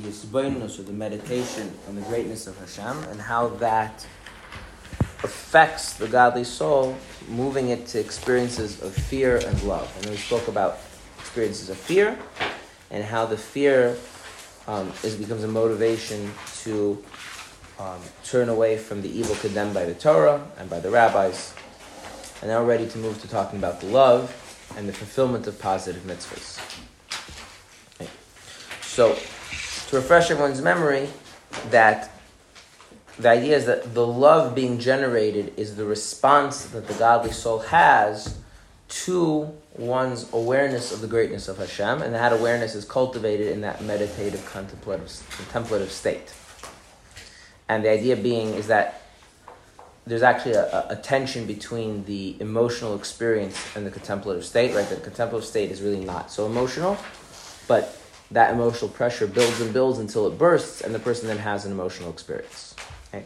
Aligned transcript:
the 0.00 0.08
yisbonus 0.08 0.78
or 0.78 0.82
the 0.82 0.92
meditation 0.92 1.72
on 1.88 1.94
the 1.94 2.00
greatness 2.02 2.46
of 2.46 2.58
Hashem 2.58 3.04
and 3.10 3.20
how 3.20 3.48
that 3.48 4.06
affects 5.22 5.94
the 5.94 6.06
godly 6.06 6.44
soul, 6.44 6.96
moving 7.28 7.68
it 7.70 7.86
to 7.88 8.00
experiences 8.00 8.82
of 8.82 8.92
fear 8.94 9.36
and 9.36 9.62
love. 9.62 9.90
And 10.00 10.10
we 10.10 10.16
spoke 10.16 10.48
about 10.48 10.78
experiences 11.18 11.70
of 11.70 11.76
fear 11.76 12.18
and 12.90 13.02
how 13.02 13.26
the 13.26 13.36
fear 13.36 13.96
um, 14.66 14.92
is 15.02 15.16
becomes 15.16 15.44
a 15.44 15.48
motivation 15.48 16.30
to 16.62 17.02
um, 17.78 18.00
turn 18.24 18.48
away 18.48 18.76
from 18.76 19.02
the 19.02 19.08
evil 19.08 19.34
condemned 19.36 19.74
by 19.74 19.84
the 19.84 19.94
Torah 19.94 20.46
and 20.58 20.68
by 20.68 20.80
the 20.80 20.90
rabbis. 20.90 21.54
And 22.40 22.50
now 22.50 22.60
we're 22.60 22.68
ready 22.68 22.88
to 22.88 22.98
move 22.98 23.20
to 23.22 23.28
talking 23.28 23.58
about 23.58 23.80
the 23.80 23.86
love 23.86 24.40
and 24.76 24.88
the 24.88 24.92
fulfillment 24.92 25.46
of 25.46 25.58
positive 25.58 26.02
mitzvahs. 26.02 26.60
So, 28.94 29.18
to 29.88 29.96
refresh 29.96 30.30
everyone's 30.30 30.60
memory, 30.60 31.08
that 31.70 32.10
the 33.18 33.28
idea 33.28 33.56
is 33.56 33.66
that 33.66 33.94
the 33.94 34.06
love 34.06 34.54
being 34.54 34.78
generated 34.78 35.52
is 35.56 35.76
the 35.76 35.84
response 35.84 36.66
that 36.66 36.88
the 36.88 36.94
godly 36.94 37.30
soul 37.30 37.60
has 37.60 38.38
to 38.88 39.52
one's 39.76 40.32
awareness 40.32 40.92
of 40.92 41.00
the 41.00 41.06
greatness 41.06 41.48
of 41.48 41.58
Hashem, 41.58 42.02
and 42.02 42.14
that 42.14 42.32
awareness 42.32 42.74
is 42.74 42.84
cultivated 42.84 43.48
in 43.48 43.60
that 43.62 43.82
meditative, 43.82 44.44
contemplative, 44.46 45.22
contemplative 45.36 45.90
state. 45.90 46.32
And 47.68 47.84
the 47.84 47.90
idea 47.90 48.16
being 48.16 48.54
is 48.54 48.66
that 48.68 49.02
there's 50.06 50.22
actually 50.22 50.54
a, 50.54 50.86
a, 50.90 50.96
tension 50.96 51.46
between 51.46 52.04
the 52.04 52.36
emotional 52.38 52.94
experience 52.94 53.74
and 53.74 53.86
the 53.86 53.90
contemplative 53.90 54.44
state, 54.44 54.74
right? 54.74 54.86
The 54.86 54.96
contemplative 54.96 55.48
state 55.48 55.70
is 55.70 55.80
really 55.80 56.04
not 56.04 56.30
so 56.30 56.44
emotional, 56.44 56.98
but 57.66 57.98
that 58.34 58.52
emotional 58.52 58.90
pressure 58.90 59.26
builds 59.26 59.60
and 59.60 59.72
builds 59.72 59.98
until 59.98 60.26
it 60.26 60.36
bursts, 60.36 60.80
and 60.80 60.94
the 60.94 60.98
person 60.98 61.28
then 61.28 61.38
has 61.38 61.64
an 61.64 61.72
emotional 61.72 62.10
experience. 62.10 62.74
Okay? 63.08 63.24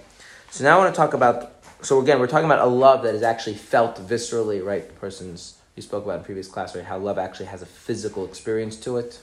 So 0.50 0.64
now 0.64 0.77
I 0.77 0.78
want 0.83 0.94
to 0.94 0.96
talk 0.96 1.14
about. 1.14 1.55
So 1.80 2.00
again, 2.00 2.19
we're 2.20 2.27
talking 2.27 2.46
about 2.46 2.60
a 2.60 2.70
love 2.70 3.02
that 3.05 3.14
is 3.14 3.22
actually 3.22 3.55
felt 3.55 3.96
viscerally, 3.96 4.64
right? 4.64 4.86
The 4.86 4.94
person's 4.94 5.58
you 5.77 5.83
spoke 5.83 6.05
about 6.05 6.18
in 6.18 6.24
previous 6.24 6.48
class, 6.48 6.74
right? 6.74 6.84
How 6.84 6.98
love 6.98 7.18
actually 7.18 7.46
has 7.46 7.62
a 7.62 7.66
physical 7.66 8.24
experience 8.24 8.77
to 8.78 8.96
it. 8.96 9.20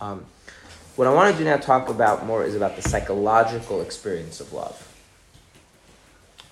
Um, 0.00 0.24
what 0.96 1.06
I 1.06 1.12
want 1.12 1.32
to 1.32 1.38
do 1.38 1.44
now 1.44 1.58
talk 1.58 1.90
about 1.90 2.24
more 2.24 2.44
is 2.44 2.54
about 2.54 2.76
the 2.76 2.82
psychological 2.82 3.82
experience 3.82 4.40
of 4.40 4.54
love, 4.54 4.94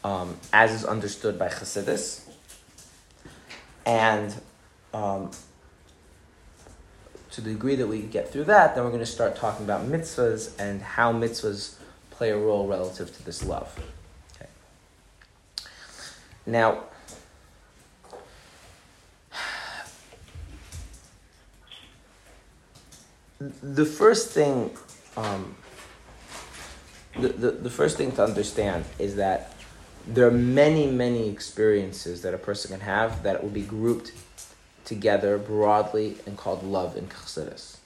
um, 0.05 0.37
as 0.53 0.73
is 0.73 0.85
understood 0.85 1.39
by 1.39 1.49
Chassidus, 1.49 2.29
and 3.87 4.35
um, 4.93 5.31
to 7.35 7.41
the 7.41 7.51
degree 7.51 7.75
that 7.75 7.87
we 7.87 8.01
get 8.01 8.31
through 8.31 8.45
that, 8.45 8.75
then 8.75 8.85
we're 8.85 8.91
going 8.91 9.01
to 9.01 9.07
start 9.07 9.35
talking 9.35 9.65
about 9.65 9.87
mitzvahs 9.87 10.53
and 10.59 10.81
how 10.81 11.13
mitzvahs 11.13 11.75
play 12.11 12.31
a 12.31 12.37
role 12.37 12.69
relative 12.69 13.15
to 13.17 13.25
this 13.25 13.45
love. 13.45 13.77
Okay. 14.37 14.49
Now, 16.47 16.85
the 23.41 23.85
first 23.85 24.31
thing, 24.31 24.71
um, 25.17 25.57
the, 27.19 27.29
the, 27.29 27.51
the 27.51 27.71
first 27.71 27.97
thing 27.97 28.13
to 28.13 28.23
understand 28.23 28.85
is 29.01 29.17
that 29.17 29.55
there 30.07 30.29
are 30.29 30.31
many, 30.31 30.87
many 30.87 31.29
experiences 31.29 32.23
that 32.23 32.33
a 32.33 32.39
person 32.39 32.71
can 32.71 32.81
have 32.81 33.25
that 33.25 33.43
will 33.43 33.51
be 33.51 33.63
grouped 33.63 34.13
together 34.85 35.39
broadly 35.39 36.17
and 36.27 36.37
called 36.37 36.63
love 36.63 36.97
in 36.97 37.07
Chassidus. 37.07 37.79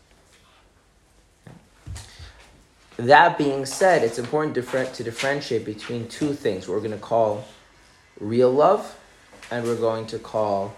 That 2.96 3.38
being 3.38 3.64
said, 3.64 4.02
it's 4.02 4.18
important 4.18 4.56
to 4.56 5.04
differentiate 5.04 5.64
between 5.64 6.08
two 6.08 6.34
things. 6.34 6.66
We're 6.66 6.80
going 6.80 6.90
to 6.90 6.98
call 6.98 7.44
real 8.18 8.50
love, 8.50 8.98
and 9.52 9.64
we're 9.64 9.76
going 9.76 10.06
to 10.06 10.18
call 10.18 10.74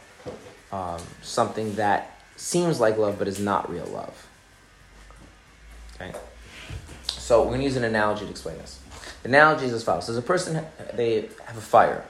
um, 0.71 1.01
something 1.23 1.77
that 1.77 2.21
seems 2.37 2.79
like 2.79 2.99
love 2.99 3.19
but 3.19 3.27
is 3.27 3.41
not 3.41 3.71
real 3.71 3.87
love. 3.87 4.29
Okay? 5.95 6.13
So 7.05 7.41
we're 7.41 7.49
going 7.49 7.61
to 7.61 7.65
use 7.65 7.77
an 7.77 7.85
analogy 7.85 8.27
to 8.27 8.31
explain 8.31 8.59
this. 8.59 8.81
The 9.23 9.29
analogy 9.29 9.67
is 9.67 9.73
as 9.73 9.85
follows. 9.85 10.07
There's 10.07 10.19
a 10.19 10.23
person, 10.23 10.63
they 10.95 11.29
have 11.47 11.57
a 11.57 11.63
fire, 11.63 12.05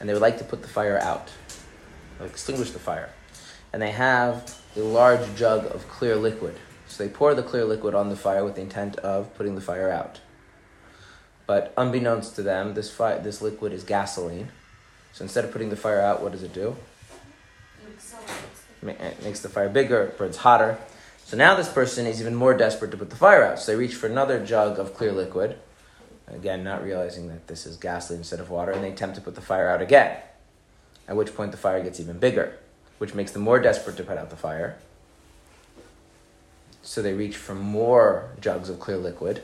and 0.00 0.08
they 0.08 0.12
would 0.14 0.22
like 0.22 0.38
to 0.38 0.44
put 0.44 0.62
the 0.62 0.68
fire 0.68 0.98
out 0.98 1.30
extinguish 2.24 2.70
the 2.70 2.78
fire. 2.78 3.10
And 3.72 3.82
they 3.82 3.90
have 3.90 4.58
a 4.76 4.80
large 4.80 5.34
jug 5.36 5.66
of 5.74 5.88
clear 5.88 6.16
liquid. 6.16 6.56
So 6.88 7.04
they 7.04 7.10
pour 7.10 7.34
the 7.34 7.42
clear 7.42 7.64
liquid 7.64 7.94
on 7.94 8.08
the 8.08 8.16
fire 8.16 8.44
with 8.44 8.54
the 8.54 8.62
intent 8.62 8.96
of 8.96 9.34
putting 9.34 9.54
the 9.54 9.60
fire 9.60 9.90
out. 9.90 10.20
But 11.46 11.72
unbeknownst 11.76 12.34
to 12.36 12.42
them, 12.42 12.74
this, 12.74 12.90
fi- 12.90 13.18
this 13.18 13.42
liquid 13.42 13.72
is 13.72 13.84
gasoline. 13.84 14.48
So 15.12 15.22
instead 15.22 15.44
of 15.44 15.52
putting 15.52 15.70
the 15.70 15.76
fire 15.76 16.00
out, 16.00 16.22
what 16.22 16.32
does 16.32 16.42
it 16.42 16.52
do? 16.52 16.76
It 18.82 19.22
makes 19.24 19.40
the 19.40 19.48
fire 19.48 19.68
bigger, 19.68 20.12
burns 20.16 20.38
hotter. 20.38 20.78
So 21.24 21.36
now 21.36 21.54
this 21.56 21.68
person 21.68 22.06
is 22.06 22.20
even 22.20 22.34
more 22.34 22.54
desperate 22.54 22.90
to 22.92 22.96
put 22.96 23.10
the 23.10 23.16
fire 23.16 23.42
out. 23.42 23.58
So 23.58 23.72
they 23.72 23.78
reach 23.78 23.94
for 23.94 24.06
another 24.06 24.44
jug 24.44 24.78
of 24.78 24.94
clear 24.94 25.12
liquid. 25.12 25.58
Again, 26.28 26.62
not 26.62 26.84
realizing 26.84 27.28
that 27.28 27.46
this 27.46 27.66
is 27.66 27.76
gasoline 27.76 28.20
instead 28.20 28.40
of 28.40 28.50
water, 28.50 28.72
and 28.72 28.82
they 28.82 28.90
attempt 28.90 29.16
to 29.16 29.22
put 29.22 29.34
the 29.34 29.40
fire 29.40 29.68
out 29.68 29.80
again 29.80 30.16
at 31.08 31.16
which 31.16 31.34
point 31.34 31.52
the 31.52 31.58
fire 31.58 31.82
gets 31.82 32.00
even 32.00 32.18
bigger, 32.18 32.58
which 32.98 33.14
makes 33.14 33.32
them 33.32 33.42
more 33.42 33.60
desperate 33.60 33.96
to 33.96 34.04
put 34.04 34.18
out 34.18 34.30
the 34.30 34.36
fire. 34.36 34.76
So 36.82 37.02
they 37.02 37.14
reach 37.14 37.36
for 37.36 37.54
more 37.54 38.30
jugs 38.40 38.68
of 38.68 38.78
clear 38.78 38.96
liquid. 38.96 39.42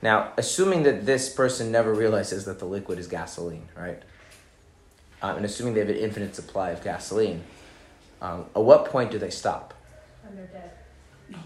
Now, 0.00 0.32
assuming 0.36 0.82
that 0.84 1.06
this 1.06 1.32
person 1.32 1.72
never 1.72 1.94
realizes 1.94 2.44
that 2.44 2.58
the 2.58 2.66
liquid 2.66 2.98
is 2.98 3.06
gasoline, 3.06 3.68
right? 3.76 4.02
Um, 5.22 5.36
and 5.36 5.44
assuming 5.44 5.74
they 5.74 5.80
have 5.80 5.88
an 5.88 5.96
infinite 5.96 6.36
supply 6.36 6.70
of 6.70 6.84
gasoline, 6.84 7.42
um, 8.20 8.44
at 8.54 8.62
what 8.62 8.84
point 8.86 9.10
do 9.10 9.18
they 9.18 9.30
stop? 9.30 9.74
When 10.22 10.36
they're 10.36 10.46
dead. 10.46 10.70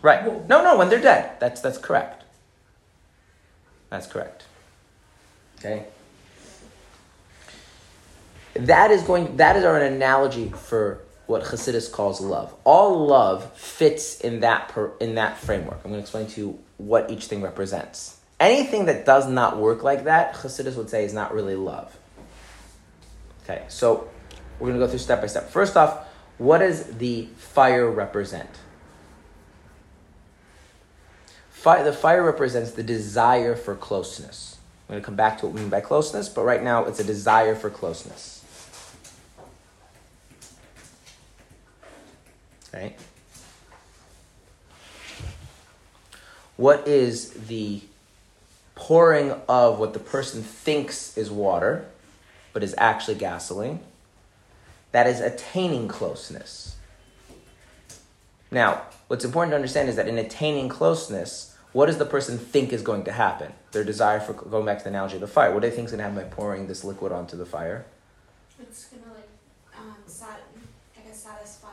Right. 0.02 0.48
No, 0.48 0.62
no, 0.62 0.76
when 0.76 0.88
they're 0.88 1.00
dead. 1.00 1.38
That's, 1.40 1.60
that's 1.60 1.78
correct. 1.78 2.24
That's 3.90 4.06
correct. 4.06 4.44
Okay? 5.58 5.86
That 8.66 8.90
is 8.90 9.02
going 9.02 9.36
that 9.36 9.56
is 9.56 9.64
our 9.64 9.78
analogy 9.78 10.48
for 10.48 11.00
what 11.26 11.42
Chassidus 11.42 11.92
calls 11.92 12.20
love. 12.20 12.54
All 12.64 13.06
love 13.06 13.52
fits 13.52 14.20
in 14.20 14.40
that 14.40 14.68
per, 14.68 14.92
in 14.98 15.16
that 15.16 15.36
framework. 15.36 15.80
I'm 15.84 15.90
going 15.90 15.94
to 15.94 16.00
explain 16.00 16.26
to 16.28 16.40
you 16.40 16.58
what 16.78 17.10
each 17.10 17.26
thing 17.26 17.42
represents. 17.42 18.18
Anything 18.40 18.86
that 18.86 19.04
does 19.04 19.28
not 19.28 19.58
work 19.58 19.82
like 19.82 20.04
that, 20.04 20.34
Chassidus 20.34 20.76
would 20.76 20.88
say 20.88 21.04
is 21.04 21.12
not 21.12 21.34
really 21.34 21.54
love. 21.54 21.94
Okay, 23.44 23.64
so 23.68 24.08
we're 24.58 24.68
going 24.68 24.80
to 24.80 24.86
go 24.86 24.88
through 24.88 25.00
step 25.00 25.20
by 25.20 25.26
step. 25.26 25.50
First 25.50 25.76
off, 25.76 26.06
what 26.38 26.58
does 26.58 26.84
the 26.84 27.28
fire 27.36 27.90
represent? 27.90 28.48
Fire, 31.50 31.84
the 31.84 31.92
fire 31.92 32.22
represents 32.22 32.70
the 32.70 32.82
desire 32.82 33.56
for 33.56 33.74
closeness. 33.74 34.56
I'm 34.88 34.94
going 34.94 35.02
to 35.02 35.04
come 35.04 35.16
back 35.16 35.38
to 35.38 35.46
what 35.46 35.54
we 35.54 35.60
mean 35.60 35.68
by 35.68 35.80
closeness, 35.80 36.28
but 36.28 36.44
right 36.44 36.62
now 36.62 36.84
it's 36.84 37.00
a 37.00 37.04
desire 37.04 37.54
for 37.54 37.68
closeness. 37.68 38.37
Right? 42.72 42.98
What 46.56 46.86
is 46.88 47.30
the 47.30 47.80
pouring 48.74 49.32
of 49.48 49.78
what 49.78 49.92
the 49.92 49.98
person 49.98 50.42
thinks 50.42 51.16
is 51.16 51.30
water, 51.30 51.86
but 52.52 52.62
is 52.62 52.74
actually 52.78 53.14
gasoline? 53.14 53.80
That 54.92 55.06
is 55.06 55.20
attaining 55.20 55.88
closeness. 55.88 56.76
Now, 58.50 58.82
what's 59.08 59.24
important 59.24 59.52
to 59.52 59.56
understand 59.56 59.88
is 59.88 59.96
that 59.96 60.08
in 60.08 60.18
attaining 60.18 60.68
closeness, 60.68 61.56
what 61.72 61.86
does 61.86 61.98
the 61.98 62.06
person 62.06 62.38
think 62.38 62.72
is 62.72 62.82
going 62.82 63.04
to 63.04 63.12
happen? 63.12 63.52
Their 63.72 63.84
desire 63.84 64.20
for 64.20 64.32
going 64.32 64.64
back 64.64 64.78
to 64.78 64.84
the 64.84 64.90
analogy 64.90 65.16
of 65.16 65.20
the 65.20 65.26
fire. 65.26 65.52
What 65.52 65.60
do 65.60 65.68
they 65.68 65.76
think 65.76 65.86
is 65.86 65.92
going 65.92 65.98
to 65.98 66.04
happen 66.04 66.22
by 66.22 66.34
pouring 66.34 66.66
this 66.66 66.82
liquid 66.82 67.12
onto 67.12 67.36
the 67.36 67.44
fire? 67.44 67.84
It's 68.60 68.86
gonna 68.86 69.14
like 69.14 69.28
um, 69.78 69.94
sat- 70.06 70.42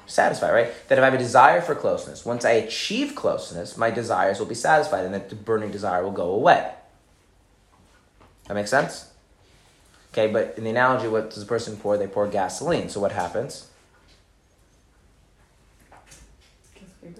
satisfy. 0.08 0.48
satisfied, 0.48 0.54
right? 0.54 0.88
That 0.88 0.98
if 0.98 1.02
I 1.02 1.06
have 1.06 1.14
a 1.14 1.18
desire 1.18 1.62
for 1.62 1.76
closeness, 1.76 2.26
once 2.26 2.46
I 2.46 2.52
achieve 2.52 3.16
closeness, 3.16 3.78
my 3.78 3.92
desires 3.92 4.40
will 4.40 4.46
be 4.46 4.56
satisfied 4.56 5.06
and 5.06 5.14
that 5.14 5.30
the 5.30 5.36
burning 5.36 5.72
desire 5.72 6.04
will 6.04 6.12
go 6.12 6.32
away. 6.32 6.74
That 8.48 8.54
makes 8.54 8.70
sense? 8.70 9.12
Okay, 10.14 10.32
but 10.32 10.54
in 10.58 10.64
the 10.64 10.70
analogy, 10.70 11.08
what 11.08 11.32
does 11.32 11.40
the 11.40 11.46
person 11.46 11.78
pour? 11.78 11.98
They 11.98 12.08
pour 12.08 12.28
gasoline. 12.28 12.90
So 12.90 13.00
what 13.00 13.12
happens? 13.12 13.70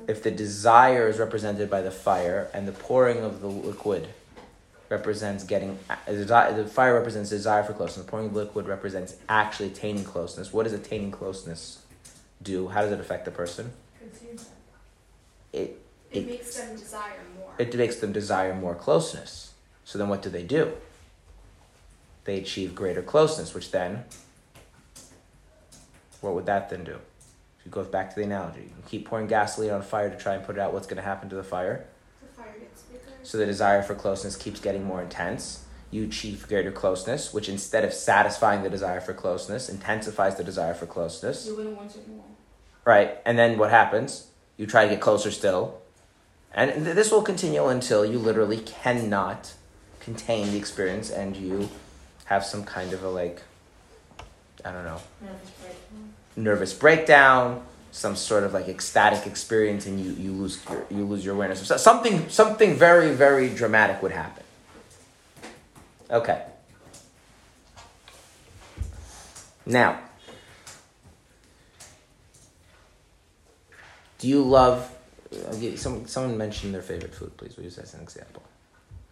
If 0.08 0.24
the 0.24 0.32
desire 0.32 1.08
is 1.08 1.20
represented 1.20 1.70
by 1.70 1.82
the 1.82 1.92
fire 1.92 2.50
and 2.54 2.68
the 2.68 2.72
pouring 2.72 3.20
of 3.20 3.42
the 3.42 3.48
liquid 3.48 4.08
represents 4.90 5.44
getting 5.44 5.80
the 6.08 6.70
fire 6.72 6.94
represents 6.94 7.30
desire 7.30 7.64
for 7.64 7.74
closeness. 7.74 8.06
The 8.06 8.12
pouring 8.12 8.28
of 8.28 8.36
liquid 8.36 8.68
represents 8.68 9.16
actually 9.28 9.70
attaining 9.70 10.04
closeness. 10.04 10.54
What 10.54 10.68
is 10.68 10.74
attaining 10.74 11.12
closeness 11.12 11.85
do? 12.46 12.70
How 12.70 12.82
does 12.84 12.92
it 12.94 13.00
affect 13.02 13.26
the 13.26 13.32
person? 13.32 13.74
It 15.52 15.60
It, 16.12 16.18
It- 16.20 16.28
makes 16.28 16.56
them 16.56 16.76
desire 16.78 17.20
more. 17.38 17.54
it 17.58 17.76
makes 17.76 17.98
them 17.98 18.12
desire 18.14 18.54
more 18.56 18.76
closeness. 18.76 19.52
So 19.84 19.98
then 20.00 20.08
what 20.08 20.22
do 20.22 20.30
they 20.30 20.44
do? 20.44 20.74
They 22.24 22.38
achieve 22.40 22.74
greater 22.74 23.02
closeness, 23.02 23.54
which 23.54 23.72
then, 23.72 24.06
what 26.22 26.34
would 26.34 26.46
that 26.46 26.70
then 26.70 26.84
do? 26.84 27.00
If 27.60 27.66
you 27.66 27.72
go 27.72 27.84
back 27.84 28.10
to 28.12 28.16
the 28.16 28.24
analogy. 28.24 28.62
You 28.62 28.84
keep 28.88 29.08
pouring 29.08 29.28
gasoline 29.28 29.72
on 29.72 29.82
fire 29.82 30.10
to 30.10 30.18
try 30.18 30.36
and 30.36 30.44
put 30.46 30.56
it 30.56 30.60
out. 30.60 30.74
What's 30.74 30.88
going 30.88 30.98
to 30.98 31.04
happen 31.04 31.30
to 31.30 31.36
the 31.36 31.44
fire? 31.44 31.86
the 32.22 32.28
fire 32.42 32.56
gets 32.60 32.82
bigger. 32.84 33.02
So 33.24 33.38
the 33.38 33.46
desire 33.46 33.82
for 33.84 33.96
closeness 33.96 34.36
keeps 34.36 34.60
getting 34.60 34.84
more 34.84 35.02
intense. 35.02 35.64
You 35.92 36.04
achieve 36.06 36.48
greater 36.48 36.72
closeness, 36.72 37.34
which 37.34 37.48
instead 37.48 37.86
of 37.86 37.94
satisfying 37.94 38.64
the 38.64 38.70
desire 38.70 39.00
for 39.02 39.14
closeness, 39.14 39.70
intensifies 39.70 40.36
the 40.36 40.44
desire 40.44 40.74
for 40.74 40.86
closeness. 40.88 41.46
You 41.48 41.56
wouldn't 41.56 41.78
want 41.78 41.96
it 41.96 42.08
more. 42.08 42.26
Right? 42.86 43.18
And 43.26 43.38
then 43.38 43.58
what 43.58 43.72
happens? 43.72 44.28
You 44.58 44.68
try 44.68 44.84
to 44.86 44.90
get 44.90 45.02
closer 45.02 45.32
still. 45.32 45.82
And 46.54 46.72
th- 46.86 46.96
this 46.96 47.12
will 47.12 47.24
continue 47.24 47.66
until 47.68 48.06
you 48.06 48.18
literally 48.20 48.60
cannot 48.60 49.54
contain 50.00 50.52
the 50.52 50.58
experience 50.58 51.10
and 51.10 51.36
you 51.36 51.68
have 52.26 52.46
some 52.46 52.64
kind 52.64 52.94
of 52.94 53.04
a 53.04 53.10
like, 53.10 53.42
I 54.64 54.72
don't 54.72 54.86
know, 54.86 55.02
nervous 56.36 56.74
breakdown, 56.74 57.64
some 57.92 58.16
sort 58.16 58.44
of 58.44 58.54
like 58.54 58.68
ecstatic 58.68 59.26
experience, 59.26 59.86
and 59.86 60.00
you, 60.00 60.12
you 60.12 60.32
lose 60.32 60.64
your, 60.70 60.86
you 60.90 61.06
lose 61.06 61.26
your 61.26 61.34
awareness. 61.36 61.66
So- 61.68 61.78
Something 61.78 62.30
something 62.30 62.76
very 62.76 63.12
very 63.14 63.50
dramatic 63.50 64.02
would 64.04 64.12
happen. 64.12 64.44
Okay. 66.12 66.44
Now, 69.66 70.00
do 74.20 74.28
you 74.28 74.42
love? 74.44 74.92
You- 75.58 75.76
Some, 75.78 76.08
someone 76.08 76.38
mentioned 76.38 76.74
their 76.74 76.82
favorite 76.82 77.14
food, 77.14 77.36
please. 77.38 77.56
We'll 77.58 77.66
use 77.66 77.76
that 77.76 77.84
as 77.84 77.94
an 77.94 78.02
example. 78.02 78.44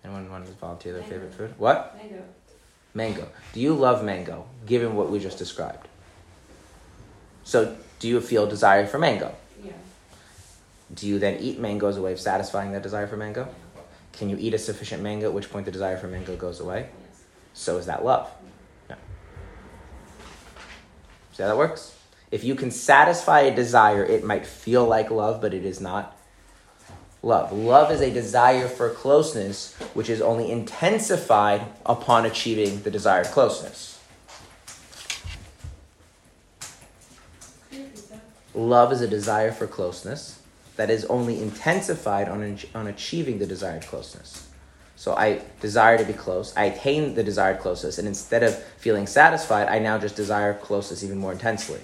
Anyone 0.03 0.29
want 0.29 0.45
to 0.45 0.51
volunteer 0.53 0.93
their 0.93 1.01
Mango. 1.01 1.15
favorite 1.15 1.33
food? 1.33 1.53
What? 1.57 1.95
Mango. 1.97 2.23
Mango. 2.93 3.27
Do 3.53 3.59
you 3.59 3.73
love 3.73 4.03
mango, 4.03 4.45
given 4.65 4.95
what 4.95 5.09
we 5.09 5.19
just 5.19 5.37
described? 5.37 5.87
So, 7.43 7.75
do 7.99 8.07
you 8.07 8.21
feel 8.21 8.45
desire 8.47 8.85
for 8.85 8.99
mango? 8.99 9.33
Yeah. 9.63 9.71
Do 10.93 11.07
you 11.07 11.19
then 11.19 11.39
eat 11.39 11.59
mango 11.59 11.87
as 11.87 11.97
a 11.97 12.01
way 12.01 12.11
of 12.13 12.19
satisfying 12.19 12.71
that 12.73 12.83
desire 12.83 13.07
for 13.07 13.17
mango? 13.17 13.47
Can 14.13 14.29
you 14.29 14.37
eat 14.39 14.53
a 14.53 14.57
sufficient 14.59 15.01
mango, 15.01 15.27
at 15.27 15.33
which 15.33 15.49
point 15.49 15.65
the 15.65 15.71
desire 15.71 15.97
for 15.97 16.07
mango 16.07 16.35
goes 16.35 16.59
away? 16.59 16.81
Yes. 17.09 17.23
So 17.53 17.77
is 17.77 17.87
that 17.87 18.05
love. 18.05 18.29
Yeah. 18.89 18.95
See 21.33 21.41
how 21.43 21.49
that 21.49 21.57
works? 21.57 21.95
If 22.33 22.43
you 22.43 22.55
can 22.55 22.71
satisfy 22.71 23.41
a 23.41 23.55
desire, 23.55 24.03
it 24.03 24.23
might 24.23 24.47
feel 24.47 24.85
like 24.85 25.11
love, 25.11 25.39
but 25.39 25.53
it 25.53 25.63
is 25.63 25.79
not 25.79 26.17
love. 27.21 27.53
Love 27.53 27.91
is 27.91 28.01
a 28.01 28.09
desire 28.09 28.67
for 28.67 28.89
closeness, 28.89 29.75
which 29.93 30.09
is 30.09 30.19
only 30.19 30.49
intensified 30.49 31.61
upon 31.85 32.25
achieving 32.25 32.81
the 32.81 32.89
desired 32.89 33.27
closeness. 33.27 33.99
Love 38.55 38.91
is 38.91 39.01
a 39.01 39.07
desire 39.07 39.51
for 39.51 39.67
closeness 39.67 40.41
that 40.75 40.89
is 40.89 41.05
only 41.05 41.39
intensified 41.39 42.27
on, 42.27 42.57
on 42.73 42.87
achieving 42.87 43.37
the 43.37 43.45
desired 43.45 43.83
closeness. 43.83 44.49
So 44.95 45.15
I 45.15 45.43
desire 45.59 45.99
to 45.99 46.03
be 46.03 46.13
close. 46.13 46.51
I 46.57 46.63
attain 46.63 47.13
the 47.13 47.23
desired 47.23 47.59
closeness, 47.59 47.99
and 47.99 48.07
instead 48.07 48.41
of 48.41 48.55
feeling 48.79 49.05
satisfied, 49.05 49.67
I 49.67 49.77
now 49.77 49.99
just 49.99 50.15
desire 50.15 50.55
closeness 50.55 51.03
even 51.03 51.19
more 51.19 51.31
intensely. 51.31 51.81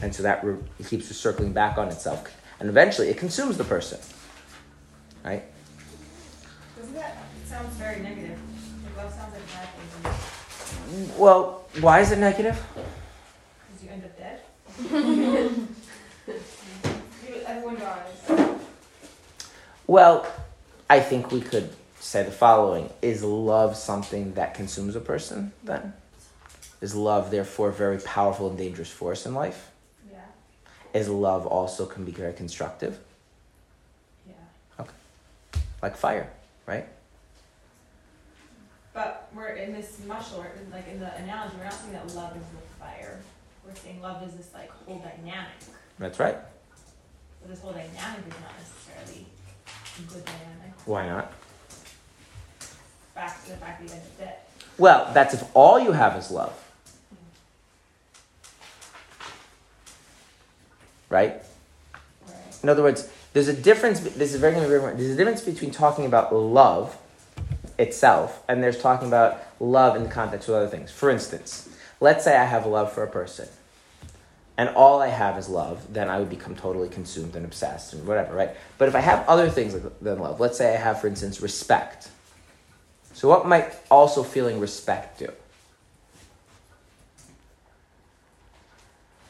And 0.00 0.14
so 0.14 0.22
that 0.22 0.42
re- 0.44 0.56
it 0.80 0.86
keeps 0.86 1.06
circling 1.14 1.52
back 1.52 1.76
on 1.78 1.88
itself, 1.88 2.28
and 2.60 2.68
eventually 2.68 3.08
it 3.08 3.16
consumes 3.18 3.56
the 3.56 3.64
person. 3.64 3.98
Right? 5.24 5.44
Doesn't 6.76 6.94
that 6.94 7.16
it 7.44 7.48
sounds 7.48 7.74
very 7.76 8.00
negative? 8.02 8.38
Like 8.84 8.96
love 9.04 9.12
sounds 9.14 9.32
like 9.34 9.42
a 9.42 9.46
bad 9.52 9.68
thing 11.06 11.18
Well, 11.18 11.64
why 11.80 12.00
is 12.00 12.10
it 12.10 12.18
negative? 12.18 12.60
because 12.74 13.84
you 13.84 13.90
end 13.90 14.04
up 14.04 14.18
dead. 14.18 14.40
Everyone 17.46 17.78
dies. 17.78 18.56
Well, 19.86 20.26
I 20.88 21.00
think 21.00 21.30
we 21.30 21.40
could 21.40 21.70
say 22.00 22.22
the 22.22 22.30
following: 22.30 22.90
Is 23.02 23.22
love 23.22 23.76
something 23.76 24.34
that 24.34 24.54
consumes 24.54 24.96
a 24.96 25.00
person? 25.00 25.52
Then, 25.64 25.92
is 26.80 26.94
love 26.94 27.30
therefore 27.30 27.68
a 27.68 27.72
very 27.72 27.98
powerful 27.98 28.48
and 28.48 28.56
dangerous 28.58 28.90
force 28.90 29.26
in 29.26 29.34
life? 29.34 29.70
Is 30.94 31.08
love 31.08 31.46
also 31.46 31.86
can 31.86 32.04
be 32.04 32.12
very 32.12 32.34
constructive, 32.34 32.98
Yeah. 34.26 34.34
Okay. 34.80 34.90
Like 35.82 35.96
fire, 35.96 36.28
right? 36.66 36.86
But 38.92 39.30
we're 39.34 39.54
in 39.54 39.72
this 39.72 40.00
or 40.36 40.50
like 40.70 40.86
in 40.88 41.00
the 41.00 41.14
analogy, 41.16 41.56
we're 41.56 41.64
not 41.64 41.72
saying 41.72 41.94
that 41.94 42.14
love 42.14 42.36
is 42.36 42.42
with 42.54 42.68
fire. 42.78 43.20
We're 43.66 43.74
saying 43.74 44.02
love 44.02 44.26
is 44.28 44.34
this 44.34 44.50
like 44.52 44.70
whole 44.70 44.98
dynamic. 44.98 45.52
That's 45.98 46.18
right. 46.18 46.36
But 47.40 47.50
this 47.50 47.60
whole 47.60 47.72
dynamic 47.72 48.26
is 48.26 48.34
not 48.40 48.52
necessarily 48.58 49.26
a 49.98 50.02
good 50.02 50.24
dynamic. 50.24 50.72
Why 50.84 51.06
not? 51.06 51.32
Back 53.14 53.42
to 53.44 53.50
the 53.50 53.56
fact 53.56 53.80
that 53.80 53.88
you 53.88 53.94
end 53.94 54.02
up 54.02 54.18
dead. 54.18 54.36
Well, 54.78 55.10
that's 55.14 55.34
if 55.34 55.44
all 55.54 55.80
you 55.80 55.92
have 55.92 56.16
is 56.16 56.30
love. 56.30 56.61
Right? 61.12 61.34
Right. 62.26 62.36
In 62.62 62.68
other 62.68 62.82
words, 62.82 63.08
there's 63.34 63.48
a 63.48 63.52
difference. 63.52 64.00
This 64.00 64.32
is 64.32 64.40
very 64.40 64.52
going 64.52 64.64
to 64.64 64.68
be 64.68 64.70
very 64.70 64.78
important. 64.80 64.98
There's 64.98 65.12
a 65.12 65.16
difference 65.16 65.42
between 65.42 65.70
talking 65.70 66.06
about 66.06 66.34
love 66.34 66.96
itself 67.78 68.42
and 68.48 68.62
there's 68.62 68.80
talking 68.80 69.08
about 69.08 69.42
love 69.60 69.96
in 69.96 70.04
the 70.04 70.08
context 70.08 70.48
of 70.48 70.54
other 70.54 70.68
things. 70.68 70.90
For 70.90 71.10
instance, 71.10 71.68
let's 72.00 72.24
say 72.24 72.36
I 72.36 72.44
have 72.44 72.66
love 72.66 72.92
for 72.92 73.02
a 73.02 73.10
person, 73.10 73.48
and 74.56 74.68
all 74.70 75.00
I 75.00 75.08
have 75.08 75.38
is 75.38 75.48
love, 75.48 75.92
then 75.92 76.08
I 76.08 76.18
would 76.18 76.30
become 76.30 76.54
totally 76.54 76.88
consumed 76.88 77.36
and 77.36 77.44
obsessed 77.44 77.94
and 77.94 78.06
whatever, 78.06 78.34
right? 78.34 78.50
But 78.78 78.88
if 78.88 78.94
I 78.94 79.00
have 79.00 79.26
other 79.28 79.48
things 79.48 79.74
than 80.00 80.18
love, 80.18 80.40
let's 80.40 80.58
say 80.58 80.74
I 80.74 80.78
have, 80.78 81.00
for 81.00 81.08
instance, 81.08 81.40
respect. 81.40 82.08
So, 83.14 83.28
what 83.28 83.46
might 83.46 83.74
also 83.90 84.22
feeling 84.22 84.60
respect 84.60 85.18
do? 85.18 85.28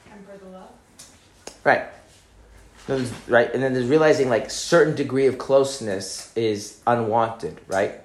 Temper 0.08 0.38
the 0.38 0.50
love. 0.50 0.70
Right. 1.64 1.84
Right, 3.28 3.52
and 3.54 3.62
then 3.62 3.74
there's 3.74 3.86
realizing 3.86 4.28
like 4.28 4.50
certain 4.50 4.96
degree 4.96 5.26
of 5.26 5.38
closeness 5.38 6.32
is 6.36 6.80
unwanted, 6.86 7.60
right? 7.68 8.00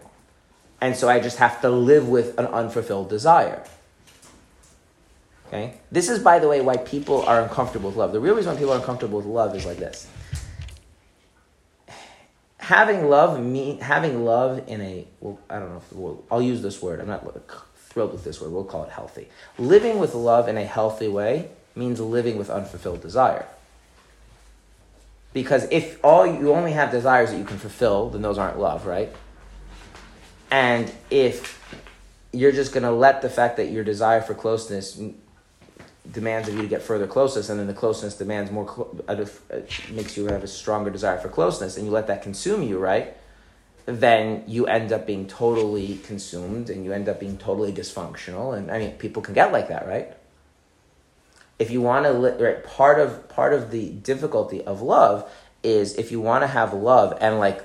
And 0.80 0.96
so 0.96 1.10
I 1.10 1.20
just 1.20 1.38
have 1.38 1.62
to 1.62 1.70
live 1.70 2.08
with 2.08 2.38
an 2.38 2.46
unfulfilled 2.46 3.10
desire. 3.10 3.64
Okay? 5.48 5.76
This 5.92 6.10
is, 6.10 6.20
by 6.20 6.38
the 6.40 6.48
way, 6.48 6.62
why 6.62 6.78
people 6.78 7.24
are 7.24 7.42
uncomfortable 7.42 7.90
with 7.90 7.98
love. 7.98 8.12
The 8.12 8.20
real 8.20 8.36
reason 8.36 8.54
why 8.54 8.60
people 8.60 8.74
are 8.74 8.78
uncomfortable 8.78 9.18
with 9.18 9.26
love 9.26 9.56
is 9.56 9.66
like 9.66 9.78
this. 9.78 10.08
Having 12.60 13.10
love 13.10 13.42
mean 13.42 13.80
having 13.80 14.26
love 14.26 14.68
in 14.68 14.82
a 14.82 15.08
well, 15.22 15.40
I 15.50 15.58
don't 15.58 15.70
know 15.70 15.78
if 15.78 15.94
well, 15.94 16.24
I'll 16.30 16.42
use 16.42 16.62
this 16.62 16.82
word. 16.82 17.00
I'm 17.00 17.08
not 17.08 17.26
thrilled 17.78 18.12
with 18.12 18.26
this 18.26 18.42
word. 18.42 18.52
We'll 18.52 18.66
call 18.66 18.84
it 18.84 18.90
healthy. 18.90 19.30
Living 19.58 20.00
with 20.00 20.14
love 20.14 20.50
in 20.50 20.58
a 20.58 20.66
healthy 20.66 21.08
way 21.08 21.50
means 21.78 22.00
living 22.00 22.38
with 22.38 22.50
unfulfilled 22.50 23.02
desire. 23.02 23.46
Because 25.34 25.68
if 25.72 26.04
all 26.04 26.26
you 26.26 26.54
only 26.54 26.72
have 26.72 26.92
desires 26.92 27.32
that 27.32 27.38
you 27.38 27.46
can 27.46 27.58
fulfill, 27.58 28.10
then 28.10 28.22
those 28.22 28.38
aren't 28.38 28.60
love, 28.60 28.86
right? 28.86 29.12
And 30.50 30.92
if 31.12 31.62
you're 32.32 32.52
just 32.52 32.74
going 32.74 32.84
to 32.84 32.92
let 32.92 33.22
the 33.22 33.30
fact 33.30 33.58
that 33.58 33.70
your 33.70 33.84
desire 33.84 34.22
for 34.22 34.34
closeness 34.34 35.00
demands 36.12 36.48
of 36.48 36.56
you 36.56 36.62
to 36.62 36.68
get 36.68 36.82
further 36.82 37.08
closeness, 37.08 37.50
and 37.50 37.60
then 37.60 37.68
the 37.68 37.74
closeness 37.74 38.16
demands 38.16 38.50
more, 38.52 38.88
uh, 39.08 39.12
uh, 39.12 39.26
makes 39.92 40.16
you 40.16 40.26
have 40.28 40.44
a 40.44 40.48
stronger 40.48 40.90
desire 40.90 41.18
for 41.18 41.30
closeness, 41.30 41.78
and 41.78 41.86
you 41.86 41.92
let 41.92 42.08
that 42.08 42.22
consume 42.22 42.64
you, 42.64 42.80
right? 42.80 43.16
Then 43.86 44.44
you 44.48 44.68
end 44.68 44.92
up 44.92 45.06
being 45.06 45.28
totally 45.28 45.98
consumed, 45.98 46.70
and 46.70 46.86
you 46.86 46.94
end 46.94 47.10
up 47.10 47.20
being 47.20 47.38
totally 47.38 47.74
dysfunctional. 47.74 48.58
And 48.58 48.72
I 48.72 48.80
mean, 48.80 48.92
people 48.92 49.22
can 49.22 49.34
get 49.34 49.52
like 49.52 49.68
that, 49.68 49.88
right? 49.88 50.14
If 51.60 51.72
you 51.72 51.82
want 51.82 52.06
to 52.06 52.12
right 52.44 52.64
part 52.64 53.00
of 53.00 53.28
part 53.30 53.54
of 53.54 53.72
the 53.72 53.90
difficulty 53.90 54.64
of 54.64 54.82
love 54.82 55.30
is 55.64 55.96
if 55.96 56.12
you 56.12 56.22
want 56.22 56.44
to 56.44 56.48
have 56.48 56.74
love 56.74 57.18
and 57.20 57.40
like 57.40 57.64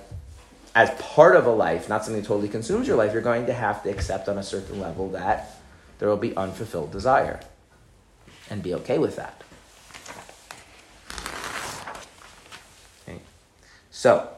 as 0.75 0.91
part 1.01 1.37
of 1.37 1.47
a 1.47 1.51
life 1.51 1.89
not 1.89 2.05
something 2.05 2.23
that 2.23 2.27
totally 2.27 2.49
consumes 2.49 2.87
your 2.87 2.97
life 2.97 3.13
you're 3.13 3.23
going 3.23 3.47
to 3.47 3.53
have 3.53 3.83
to 3.83 3.91
accept 3.91 4.29
on 4.29 4.39
a 4.39 4.43
certain 4.43 4.81
level 4.81 5.11
that 5.11 5.57
there 5.99 6.09
will 6.09 6.17
be 6.17 6.35
unfulfilled 6.37 6.91
desire 6.91 7.41
and 8.51 8.63
be 8.63 8.75
okay 8.75 8.99
with 8.99 9.17
that. 9.17 9.43
Okay. 13.09 13.21
so 13.91 14.29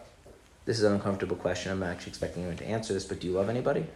this 0.67 0.79
is 0.79 0.85
an 0.85 0.93
uncomfortable 0.93 1.37
question. 1.37 1.73
I'm 1.73 1.81
not 1.81 1.91
actually 1.91 2.11
expecting 2.11 2.43
anyone 2.43 2.59
to 2.59 2.67
answer 2.67 2.93
this 2.93 3.05
but 3.05 3.21
do 3.21 3.27
you 3.27 3.33
love 3.33 3.49
anybody? 3.49 3.87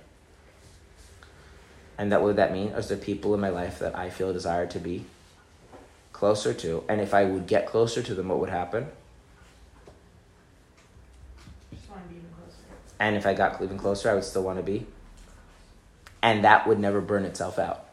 And 1.99 2.13
that 2.13 2.21
what 2.21 2.29
would 2.29 2.37
that 2.37 2.53
mean? 2.53 2.69
Is 2.69 2.89
there 2.89 2.97
people 2.97 3.35
in 3.35 3.41
my 3.41 3.49
life 3.49 3.81
that 3.81 3.97
i 3.99 4.09
feel 4.09 4.31
a 4.31 4.33
desire 4.33 4.67
to 4.69 4.79
be 4.79 5.05
closer 6.19 6.53
to, 6.53 6.83
and 6.89 7.01
if 7.01 7.15
I 7.15 7.25
would 7.25 7.47
get 7.47 7.67
closer 7.69 8.03
to 8.03 8.13
them, 8.13 8.29
what 8.29 8.41
would 8.41 8.51
happen? 8.51 8.89
Just 11.73 11.89
wanna 11.89 12.03
be 12.09 12.17
even 12.17 12.29
closer. 12.31 12.59
And 12.99 13.17
if 13.17 13.25
I 13.25 13.35
got 13.35 13.63
even 13.63 13.79
closer, 13.79 14.11
I 14.11 14.15
would 14.15 14.25
still 14.25 14.43
want 14.43 14.59
to 14.59 14.65
be. 14.65 14.85
And 16.21 16.43
that 16.43 16.67
would 16.67 16.81
never 16.81 17.01
burn 17.01 17.25
itself 17.25 17.57
out. 17.57 17.85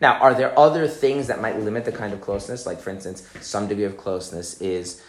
Now, 0.00 0.14
are 0.14 0.34
there 0.34 0.58
other 0.58 0.88
things 0.88 1.28
that 1.28 1.40
might 1.40 1.60
limit 1.60 1.84
the 1.84 1.92
kind 1.92 2.12
of 2.12 2.20
closeness? 2.20 2.66
Like, 2.66 2.80
for 2.80 2.90
instance, 2.90 3.28
some 3.40 3.68
degree 3.68 3.84
of 3.84 3.96
closeness 3.96 4.60
is 4.60 5.00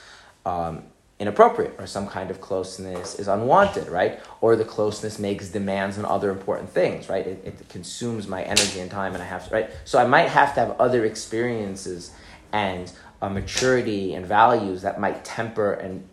um, 0.46 0.84
inappropriate, 1.20 1.76
or 1.80 1.88
some 1.88 2.08
kind 2.08 2.30
of 2.30 2.42
closeness 2.42 3.18
is 3.18 3.28
unwanted, 3.28 3.88
right? 3.88 4.20
Or 4.42 4.56
the 4.56 4.66
closeness 4.66 5.18
makes 5.18 5.50
demands 5.50 5.98
on 5.98 6.06
other 6.06 6.30
important 6.30 6.70
things, 6.70 7.08
right? 7.08 7.26
It, 7.26 7.42
it 7.46 7.70
consumes 7.70 8.28
my 8.28 8.44
energy 8.44 8.82
and 8.82 8.92
time, 8.92 9.14
and 9.14 9.24
I 9.24 9.26
have 9.26 9.48
to, 9.48 9.54
right? 9.54 9.70
So 9.86 9.98
I 9.98 10.06
might 10.06 10.28
have 10.28 10.54
to 10.56 10.60
have 10.60 10.72
other 10.80 11.06
experiences 11.06 12.12
and 12.52 12.92
a 13.22 13.30
maturity 13.30 14.14
and 14.14 14.26
values 14.26 14.82
that 14.82 15.00
might 15.00 15.24
temper 15.24 15.74
and, 15.74 16.06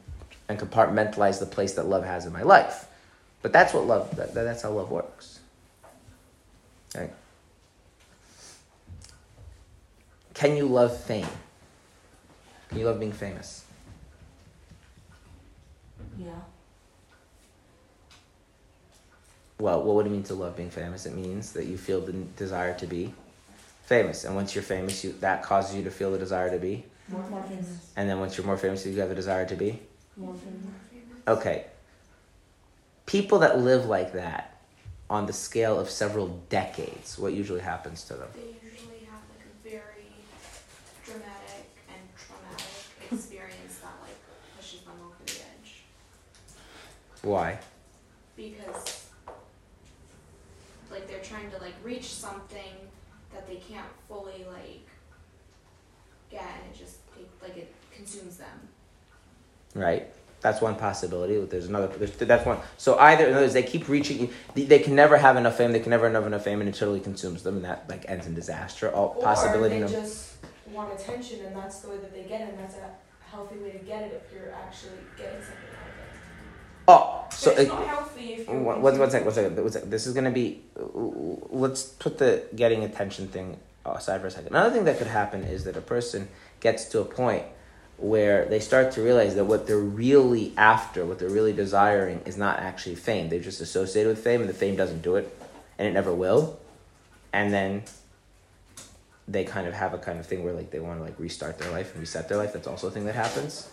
and 0.49 0.59
compartmentalize 0.59 1.41
the 1.41 1.47
place 1.47 1.73
that 1.75 1.87
love 1.87 2.05
has 2.05 2.25
in 2.25 2.33
my 2.33 2.43
life. 2.43 2.87
But 3.43 3.53
that's 3.53 3.75
what 3.75 3.87
love, 3.87 4.15
that, 4.17 4.35
that's 4.35 4.63
how 4.63 4.71
love 4.71 4.91
works. 4.91 5.41
Okay. 6.95 7.11
Can 10.35 10.57
you 10.57 10.67
love 10.67 10.97
fame? 10.97 11.27
Can 12.69 12.79
you 12.79 12.87
love 12.87 13.01
being 13.01 13.13
famous? 13.13 13.62
Yeah. 16.25 16.41
Well, 19.59 19.83
what 19.83 19.97
would 19.97 20.07
it 20.07 20.11
mean 20.11 20.25
to 20.25 20.35
love 20.35 20.57
being 20.57 20.71
famous? 20.71 21.07
It 21.07 21.15
means 21.15 21.53
that 21.53 21.67
you 21.67 21.79
feel 21.79 22.01
the 22.01 22.13
desire 22.13 22.75
to 22.79 22.87
be 22.87 23.15
famous, 23.85 24.25
and 24.25 24.35
once 24.35 24.55
you're 24.55 24.65
famous, 24.65 25.05
you 25.05 25.13
that 25.21 25.43
causes 25.43 25.77
you 25.77 25.85
to 25.85 25.91
feel 25.91 26.11
the 26.13 26.19
desire 26.19 26.51
to 26.51 26.59
be, 26.59 26.85
More, 27.11 27.23
more 27.29 27.43
famous. 27.43 27.93
and 27.97 28.09
then 28.09 28.21
once 28.21 28.37
you're 28.37 28.47
more 28.47 28.57
famous, 28.59 28.87
you 28.87 29.01
have 29.01 29.11
a 29.11 29.15
desire 29.15 29.47
to 29.47 29.57
be. 29.57 29.81
More 30.17 30.35
famous. 30.35 31.39
Okay. 31.41 31.67
People 33.07 33.39
that 33.41 33.59
live 33.61 33.87
like 33.87 34.13
that 34.15 34.57
on 35.11 35.27
the 35.27 35.33
scale 35.33 35.79
of 35.79 35.91
several 35.91 36.29
decades, 36.49 37.19
what 37.19 37.33
usually 37.33 37.61
happens 37.61 38.05
to 38.05 38.15
them? 38.15 38.29
They 38.35 38.41
usually 38.73 39.05
have 39.11 39.21
like 39.29 39.45
a 39.45 39.69
very 39.69 40.15
dramatic 41.05 41.67
and 41.91 42.01
traumatic 42.17 42.87
experience 43.13 43.79
that 43.83 43.95
like 44.03 44.17
pushes 44.57 44.81
them 44.83 44.95
over 45.05 45.17
the 45.27 45.33
edge. 45.33 45.83
Why? 47.23 47.59
Because 48.37 49.07
like 50.91 51.09
they're 51.09 51.21
trying 51.23 51.51
to 51.51 51.59
like 51.59 51.75
reach 51.83 52.05
something 52.13 52.75
that 53.33 53.47
they 53.47 53.57
can't 53.57 53.87
fully 54.09 54.45
like 54.51 54.87
get 56.31 56.43
and 56.43 56.75
it 56.75 56.79
just 56.79 56.97
it, 57.19 57.29
like 57.43 57.57
it 57.57 57.73
consumes 57.95 58.37
them. 58.37 58.69
right? 59.75 60.09
That's 60.41 60.61
one 60.61 60.75
possibility. 60.75 61.39
There's 61.39 61.69
another. 61.69 61.87
There's, 61.87 62.11
that's 62.11 62.45
one. 62.45 62.59
So 62.77 62.99
either 62.99 63.27
in 63.27 63.33
other 63.33 63.43
words, 63.43 63.53
they 63.53 63.63
keep 63.63 63.89
reaching. 63.89 64.29
They, 64.55 64.65
they 64.65 64.81
can 64.81 64.97
never 64.97 65.17
have 65.17 65.37
enough 65.37 65.57
fame. 65.57 65.71
They 65.71 65.79
can 65.79 65.91
never 65.91 66.11
have 66.11 66.27
enough 66.27 66.43
fame, 66.43 66.59
and 66.61 66.69
it 66.69 66.75
totally 66.75 66.99
consumes 66.99 67.45
them, 67.45 67.57
and 67.57 67.65
that 67.65 67.89
like 67.89 68.05
ends 68.09 68.27
in 68.27 68.35
disaster. 68.35 68.91
All 68.91 69.15
possibility. 69.23 69.77
Or 69.77 69.81
no- 69.83 69.87
they 69.87 69.93
just 69.93 70.33
want 70.73 70.93
attention, 71.01 71.45
and 71.47 71.55
that's 71.55 71.79
the 71.79 71.91
way 71.91 71.99
that 71.99 72.13
they 72.13 72.25
get 72.25 72.41
it, 72.41 72.49
and 72.49 72.59
that's 72.59 72.75
a 72.75 72.91
healthy 73.31 73.57
way 73.59 73.71
to 73.71 73.79
get 73.79 74.03
it 74.03 74.21
if 74.27 74.35
you're 74.35 74.53
actually 74.53 74.99
getting 75.17 75.41
something 75.41 75.71
out 75.81 75.87
it. 75.87 75.92
Oh, 76.89 77.25
so 77.31 77.51
it's 77.51 77.61
it, 77.61 77.69
not 77.69 77.87
healthy 77.87 78.35
if 78.35 78.49
oh, 78.49 78.53
you're. 78.53 78.63
one, 78.63 78.83
one, 78.83 78.99
one 78.99 79.11
second. 79.11 79.27
One 79.27 79.35
second. 79.35 79.57
One 79.57 79.71
second. 79.71 79.91
This 79.91 80.07
is 80.07 80.15
gonna 80.15 80.31
be. 80.31 80.63
Let's 80.77 81.85
put 81.85 82.19
the 82.19 82.45
getting 82.55 82.85
attention 82.85 83.29
thing 83.29 83.59
aside 83.85 84.21
for 84.21 84.29
a 84.29 84.31
second. 84.31 84.49
Another 84.49 84.75
thing 84.75 84.85
that 84.85 84.99
could 84.99 85.07
happen 85.07 85.43
is 85.43 85.65
that 85.65 85.77
a 85.77 85.81
person 85.81 86.29
gets 86.61 86.87
to 86.87 87.01
a 87.01 87.05
point 87.05 87.45
where 87.99 88.47
they 88.47 88.59
start 88.59 88.93
to 88.93 89.03
realize 89.03 89.35
that 89.37 89.45
what 89.45 89.67
they're 89.67 89.79
really 89.79 90.53
after, 90.57 91.05
what 91.05 91.19
they're 91.19 91.31
really 91.31 91.53
desiring, 91.53 92.21
is 92.25 92.37
not 92.37 92.59
actually 92.59 92.97
fame. 92.97 93.29
They're 93.29 93.41
just 93.41 93.61
associated 93.61 94.09
with 94.09 94.23
fame, 94.23 94.41
and 94.41 94.49
the 94.49 94.55
fame 94.55 94.77
doesn't 94.77 95.03
do 95.03 95.17
it, 95.17 95.37
and 95.79 95.87
it 95.87 95.93
never 95.93 96.13
will. 96.13 96.59
And 97.33 97.53
then 97.53 97.85
they 99.29 99.45
kind 99.45 99.67
of 99.67 99.75
have 99.75 99.95
a 99.95 99.99
kind 99.99 100.19
of 100.19 100.27
thing 100.27 100.45
where 100.45 100.53
like 100.53 100.71
they 100.71 100.81
want 100.81 100.99
to 100.99 101.05
like 101.05 101.19
restart 101.19 101.59
their 101.59 101.71
life 101.71 101.93
and 101.93 102.01
reset 102.01 102.29
their 102.29 102.39
life. 102.39 102.53
That's 102.53 102.67
also 102.67 102.89
a 102.89 102.91
thing 102.91 103.05
that 103.07 103.15
happens. 103.15 103.71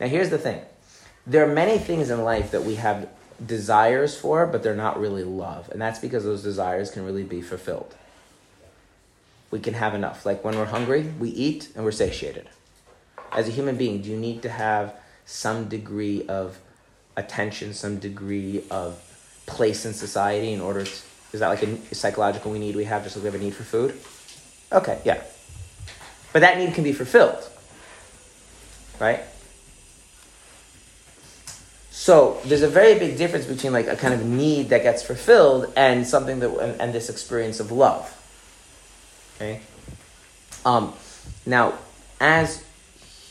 Now 0.00 0.08
here's 0.08 0.30
the 0.30 0.38
thing. 0.38 0.60
There 1.26 1.48
are 1.48 1.52
many 1.52 1.78
things 1.78 2.10
in 2.10 2.22
life 2.22 2.52
that 2.52 2.64
we 2.64 2.76
have 2.76 3.08
desires 3.44 4.16
for, 4.16 4.46
but 4.46 4.62
they're 4.62 4.76
not 4.76 5.00
really 5.00 5.24
love. 5.24 5.68
And 5.70 5.80
that's 5.80 5.98
because 5.98 6.24
those 6.24 6.42
desires 6.42 6.90
can 6.90 7.04
really 7.04 7.24
be 7.24 7.42
fulfilled. 7.42 7.94
We 9.50 9.60
can 9.60 9.74
have 9.74 9.94
enough. 9.94 10.24
Like 10.24 10.44
when 10.44 10.56
we're 10.56 10.66
hungry, 10.66 11.02
we 11.18 11.30
eat 11.30 11.70
and 11.74 11.84
we're 11.84 11.92
satiated. 11.92 12.48
As 13.32 13.48
a 13.48 13.50
human 13.50 13.76
being, 13.76 14.02
do 14.02 14.10
you 14.10 14.16
need 14.16 14.42
to 14.42 14.48
have 14.48 14.94
some 15.24 15.68
degree 15.68 16.24
of 16.28 16.58
attention, 17.16 17.74
some 17.74 17.98
degree 17.98 18.62
of 18.70 19.02
place 19.46 19.86
in 19.86 19.92
society 19.92 20.52
in 20.52 20.60
order 20.60 20.84
to. 20.84 20.92
Is 21.32 21.40
that 21.40 21.48
like 21.48 21.62
a 21.62 21.94
psychological 21.94 22.52
we 22.52 22.58
need 22.58 22.76
we 22.76 22.84
have 22.84 23.02
just 23.02 23.16
like 23.16 23.24
we 23.24 23.30
have 23.30 23.40
a 23.40 23.44
need 23.44 23.54
for 23.54 23.64
food? 23.64 23.98
Okay, 24.72 25.00
yeah. 25.04 25.22
But 26.32 26.40
that 26.40 26.58
need 26.58 26.74
can 26.74 26.84
be 26.84 26.92
fulfilled. 26.92 27.48
Right? 29.00 29.20
So 31.98 32.38
there's 32.44 32.60
a 32.60 32.68
very 32.68 32.98
big 32.98 33.16
difference 33.16 33.46
between 33.46 33.72
like 33.72 33.86
a 33.86 33.96
kind 33.96 34.12
of 34.12 34.22
need 34.22 34.68
that 34.68 34.82
gets 34.82 35.02
fulfilled 35.02 35.72
and 35.76 36.06
something 36.06 36.40
that 36.40 36.50
and, 36.50 36.78
and 36.78 36.92
this 36.92 37.08
experience 37.08 37.58
of 37.58 37.72
love. 37.72 38.12
Okay. 39.36 39.62
Um, 40.66 40.92
now, 41.46 41.78
as 42.20 42.62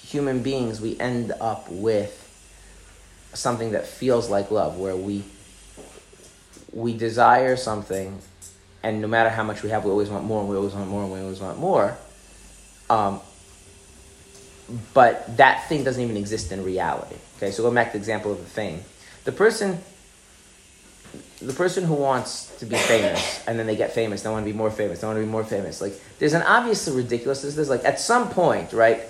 human 0.01 0.41
beings, 0.41 0.81
we 0.81 0.99
end 0.99 1.31
up 1.39 1.69
with 1.69 2.19
something 3.35 3.73
that 3.73 3.85
feels 3.85 4.31
like 4.31 4.49
love, 4.49 4.79
where 4.79 4.95
we 4.95 5.23
we 6.73 6.97
desire 6.97 7.55
something, 7.55 8.19
and 8.81 8.99
no 8.99 9.07
matter 9.07 9.29
how 9.29 9.43
much 9.43 9.61
we 9.61 9.69
have, 9.69 9.85
we 9.85 9.91
always 9.91 10.09
want 10.09 10.25
more, 10.25 10.41
and 10.41 10.49
we 10.49 10.57
always 10.57 10.73
want 10.73 10.89
more, 10.89 11.03
and 11.03 11.13
we 11.13 11.19
always 11.19 11.39
want 11.39 11.59
more. 11.59 11.95
Um, 12.89 13.21
but 14.93 15.37
that 15.37 15.67
thing 15.69 15.83
doesn't 15.83 16.01
even 16.01 16.17
exist 16.17 16.51
in 16.51 16.63
reality. 16.63 17.15
Okay, 17.37 17.51
so 17.51 17.63
go 17.63 17.71
back 17.73 17.87
to 17.87 17.91
the 17.93 17.97
example 17.97 18.31
of 18.31 18.39
the 18.39 18.45
fame. 18.45 18.81
The 19.23 19.31
person, 19.31 19.79
the 21.41 21.53
person 21.53 21.83
who 21.83 21.95
wants 21.95 22.55
to 22.57 22.65
be 22.65 22.75
famous, 22.75 23.45
and 23.47 23.59
then 23.59 23.67
they 23.67 23.75
get 23.75 23.93
famous, 23.93 24.21
they 24.21 24.29
want 24.29 24.45
to 24.45 24.51
be 24.51 24.57
more 24.57 24.71
famous, 24.71 25.01
they 25.01 25.07
want 25.07 25.17
to 25.17 25.23
be 25.23 25.29
more 25.29 25.43
famous. 25.43 25.81
Like, 25.81 25.93
there's 26.19 26.33
an 26.33 26.43
obvious 26.43 26.87
ridiculousness. 26.87 27.55
There's 27.55 27.69
like 27.69 27.83
at 27.83 27.99
some 27.99 28.29
point, 28.29 28.73
right? 28.73 29.03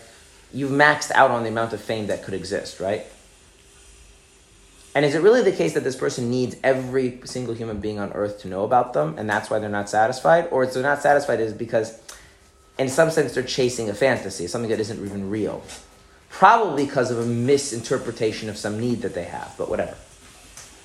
You've 0.53 0.71
maxed 0.71 1.11
out 1.11 1.31
on 1.31 1.43
the 1.43 1.49
amount 1.49 1.73
of 1.73 1.81
fame 1.81 2.07
that 2.07 2.23
could 2.23 2.33
exist, 2.33 2.79
right? 2.79 3.05
And 4.95 5.03
is 5.03 5.13
it 5.13 5.21
really 5.21 5.41
the 5.41 5.51
case 5.51 5.73
that 5.73 5.83
this 5.83 5.97
person 5.97 6.29
needs 6.29 6.55
every 6.63 7.19
single 7.25 7.53
human 7.53 7.81
being 7.81 7.99
on 7.99 8.13
earth 8.13 8.39
to 8.41 8.47
know 8.47 8.63
about 8.63 8.93
them, 8.93 9.15
and 9.17 9.29
that's 9.29 9.49
why 9.49 9.59
they're 9.59 9.69
not 9.69 9.89
satisfied? 9.89 10.47
Or 10.51 10.63
if 10.63 10.73
they're 10.73 10.81
not 10.81 11.01
satisfied 11.01 11.41
is 11.41 11.51
because, 11.51 11.99
in 12.77 12.89
some 12.89 13.09
sense, 13.09 13.33
they're 13.33 13.43
chasing 13.43 13.89
a 13.89 13.93
fantasy, 13.93 14.47
something 14.47 14.69
that 14.69 14.79
isn't 14.79 15.03
even 15.03 15.29
real. 15.29 15.63
Probably 16.29 16.85
because 16.85 17.11
of 17.11 17.19
a 17.19 17.25
misinterpretation 17.25 18.49
of 18.49 18.57
some 18.57 18.79
need 18.79 19.01
that 19.03 19.13
they 19.13 19.23
have, 19.23 19.53
but 19.57 19.69
whatever. 19.69 19.95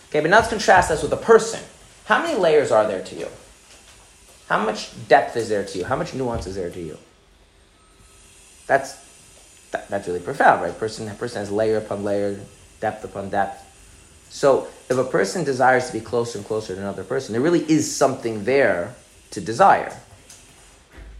Okay, 0.08 0.20
but 0.20 0.30
now 0.30 0.36
let's 0.36 0.48
contrast 0.48 0.88
this 0.88 1.02
with 1.02 1.12
a 1.12 1.16
person. 1.16 1.60
How 2.04 2.22
many 2.22 2.38
layers 2.38 2.70
are 2.70 2.86
there 2.86 3.02
to 3.02 3.16
you? 3.16 3.28
How 4.48 4.64
much 4.64 4.90
depth 5.08 5.36
is 5.36 5.48
there 5.48 5.64
to 5.64 5.78
you? 5.78 5.84
How 5.84 5.96
much 5.96 6.14
nuance 6.14 6.46
is 6.46 6.56
there 6.56 6.70
to 6.70 6.80
you? 6.80 6.98
That's 8.66 8.98
that, 9.70 9.88
that's 9.88 10.08
really 10.08 10.20
profound, 10.20 10.62
right? 10.62 10.76
Person, 10.76 11.08
person 11.16 11.38
has 11.38 11.50
layer 11.50 11.78
upon 11.78 12.02
layer, 12.02 12.40
depth 12.80 13.04
upon 13.04 13.30
depth. 13.30 13.66
So 14.30 14.68
if 14.88 14.98
a 14.98 15.04
person 15.04 15.44
desires 15.44 15.86
to 15.88 15.92
be 15.92 16.00
closer 16.00 16.38
and 16.38 16.46
closer 16.46 16.74
to 16.74 16.80
another 16.80 17.04
person, 17.04 17.32
there 17.32 17.40
really 17.40 17.68
is 17.70 17.94
something 17.94 18.44
there 18.44 18.94
to 19.30 19.40
desire. 19.40 19.96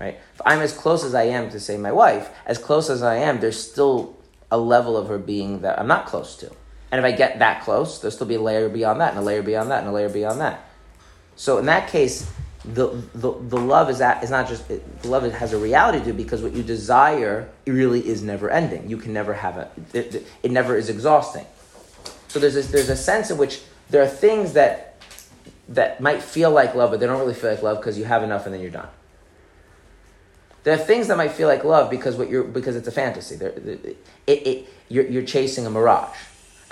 Right? 0.00 0.19
If 0.35 0.40
I'm 0.47 0.61
as 0.61 0.73
close 0.73 1.04
as 1.04 1.14
I 1.14 1.25
am 1.25 1.50
to 1.50 1.61
say 1.61 1.76
my 1.76 1.92
wife, 1.92 2.30
as 2.47 2.57
close 2.57 2.88
as 2.88 3.02
I 3.02 3.16
am, 3.16 3.40
there's 3.40 3.62
still 3.62 4.16
a 4.50 4.59
level 4.59 4.97
of 4.97 5.09
her 5.09 5.19
being 5.19 5.61
that 5.61 5.78
I'm 5.78 5.87
not 5.87 6.07
close 6.07 6.37
to. 6.37 6.50
And 6.90 6.99
if 6.99 7.04
I 7.04 7.12
get 7.12 7.38
that 7.38 7.62
close, 7.62 8.00
there'll 8.00 8.11
still 8.11 8.26
be 8.26 8.35
a 8.35 8.40
layer 8.40 8.69
beyond 8.69 9.00
that, 9.00 9.11
and 9.11 9.19
a 9.19 9.23
layer 9.23 9.42
beyond 9.42 9.71
that, 9.71 9.80
and 9.80 9.88
a 9.88 9.92
layer 9.92 10.09
beyond 10.09 10.40
that. 10.40 10.66
So 11.37 11.59
in 11.59 11.66
that 11.66 11.88
case, 11.88 12.30
the 12.64 12.88
the, 13.14 13.33
the 13.33 13.57
love 13.57 13.90
is 13.90 14.00
at, 14.00 14.25
is 14.25 14.30
not 14.30 14.49
just 14.49 14.69
it, 14.71 15.02
the 15.02 15.09
love 15.09 15.30
has 15.30 15.52
a 15.52 15.59
reality 15.59 16.02
to 16.04 16.11
it 16.11 16.16
because 16.16 16.42
what 16.42 16.52
you 16.52 16.62
desire 16.62 17.49
really 17.66 18.07
is 18.07 18.23
never 18.23 18.50
ending. 18.50 18.88
You 18.88 18.97
can 18.97 19.12
never 19.12 19.35
have 19.35 19.57
it. 19.59 19.71
It, 19.95 20.26
it, 20.42 20.50
never 20.50 20.76
is 20.76 20.88
exhausting. 20.88 21.47
So 22.28 22.38
there's 22.38 22.54
there's 22.69 22.88
a 22.88 22.97
sense 22.97 23.30
in 23.30 23.38
which 23.38 23.62
there 23.90 24.02
are 24.02 24.09
things 24.09 24.54
that 24.54 25.00
that 25.69 26.00
might 26.00 26.23
feel 26.23 26.50
like 26.50 26.75
love, 26.75 26.90
but 26.90 27.00
they 27.00 27.07
don't 27.07 27.21
really 27.21 27.35
feel 27.35 27.50
like 27.50 27.62
love 27.62 27.78
because 27.78 27.97
you 27.97 28.04
have 28.04 28.23
enough 28.23 28.45
and 28.45 28.54
then 28.54 28.61
you're 28.61 28.71
done. 28.71 28.88
There 30.62 30.75
are 30.75 30.79
things 30.79 31.09
that 31.09 31.17
might 31.17 31.33
feel 31.33 31.49
like 31.49 31.64
love 31.64 31.90
because 31.90 32.17
what 32.17 32.29
you're 32.29 32.45
because 32.45 32.76
it's 32.76 32.88
a 32.88 32.93
fantasy. 32.93 33.37
There, 33.37 33.50
it, 33.50 34.47
it, 34.47 34.69
you're, 34.88 35.07
you're 35.07 35.25
chasing 35.25 35.67
a 35.67 35.71
mirage. 35.71 36.17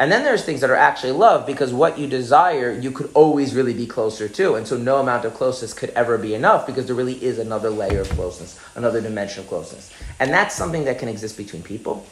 And 0.00 0.12
then 0.12 0.22
there's 0.22 0.44
things 0.44 0.60
that 0.60 0.70
are 0.70 0.76
actually 0.76 1.12
love 1.12 1.44
because 1.44 1.72
what 1.72 1.98
you 1.98 2.06
desire, 2.06 2.70
you 2.70 2.92
could 2.92 3.10
always 3.14 3.52
really 3.52 3.74
be 3.74 3.86
closer 3.86 4.28
to. 4.28 4.54
And 4.54 4.66
so 4.66 4.76
no 4.76 4.98
amount 4.98 5.24
of 5.24 5.34
closeness 5.34 5.74
could 5.74 5.90
ever 5.90 6.16
be 6.16 6.34
enough 6.34 6.66
because 6.66 6.86
there 6.86 6.94
really 6.94 7.22
is 7.22 7.38
another 7.38 7.68
layer 7.68 8.00
of 8.00 8.08
closeness, 8.10 8.60
another 8.76 9.00
dimension 9.00 9.42
of 9.42 9.48
closeness. 9.48 9.92
And 10.20 10.30
that's 10.30 10.54
something 10.54 10.84
that 10.84 11.00
can 11.00 11.08
exist 11.08 11.36
between 11.36 11.64
people. 11.64 12.06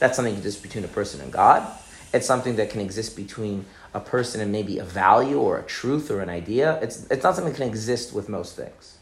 That's 0.00 0.16
something 0.16 0.34
that 0.34 0.38
exists 0.38 0.60
between 0.60 0.84
a 0.84 0.88
person 0.88 1.20
and 1.20 1.32
God. 1.32 1.64
It's 2.12 2.26
something 2.26 2.56
that 2.56 2.70
can 2.70 2.80
exist 2.80 3.14
between 3.14 3.66
a 3.94 4.00
person 4.00 4.40
and 4.40 4.50
maybe 4.50 4.78
a 4.78 4.84
value 4.84 5.38
or 5.38 5.60
a 5.60 5.62
truth 5.62 6.10
or 6.10 6.20
an 6.20 6.28
idea. 6.28 6.80
It's, 6.82 7.06
it's 7.08 7.22
not 7.22 7.36
something 7.36 7.52
that 7.52 7.58
can 7.58 7.68
exist 7.68 8.12
with 8.12 8.28
most 8.28 8.56
things. 8.56 8.97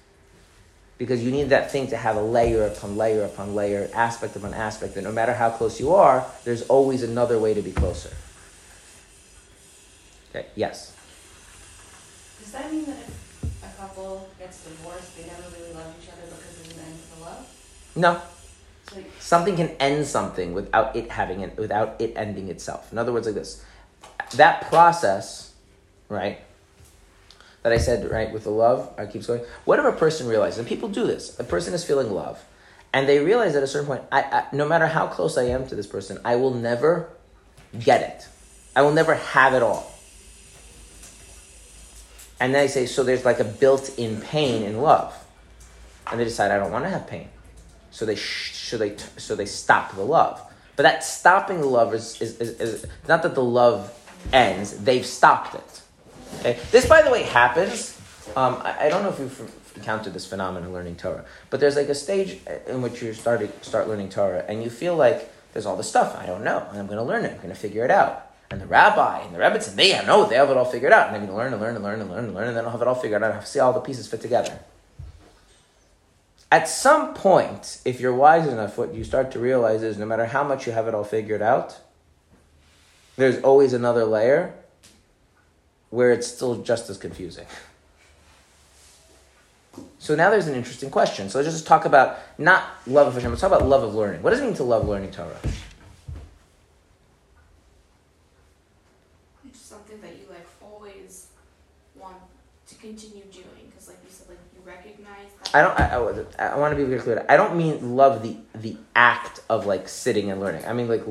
Because 0.99 1.23
you 1.23 1.31
need 1.31 1.50
that 1.50 1.71
thing 1.71 1.88
to 1.88 1.97
have 1.97 2.17
a 2.17 2.23
layer 2.23 2.67
upon 2.67 2.97
layer 2.97 3.25
upon 3.25 3.55
layer, 3.55 3.91
aspect 3.93 4.35
upon 4.35 4.55
aspect, 4.55 4.95
that 4.95 5.03
no 5.03 5.12
matter 5.12 5.35
how 5.35 5.50
close 5.50 5.79
you 5.79 5.95
are, 5.95 6.26
there's 6.45 6.62
always 6.62 7.03
another 7.03 7.38
way 7.38 7.53
to 7.53 7.61
be 7.61 7.73
closer. 7.73 8.11
Okay, 10.31 10.47
yes? 10.55 10.97
Does 12.41 12.53
that 12.53 12.73
mean 12.73 12.87
that 12.87 12.97
if 12.97 13.62
a 13.62 13.81
couple 13.81 14.29
gets 14.38 14.65
divorced, 14.65 15.17
they 15.17 15.26
never 15.26 15.43
really 15.59 15.75
love 15.75 15.95
each 16.00 16.09
other 16.09 16.23
because 16.23 16.57
there's 16.62 16.79
an 16.79 16.85
end 16.85 16.99
to 17.03 17.19
the 17.19 17.25
love? 17.25 17.47
No. 17.97 18.21
So 18.91 19.05
Something 19.19 19.57
can 19.57 19.69
end 19.81 20.07
something 20.07 20.55
without 20.55 20.95
it 20.95 21.11
having 21.11 21.41
it, 21.41 21.59
without 21.59 21.97
it 22.00 22.12
ending 22.17 22.49
itself. 22.49 22.93
In 22.93 22.99
other 22.99 23.12
words, 23.12 23.26
like 23.26 23.35
this. 23.35 23.65
That 24.37 24.69
process, 24.69 25.53
right? 26.09 26.41
That 27.66 27.73
I 27.73 27.78
said, 27.78 28.08
right, 28.08 28.32
with 28.32 28.44
the 28.44 28.50
love, 28.50 28.94
I 28.96 29.06
keeps 29.06 29.26
going. 29.26 29.40
What 29.64 29.80
if 29.80 29.85
a 29.85 29.90
person 29.90 30.28
realizes, 30.28 30.61
and 30.61 30.68
people 30.68 30.88
do 30.88 31.04
this, 31.04 31.37
a 31.40 31.42
person 31.42 31.75
is 31.75 31.85
feeling 31.85 32.12
love, 32.12 32.40
and 32.92 33.08
they 33.08 33.18
realize 33.18 33.56
at 33.56 33.62
a 33.64 33.66
certain 33.66 33.88
point, 33.88 34.02
I, 34.12 34.23
I, 34.23 34.44
no 34.52 34.68
matter 34.68 34.87
how 34.87 35.08
close 35.08 35.37
I 35.37 35.46
am 35.46 35.66
to 35.66 35.75
this 35.75 35.88
person, 35.88 36.20
I 36.25 36.37
will 36.37 36.54
never 36.54 37.08
get 37.76 38.02
it. 38.02 38.28
I 38.76 38.82
will 38.82 38.92
never 38.92 39.16
have 39.16 39.52
it 39.52 39.64
all. 39.64 39.92
And 42.38 42.54
then 42.54 42.62
I 42.62 42.68
say, 42.68 42.87
so 42.87 43.02
there's 43.02 43.25
like 43.25 43.40
a 43.40 43.44
built 43.44 43.99
in 43.99 44.20
pain 44.20 44.62
in 44.62 44.80
love. 44.80 45.12
And 46.06 46.20
they 46.20 46.25
decide, 46.25 46.52
I 46.52 46.58
don't 46.58 46.70
want 46.70 46.85
to 46.85 46.90
have 46.90 47.08
pain. 47.08 47.30
So 47.90 48.06
they, 48.06 48.14
sh- 48.14 48.54
so 48.54 48.78
they, 48.78 48.90
t- 48.90 49.04
so 49.16 49.35
they 49.35 49.46
stop 49.46 49.96
the 49.96 50.04
love. 50.04 50.40
But 50.76 50.85
that 50.85 51.02
stopping 51.02 51.62
the 51.62 51.66
love 51.66 51.94
is, 51.94 52.23
is, 52.23 52.38
is, 52.38 52.61
is 52.61 52.87
not 53.08 53.25
that 53.25 53.35
the 53.35 53.42
love 53.42 53.92
ends, 54.32 54.78
they've 54.85 55.04
stopped 55.04 55.56
it. 55.56 55.82
Okay? 56.40 56.59
This, 56.71 56.87
by 56.87 57.02
the 57.02 57.11
way, 57.11 57.23
happens. 57.23 57.99
Um, 58.35 58.61
I, 58.62 58.87
I 58.87 58.88
don't 58.88 59.02
know 59.02 59.11
if 59.11 59.19
you've 59.19 59.75
encountered 59.76 60.14
this 60.14 60.26
phenomenon 60.26 60.73
learning 60.73 60.97
Torah, 60.97 61.25
but 61.50 61.61
there's 61.61 61.76
like 61.76 61.88
a 61.88 61.95
stage 61.95 62.38
in 62.66 62.83
which 62.83 63.02
you 63.02 63.12
starting 63.14 63.52
start 63.62 63.88
learning 63.88 64.09
Torah, 64.09 64.45
and 64.49 64.62
you 64.62 64.71
feel 64.71 64.97
like 64.97 65.31
there's 65.52 65.66
all 65.66 65.76
this 65.76 65.88
stuff 65.88 66.16
I 66.16 66.26
don't 66.26 66.45
know, 66.45 66.66
and 66.71 66.78
I'm 66.78 66.87
going 66.87 66.99
to 66.99 67.05
learn 67.05 67.25
it. 67.25 67.33
I'm 67.33 67.38
going 67.38 67.49
to 67.50 67.55
figure 67.55 67.85
it 67.85 67.90
out. 67.90 68.23
And 68.50 68.61
the 68.61 68.66
rabbi 68.66 69.23
and 69.23 69.35
the 69.35 69.38
rebbetzin, 69.38 69.75
they 69.75 69.90
no, 70.07 70.26
they 70.26 70.37
have 70.37 70.50
it 70.50 70.57
all 70.57 70.64
figured 70.64 70.93
out, 70.93 71.09
and 71.09 71.16
I'm 71.16 71.23
going 71.23 71.33
to 71.33 71.37
learn 71.37 71.52
and 71.52 71.61
learn 71.61 71.75
and 71.75 71.85
learn 71.85 72.00
and 72.00 72.11
learn 72.11 72.25
and 72.26 72.35
learn, 72.35 72.49
and 72.49 72.57
then 72.57 72.64
I'll 72.64 72.71
have 72.71 72.83
it 72.83 72.88
all 72.88 72.95
figured 72.95 73.23
out. 73.23 73.33
I'll 73.33 73.43
see 73.43 73.59
all 73.59 73.73
the 73.73 73.81
pieces 73.81 74.07
fit 74.07 74.21
together. 74.21 74.59
At 76.52 76.69
some 76.69 77.12
point, 77.14 77.81
if 77.85 78.00
you're 78.00 78.14
wise 78.14 78.47
enough, 78.47 78.78
what 78.78 78.95
you 78.95 79.02
start 79.02 79.33
to 79.33 79.40
realize 79.40 79.83
is 79.83 79.99
no 79.99 80.07
matter 80.07 80.26
how 80.26 80.45
much 80.45 80.66
you 80.66 80.73
have 80.73 80.87
it 80.87 80.95
all 80.95 81.02
figured 81.02 81.43
out, 81.43 81.78
there's 83.16 83.43
always 83.43 83.73
another 83.73 84.05
layer 84.05 84.55
where 85.90 86.12
it's 86.12 86.26
still 86.26 86.62
just 86.62 86.90
as 86.90 86.99
confusing. 86.99 87.47
So 89.99 90.14
now 90.14 90.31
there's 90.31 90.47
an 90.47 90.55
interesting 90.55 90.90
question. 90.90 91.28
So 91.28 91.38
let's 91.38 91.50
just 91.50 91.66
talk 91.66 91.85
about 91.85 92.19
not 92.38 92.64
love 92.87 93.09
of 93.09 93.14
Hashem, 93.14 93.31
let's 93.31 93.40
talk 93.40 93.50
about 93.50 93.66
love 93.66 93.83
of 93.83 93.95
learning. 93.95 94.23
What 94.23 94.31
does 94.31 94.40
it 94.40 94.45
mean 94.45 94.55
to 94.55 94.64
love 94.64 94.88
learning 94.88 95.11
Torah? 95.11 95.37
It's 99.47 99.61
something 99.61 100.00
that 100.00 100.16
you 100.16 100.25
like 100.31 100.47
always 100.62 101.26
want 101.95 102.16
to 102.69 102.75
continue 102.76 103.25
doing 103.25 103.66
because, 103.69 103.88
like 103.88 103.99
you 104.05 104.11
said, 104.11 104.28
like 104.28 104.38
you 104.55 104.61
recognize 104.64 105.28
that. 105.43 105.55
I 105.55 105.62
don't. 105.62 106.38
I, 106.38 106.45
I, 106.45 106.52
I 106.55 106.59
want 106.59 106.73
to 106.73 106.76
be 106.76 106.85
very 106.85 107.00
clear. 107.00 107.25
I 107.28 107.37
don't 107.37 107.57
mean 107.57 107.97
love 107.97 108.23
the 108.23 108.37
the 108.55 108.76
act 108.95 109.40
of 109.49 109.66
like 109.66 109.88
sitting 109.88 110.31
and 110.31 110.40
learning. 110.40 110.64
I 110.66 110.73
mean 110.73 110.88
like 110.88 111.02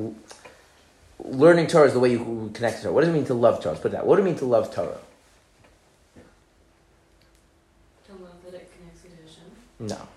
learning 1.24 1.67
Torah 1.67 1.88
is 1.88 1.93
the 1.93 2.00
way 2.00 2.12
you 2.12 2.51
connect 2.53 2.77
to 2.77 2.84
Torah. 2.84 2.93
What 2.93 3.01
does 3.01 3.10
it 3.10 3.13
mean 3.13 3.25
to 3.25 3.34
love 3.34 3.62
Torah? 3.62 3.74
Let's 3.74 3.81
put 3.81 3.89
it 3.89 3.95
that. 3.95 4.05
What 4.05 4.17
does 4.17 4.25
it 4.25 4.29
mean 4.29 4.38
to 4.38 4.45
love 4.45 4.74
Torah? 4.74 4.98
to 8.07 8.13
love 8.13 8.33
that 8.46 8.53
it 8.53 8.72
connects 8.77 9.03
you 9.03 9.09
to 9.09 9.16
Hashem. 9.24 9.44
No. 9.79 10.07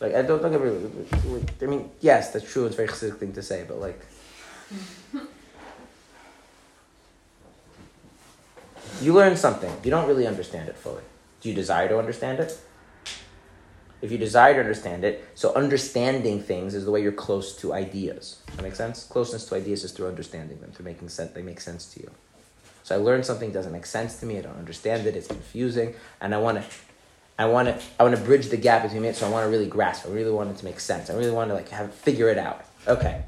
Like 0.00 0.14
I 0.14 0.22
don't 0.22 0.42
don't 0.42 0.52
get 0.52 0.60
me. 0.62 1.44
I 1.62 1.66
mean, 1.66 1.90
yes, 2.00 2.32
that's 2.32 2.50
true. 2.50 2.66
It's 2.66 2.74
a 2.74 2.76
very 2.76 2.88
Hasidic 2.88 3.18
thing 3.18 3.32
to 3.32 3.42
say, 3.42 3.64
but 3.66 3.80
like. 3.80 4.00
You 9.00 9.12
learn 9.12 9.36
something. 9.36 9.70
You 9.84 9.90
don't 9.90 10.08
really 10.08 10.26
understand 10.26 10.68
it 10.68 10.76
fully. 10.76 11.02
Do 11.40 11.48
you 11.50 11.54
desire 11.54 11.88
to 11.88 11.98
understand 11.98 12.40
it? 12.40 12.58
If 14.02 14.12
you 14.12 14.18
desire 14.18 14.54
to 14.54 14.60
understand 14.60 15.04
it, 15.04 15.26
so 15.34 15.54
understanding 15.54 16.42
things 16.42 16.74
is 16.74 16.84
the 16.84 16.90
way 16.90 17.02
you're 17.02 17.12
close 17.12 17.56
to 17.58 17.72
ideas. 17.72 18.40
That 18.56 18.62
makes 18.62 18.76
sense? 18.76 19.04
Closeness 19.04 19.46
to 19.46 19.54
ideas 19.54 19.84
is 19.84 19.92
through 19.92 20.08
understanding 20.08 20.60
them, 20.60 20.70
through 20.72 20.84
making 20.84 21.08
sense. 21.08 21.32
They 21.32 21.42
make 21.42 21.60
sense 21.60 21.92
to 21.94 22.00
you. 22.00 22.10
So 22.82 22.94
I 22.94 22.98
learned 22.98 23.24
something 23.24 23.50
doesn't 23.50 23.72
make 23.72 23.86
sense 23.86 24.20
to 24.20 24.26
me. 24.26 24.38
I 24.38 24.42
don't 24.42 24.58
understand 24.58 25.06
it. 25.06 25.16
It's 25.16 25.26
confusing, 25.26 25.94
and 26.20 26.34
I 26.34 26.38
want 26.38 26.58
to, 26.58 26.64
I 27.38 27.46
want 27.46 27.68
to, 27.68 27.84
I 27.98 28.04
want 28.04 28.14
to 28.14 28.22
bridge 28.22 28.48
the 28.48 28.56
gap 28.56 28.82
between 28.82 29.04
it. 29.04 29.16
So 29.16 29.26
I 29.26 29.30
want 29.30 29.44
to 29.44 29.50
really 29.50 29.66
grasp. 29.66 30.06
I 30.06 30.10
really 30.10 30.30
want 30.30 30.50
it 30.50 30.58
to 30.58 30.64
make 30.64 30.78
sense. 30.78 31.10
I 31.10 31.14
really 31.14 31.32
want 31.32 31.50
to 31.50 31.54
like 31.54 31.70
have 31.70 31.92
figure 31.92 32.28
it 32.28 32.38
out. 32.38 32.64
Okay. 32.86 33.24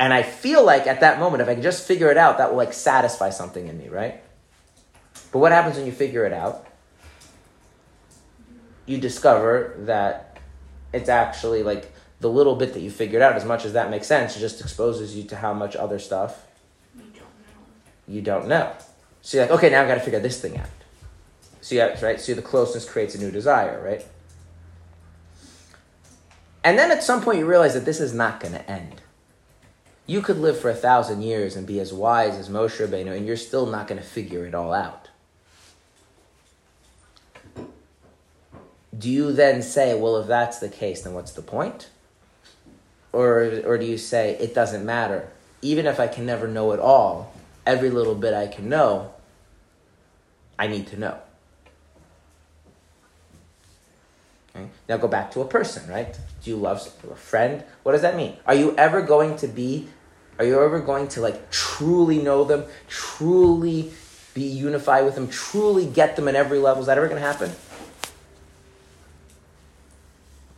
And 0.00 0.12
I 0.12 0.22
feel 0.22 0.64
like 0.64 0.86
at 0.86 1.00
that 1.00 1.18
moment, 1.18 1.42
if 1.42 1.48
I 1.48 1.54
can 1.54 1.62
just 1.62 1.86
figure 1.86 2.10
it 2.10 2.16
out, 2.16 2.38
that 2.38 2.50
will 2.50 2.56
like 2.56 2.72
satisfy 2.72 3.30
something 3.30 3.68
in 3.68 3.78
me, 3.78 3.88
right? 3.88 4.22
But 5.32 5.38
what 5.40 5.52
happens 5.52 5.76
when 5.76 5.86
you 5.86 5.92
figure 5.92 6.24
it 6.24 6.32
out? 6.32 6.66
You 8.86 8.98
discover 8.98 9.76
that 9.80 10.38
it's 10.92 11.08
actually 11.08 11.62
like 11.62 11.92
the 12.20 12.28
little 12.28 12.56
bit 12.56 12.74
that 12.74 12.80
you 12.80 12.90
figured 12.90 13.22
out, 13.22 13.34
as 13.34 13.44
much 13.44 13.64
as 13.64 13.72
that 13.72 13.90
makes 13.90 14.06
sense, 14.06 14.36
it 14.36 14.40
just 14.40 14.60
exposes 14.60 15.16
you 15.16 15.24
to 15.24 15.36
how 15.36 15.52
much 15.52 15.74
other 15.76 15.98
stuff 15.98 16.46
You 16.96 17.02
don't 17.02 17.16
know. 17.16 18.12
you 18.14 18.22
don't 18.22 18.48
know. 18.48 18.72
So 19.22 19.36
you're 19.36 19.46
like, 19.46 19.56
okay, 19.58 19.70
now 19.70 19.82
I've 19.82 19.88
got 19.88 19.94
to 19.94 20.00
figure 20.00 20.20
this 20.20 20.40
thing 20.40 20.58
out. 20.58 20.68
So 21.60 21.76
have, 21.76 22.02
right? 22.02 22.20
So 22.20 22.34
the 22.34 22.42
closeness 22.42 22.88
creates 22.88 23.14
a 23.14 23.18
new 23.18 23.30
desire, 23.30 23.80
right? 23.82 24.04
And 26.64 26.78
then 26.78 26.90
at 26.90 27.02
some 27.02 27.22
point 27.22 27.38
you 27.38 27.46
realize 27.46 27.74
that 27.74 27.84
this 27.84 28.00
is 28.00 28.12
not 28.12 28.40
going 28.40 28.54
to 28.54 28.70
end. 28.70 29.00
You 30.06 30.20
could 30.20 30.38
live 30.38 30.58
for 30.58 30.70
a 30.70 30.74
thousand 30.74 31.22
years 31.22 31.56
and 31.56 31.66
be 31.66 31.78
as 31.80 31.92
wise 31.92 32.34
as 32.34 32.48
Moshe 32.48 32.84
Rabbeinu, 32.84 33.16
and 33.16 33.26
you're 33.26 33.36
still 33.36 33.66
not 33.66 33.86
going 33.86 34.00
to 34.00 34.06
figure 34.06 34.44
it 34.44 34.54
all 34.54 34.72
out. 34.72 35.01
Do 38.96 39.10
you 39.10 39.32
then 39.32 39.62
say, 39.62 39.98
well, 39.98 40.18
if 40.18 40.26
that's 40.26 40.58
the 40.58 40.68
case, 40.68 41.02
then 41.02 41.14
what's 41.14 41.32
the 41.32 41.42
point? 41.42 41.88
Or, 43.12 43.60
or 43.64 43.78
do 43.78 43.86
you 43.86 43.98
say, 43.98 44.36
it 44.38 44.54
doesn't 44.54 44.84
matter? 44.84 45.30
Even 45.62 45.86
if 45.86 45.98
I 45.98 46.08
can 46.08 46.26
never 46.26 46.46
know 46.46 46.72
it 46.72 46.80
all, 46.80 47.32
every 47.66 47.90
little 47.90 48.14
bit 48.14 48.34
I 48.34 48.46
can 48.46 48.68
know, 48.68 49.12
I 50.58 50.66
need 50.66 50.86
to 50.88 50.98
know. 50.98 51.18
Okay? 54.54 54.68
Now 54.88 54.96
go 54.98 55.08
back 55.08 55.30
to 55.32 55.40
a 55.40 55.46
person, 55.46 55.88
right? 55.88 56.18
Do 56.42 56.50
you 56.50 56.56
love 56.56 56.86
a 57.10 57.14
friend? 57.14 57.64
What 57.82 57.92
does 57.92 58.02
that 58.02 58.16
mean? 58.16 58.36
Are 58.46 58.54
you 58.54 58.74
ever 58.76 59.00
going 59.00 59.36
to 59.36 59.48
be, 59.48 59.88
are 60.38 60.44
you 60.44 60.62
ever 60.62 60.80
going 60.80 61.08
to 61.08 61.20
like 61.20 61.50
truly 61.50 62.18
know 62.18 62.44
them, 62.44 62.64
truly 62.88 63.92
be 64.34 64.42
unified 64.42 65.04
with 65.04 65.14
them, 65.14 65.28
truly 65.28 65.86
get 65.86 66.16
them 66.16 66.28
at 66.28 66.34
every 66.34 66.58
level? 66.58 66.80
Is 66.82 66.86
that 66.86 66.98
ever 66.98 67.08
going 67.08 67.20
to 67.20 67.26
happen? 67.26 67.52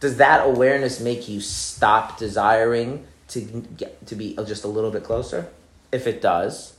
Does 0.04 0.18
that 0.18 0.46
awareness 0.46 1.00
make 1.00 1.30
you 1.30 1.40
stop 1.40 2.18
desiring 2.18 3.06
to 3.28 3.40
get 3.40 4.06
to 4.06 4.14
be 4.14 4.36
just 4.44 4.62
a 4.62 4.68
little 4.68 4.90
bit 4.90 5.02
closer? 5.02 5.48
If 5.92 6.06
it 6.06 6.20
does, 6.20 6.76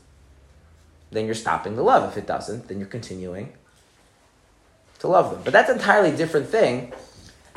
then 1.10 1.26
you're 1.26 1.34
stopping 1.34 1.76
the 1.76 1.82
love. 1.82 2.08
If 2.08 2.18
it 2.20 2.28
doesn't, 2.28 2.68
then 2.68 2.78
you're 2.78 2.88
continuing 2.88 3.54
to 5.00 5.08
love 5.08 5.32
them. 5.32 5.42
But 5.44 5.54
that's 5.54 5.72
an 5.72 5.78
entirely 5.78 6.16
different 6.16 6.50
thing 6.50 6.94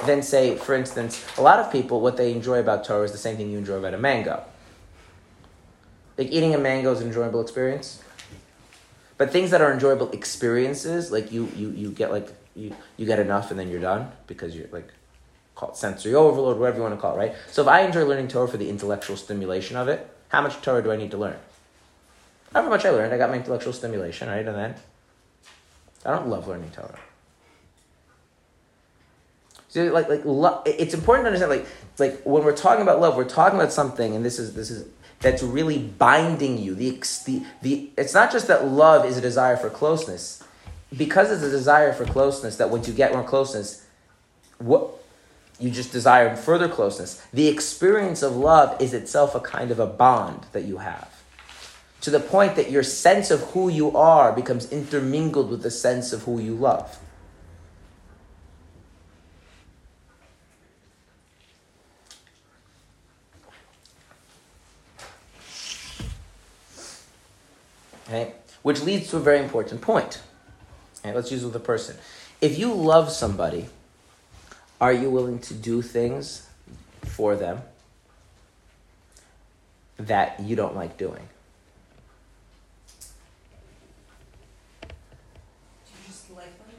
than, 0.06 0.22
say, 0.22 0.56
for 0.56 0.74
instance, 0.74 1.22
a 1.36 1.42
lot 1.42 1.58
of 1.58 1.70
people, 1.70 2.00
what 2.00 2.16
they 2.16 2.32
enjoy 2.32 2.60
about 2.60 2.82
Torah 2.82 3.04
is 3.04 3.12
the 3.12 3.18
same 3.18 3.36
thing 3.36 3.50
you 3.50 3.58
enjoy 3.58 3.74
about 3.74 3.92
a 3.92 3.98
mango. 3.98 4.42
Like 6.16 6.28
eating 6.28 6.54
a 6.54 6.58
mango 6.58 6.92
is 6.92 7.02
an 7.02 7.08
enjoyable 7.08 7.42
experience. 7.42 8.02
But 9.18 9.32
things 9.32 9.50
that 9.50 9.60
are 9.60 9.70
enjoyable 9.70 10.12
experiences, 10.12 11.12
like 11.12 11.30
you, 11.30 11.52
you, 11.54 11.72
you 11.72 11.90
get 11.90 12.10
like 12.10 12.32
you, 12.56 12.74
you 12.96 13.04
get 13.04 13.18
enough 13.18 13.50
and 13.50 13.60
then 13.60 13.68
you're 13.68 13.82
done 13.82 14.10
because 14.26 14.56
you're 14.56 14.68
like 14.72 14.94
call 15.58 15.70
it 15.70 15.76
sensory 15.76 16.14
overload, 16.14 16.56
whatever 16.56 16.76
you 16.76 16.82
want 16.84 16.94
to 16.94 17.00
call 17.00 17.16
it, 17.16 17.18
right? 17.18 17.34
So 17.50 17.62
if 17.62 17.68
I 17.68 17.80
enjoy 17.80 18.04
learning 18.04 18.28
Torah 18.28 18.46
for 18.46 18.56
the 18.56 18.70
intellectual 18.70 19.16
stimulation 19.16 19.76
of 19.76 19.88
it, 19.88 20.08
how 20.28 20.40
much 20.40 20.62
Torah 20.62 20.82
do 20.82 20.92
I 20.92 20.96
need 20.96 21.10
to 21.10 21.16
learn? 21.16 21.36
However 22.52 22.70
much 22.70 22.84
I 22.84 22.90
learned, 22.90 23.12
I 23.12 23.18
got 23.18 23.28
my 23.28 23.36
intellectual 23.36 23.72
stimulation, 23.72 24.28
right? 24.28 24.46
And 24.46 24.56
then 24.56 24.74
I 26.06 26.12
don't 26.12 26.28
love 26.28 26.46
learning 26.46 26.70
Torah. 26.70 27.00
So 29.68 29.84
like 29.92 30.08
like 30.08 30.24
lo- 30.24 30.62
it's 30.64 30.94
important 30.94 31.24
to 31.24 31.28
understand 31.28 31.50
like 31.50 31.66
like 31.98 32.22
when 32.22 32.44
we're 32.44 32.56
talking 32.56 32.82
about 32.82 33.00
love, 33.00 33.16
we're 33.16 33.24
talking 33.24 33.58
about 33.58 33.72
something, 33.72 34.14
and 34.14 34.24
this 34.24 34.38
is 34.38 34.54
this 34.54 34.70
is 34.70 34.86
that's 35.20 35.42
really 35.42 35.78
binding 35.78 36.56
you. 36.56 36.74
The 36.74 37.02
the 37.26 37.44
the 37.62 37.90
it's 37.98 38.14
not 38.14 38.30
just 38.32 38.46
that 38.46 38.66
love 38.66 39.04
is 39.04 39.18
a 39.18 39.20
desire 39.20 39.56
for 39.56 39.68
closeness, 39.68 40.42
because 40.96 41.30
it's 41.30 41.42
a 41.42 41.50
desire 41.50 41.92
for 41.92 42.06
closeness. 42.06 42.56
That 42.56 42.70
once 42.70 42.88
you 42.88 42.94
get 42.94 43.12
more 43.12 43.24
closeness, 43.24 43.84
what 44.58 44.97
you 45.58 45.70
just 45.70 45.92
desire 45.92 46.36
further 46.36 46.68
closeness. 46.68 47.24
The 47.32 47.48
experience 47.48 48.22
of 48.22 48.36
love 48.36 48.80
is 48.80 48.94
itself 48.94 49.34
a 49.34 49.40
kind 49.40 49.70
of 49.70 49.80
a 49.80 49.86
bond 49.86 50.46
that 50.52 50.64
you 50.64 50.78
have. 50.78 51.22
To 52.02 52.10
the 52.10 52.20
point 52.20 52.54
that 52.54 52.70
your 52.70 52.84
sense 52.84 53.30
of 53.30 53.40
who 53.50 53.68
you 53.68 53.96
are 53.96 54.32
becomes 54.32 54.70
intermingled 54.70 55.50
with 55.50 55.62
the 55.62 55.70
sense 55.70 56.12
of 56.12 56.22
who 56.22 56.38
you 56.38 56.54
love. 56.54 56.98
Okay? 68.06 68.34
Which 68.62 68.82
leads 68.82 69.10
to 69.10 69.16
a 69.16 69.20
very 69.20 69.40
important 69.40 69.80
point. 69.80 70.20
Okay, 71.00 71.14
let's 71.14 71.30
use 71.30 71.42
it 71.42 71.46
with 71.46 71.56
a 71.56 71.60
person. 71.60 71.96
If 72.40 72.58
you 72.58 72.72
love 72.72 73.10
somebody, 73.10 73.68
are 74.80 74.92
you 74.92 75.10
willing 75.10 75.38
to 75.40 75.54
do 75.54 75.82
things 75.82 76.46
for 77.04 77.34
them 77.36 77.62
that 79.98 80.40
you 80.40 80.54
don't 80.56 80.76
like 80.76 80.96
doing? 80.96 81.28
Do 84.82 84.88
you 85.96 86.06
just 86.06 86.30
like 86.30 86.56
them? 86.58 86.76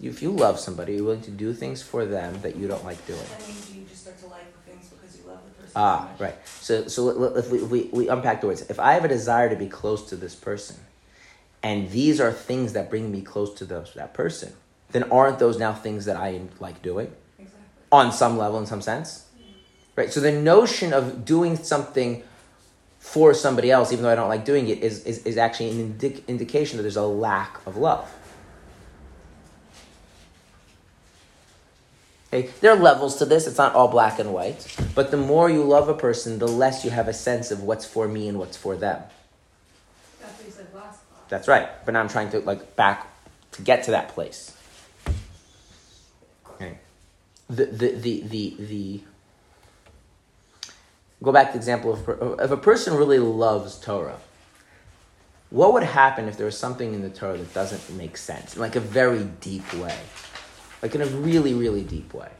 If 0.00 0.22
you 0.22 0.30
love 0.32 0.58
somebody, 0.58 0.94
you're 0.94 1.04
willing 1.04 1.22
to 1.22 1.30
do 1.30 1.52
things 1.54 1.82
for 1.82 2.04
them 2.04 2.40
that 2.42 2.56
you 2.56 2.66
don't 2.66 2.84
like 2.84 3.04
doing. 3.06 3.20
I 3.20 3.38
mean, 3.46 3.56
do 3.68 3.78
you 3.78 3.84
just 3.88 4.02
start 4.02 4.18
to 4.20 4.26
like 4.26 4.52
the 4.52 4.70
things 4.70 4.88
because 4.88 5.16
you 5.16 5.24
love 5.28 5.38
the 5.44 5.50
person? 5.50 5.72
so 5.74 5.80
Ah, 5.80 6.08
much? 6.10 6.20
right. 6.20 6.34
So, 6.60 6.88
so 6.88 7.36
if 7.36 7.50
we, 7.50 7.62
we, 7.62 7.88
we 7.92 8.08
unpack 8.08 8.40
the 8.40 8.48
words, 8.48 8.62
if 8.62 8.80
I 8.80 8.94
have 8.94 9.04
a 9.04 9.08
desire 9.08 9.48
to 9.48 9.56
be 9.56 9.68
close 9.68 10.08
to 10.08 10.16
this 10.16 10.34
person, 10.34 10.76
and 11.62 11.88
these 11.92 12.20
are 12.20 12.32
things 12.32 12.72
that 12.72 12.90
bring 12.90 13.12
me 13.12 13.20
close 13.20 13.54
to 13.54 13.64
those, 13.64 13.94
that 13.94 14.12
person, 14.12 14.52
then 14.92 15.04
aren't 15.10 15.38
those 15.38 15.58
now 15.58 15.72
things 15.72 16.04
that 16.04 16.16
I 16.16 16.40
like 16.60 16.82
doing 16.82 17.10
Exactly. 17.38 17.60
on 17.90 18.12
some 18.12 18.38
level, 18.38 18.58
in 18.58 18.66
some 18.66 18.82
sense? 18.82 19.26
Mm-hmm. 19.36 19.52
Right. 19.96 20.12
So 20.12 20.20
the 20.20 20.32
notion 20.32 20.92
of 20.92 21.24
doing 21.24 21.56
something 21.56 22.22
for 22.98 23.34
somebody 23.34 23.70
else, 23.70 23.92
even 23.92 24.04
though 24.04 24.12
I 24.12 24.14
don't 24.14 24.28
like 24.28 24.44
doing 24.44 24.68
it, 24.68 24.78
is 24.78 25.04
is, 25.04 25.26
is 25.26 25.36
actually 25.36 25.70
an 25.70 25.80
indi- 25.80 26.24
indication 26.28 26.76
that 26.76 26.82
there's 26.82 26.96
a 26.96 27.02
lack 27.02 27.66
of 27.66 27.76
love. 27.76 28.08
Okay? 32.32 32.50
There 32.60 32.72
are 32.72 32.76
levels 32.76 33.16
to 33.16 33.26
this. 33.26 33.46
It's 33.46 33.58
not 33.58 33.74
all 33.74 33.88
black 33.88 34.18
and 34.18 34.32
white. 34.32 34.66
But 34.94 35.10
the 35.10 35.16
more 35.16 35.50
you 35.50 35.62
love 35.64 35.88
a 35.88 35.94
person, 35.94 36.38
the 36.38 36.48
less 36.48 36.84
you 36.84 36.90
have 36.90 37.08
a 37.08 37.12
sense 37.12 37.50
of 37.50 37.62
what's 37.62 37.84
for 37.84 38.08
me 38.08 38.28
and 38.28 38.38
what's 38.38 38.56
for 38.56 38.76
them. 38.76 39.02
That's 40.20 40.38
what 40.38 40.46
you 40.46 40.52
said 40.52 40.66
last 40.74 41.00
class. 41.10 41.28
That's 41.28 41.48
right. 41.48 41.68
But 41.84 41.92
now 41.92 42.00
I'm 42.00 42.08
trying 42.08 42.30
to 42.30 42.40
like 42.40 42.76
back 42.76 43.06
to 43.52 43.62
get 43.62 43.84
to 43.84 43.90
that 43.90 44.08
place. 44.08 44.56
Okay. 46.54 46.78
The 47.52 47.66
the 47.66 47.88
the 47.92 48.20
the, 48.22 48.56
the 48.58 49.00
go 51.22 51.32
back 51.32 51.48
to 51.48 51.52
the 51.52 51.58
example 51.58 51.92
of 51.92 52.40
if 52.40 52.50
a 52.50 52.56
person 52.56 52.94
really 52.96 53.18
loves 53.18 53.78
Torah. 53.78 54.18
What 55.50 55.74
would 55.74 55.82
happen 55.82 56.28
if 56.28 56.38
there 56.38 56.46
was 56.46 56.56
something 56.56 56.94
in 56.94 57.02
the 57.02 57.10
Torah 57.10 57.36
that 57.36 57.52
doesn't 57.52 57.94
make 57.94 58.16
sense 58.16 58.56
in 58.56 58.62
like 58.62 58.74
a 58.74 58.80
very 58.80 59.24
deep 59.40 59.70
way, 59.74 59.98
like 60.80 60.94
in 60.94 61.02
a 61.02 61.06
really 61.06 61.52
really 61.52 61.84
deep 61.84 62.14
way, 62.14 62.30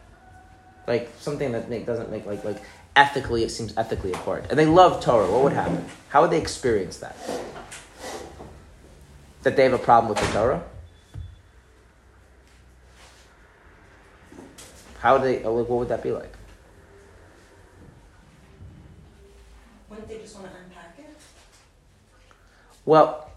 like 0.88 1.12
something 1.18 1.52
that 1.52 1.68
make, 1.68 1.84
doesn't 1.84 2.10
make 2.10 2.24
like 2.24 2.42
like 2.42 2.62
ethically 2.96 3.42
it 3.44 3.50
seems 3.50 3.76
ethically 3.76 4.12
apart, 4.12 4.46
and 4.48 4.58
they 4.58 4.66
love 4.66 5.04
Torah. 5.04 5.30
What 5.30 5.42
would 5.42 5.52
happen? 5.52 5.84
How 6.08 6.22
would 6.22 6.30
they 6.30 6.40
experience 6.40 6.96
that? 6.98 7.16
that 9.42 9.56
they 9.56 9.64
have 9.64 9.72
a 9.72 9.78
problem 9.78 10.14
with 10.14 10.24
the 10.24 10.32
Torah? 10.32 10.62
How 15.02 15.14
would 15.14 15.24
they? 15.24 15.42
oh, 15.42 15.52
What 15.52 15.68
would 15.68 15.88
that 15.88 16.00
be 16.00 16.12
like? 16.12 16.32
Wouldn't 19.90 20.06
they 20.06 20.18
just 20.18 20.38
want 20.38 20.46
to 20.46 20.58
unpack 20.64 20.96
it? 20.96 21.18
Well, 22.84 23.28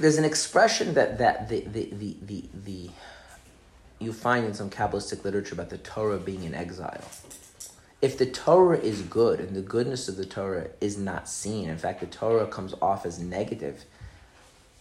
there's 0.00 0.18
an 0.18 0.24
expression 0.24 0.94
that 0.94 1.18
that 1.18 1.48
the 1.48 1.60
the 1.60 1.84
the 1.92 2.16
the, 2.22 2.44
the 2.64 2.90
you 4.00 4.12
find 4.12 4.44
in 4.44 4.52
some 4.52 4.68
Kabbalistic 4.68 5.22
literature 5.22 5.54
about 5.54 5.70
the 5.70 5.78
Torah 5.78 6.18
being 6.18 6.42
in 6.42 6.56
exile. 6.56 7.04
If 8.02 8.18
the 8.18 8.26
Torah 8.26 8.78
is 8.78 9.02
good 9.02 9.38
and 9.38 9.54
the 9.54 9.62
goodness 9.62 10.08
of 10.08 10.16
the 10.16 10.26
Torah 10.26 10.70
is 10.80 10.98
not 10.98 11.28
seen, 11.28 11.68
in 11.68 11.78
fact, 11.78 12.00
the 12.00 12.06
Torah 12.06 12.48
comes 12.48 12.74
off 12.82 13.06
as 13.06 13.20
negative, 13.20 13.84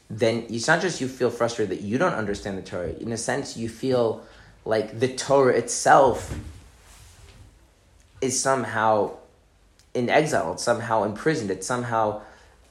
then 0.10 0.46
it's 0.50 0.68
not 0.68 0.82
just 0.82 1.02
you 1.02 1.08
feel 1.08 1.30
frustrated 1.30 1.78
that 1.78 1.84
you 1.84 1.98
don't 1.98 2.14
understand 2.14 2.58
the 2.58 2.62
Torah. 2.62 2.90
In 2.90 3.12
a 3.12 3.18
sense, 3.18 3.58
you 3.58 3.70
feel 3.70 4.24
like 4.64 5.00
the 5.00 5.08
Torah 5.08 5.56
itself 5.56 6.38
is 8.22 8.40
somehow 8.40 9.18
in 9.94 10.10
exile. 10.10 10.54
It's 10.54 10.64
somehow 10.64 11.04
imprisoned. 11.04 11.52
It's 11.52 11.66
somehow 11.66 12.22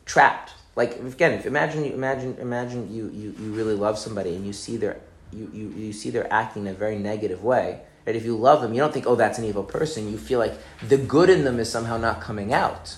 trapped. 0.04 0.52
Like 0.76 0.98
again, 0.98 1.40
imagine 1.44 1.84
you 1.84 1.92
imagine 1.92 2.36
imagine 2.40 2.92
you, 2.92 3.10
you, 3.10 3.34
you 3.38 3.52
really 3.52 3.74
love 3.74 3.98
somebody 3.98 4.34
and 4.34 4.46
you 4.46 4.52
see 4.52 4.76
their 4.76 5.00
you, 5.32 5.50
you, 5.52 5.68
you 5.70 5.92
see 5.92 6.10
they're 6.10 6.32
acting 6.32 6.66
in 6.66 6.72
a 6.72 6.74
very 6.74 6.98
negative 6.98 7.42
way. 7.42 7.80
Right? 8.06 8.16
If 8.16 8.24
you 8.24 8.36
love 8.36 8.62
them, 8.62 8.74
you 8.74 8.80
don't 8.80 8.92
think, 8.92 9.06
oh, 9.06 9.16
that's 9.16 9.38
an 9.38 9.44
evil 9.44 9.64
person. 9.64 10.10
You 10.10 10.18
feel 10.18 10.38
like 10.38 10.54
the 10.86 10.96
good 10.96 11.30
in 11.30 11.44
them 11.44 11.58
is 11.58 11.70
somehow 11.70 11.96
not 11.96 12.20
coming 12.20 12.52
out. 12.52 12.96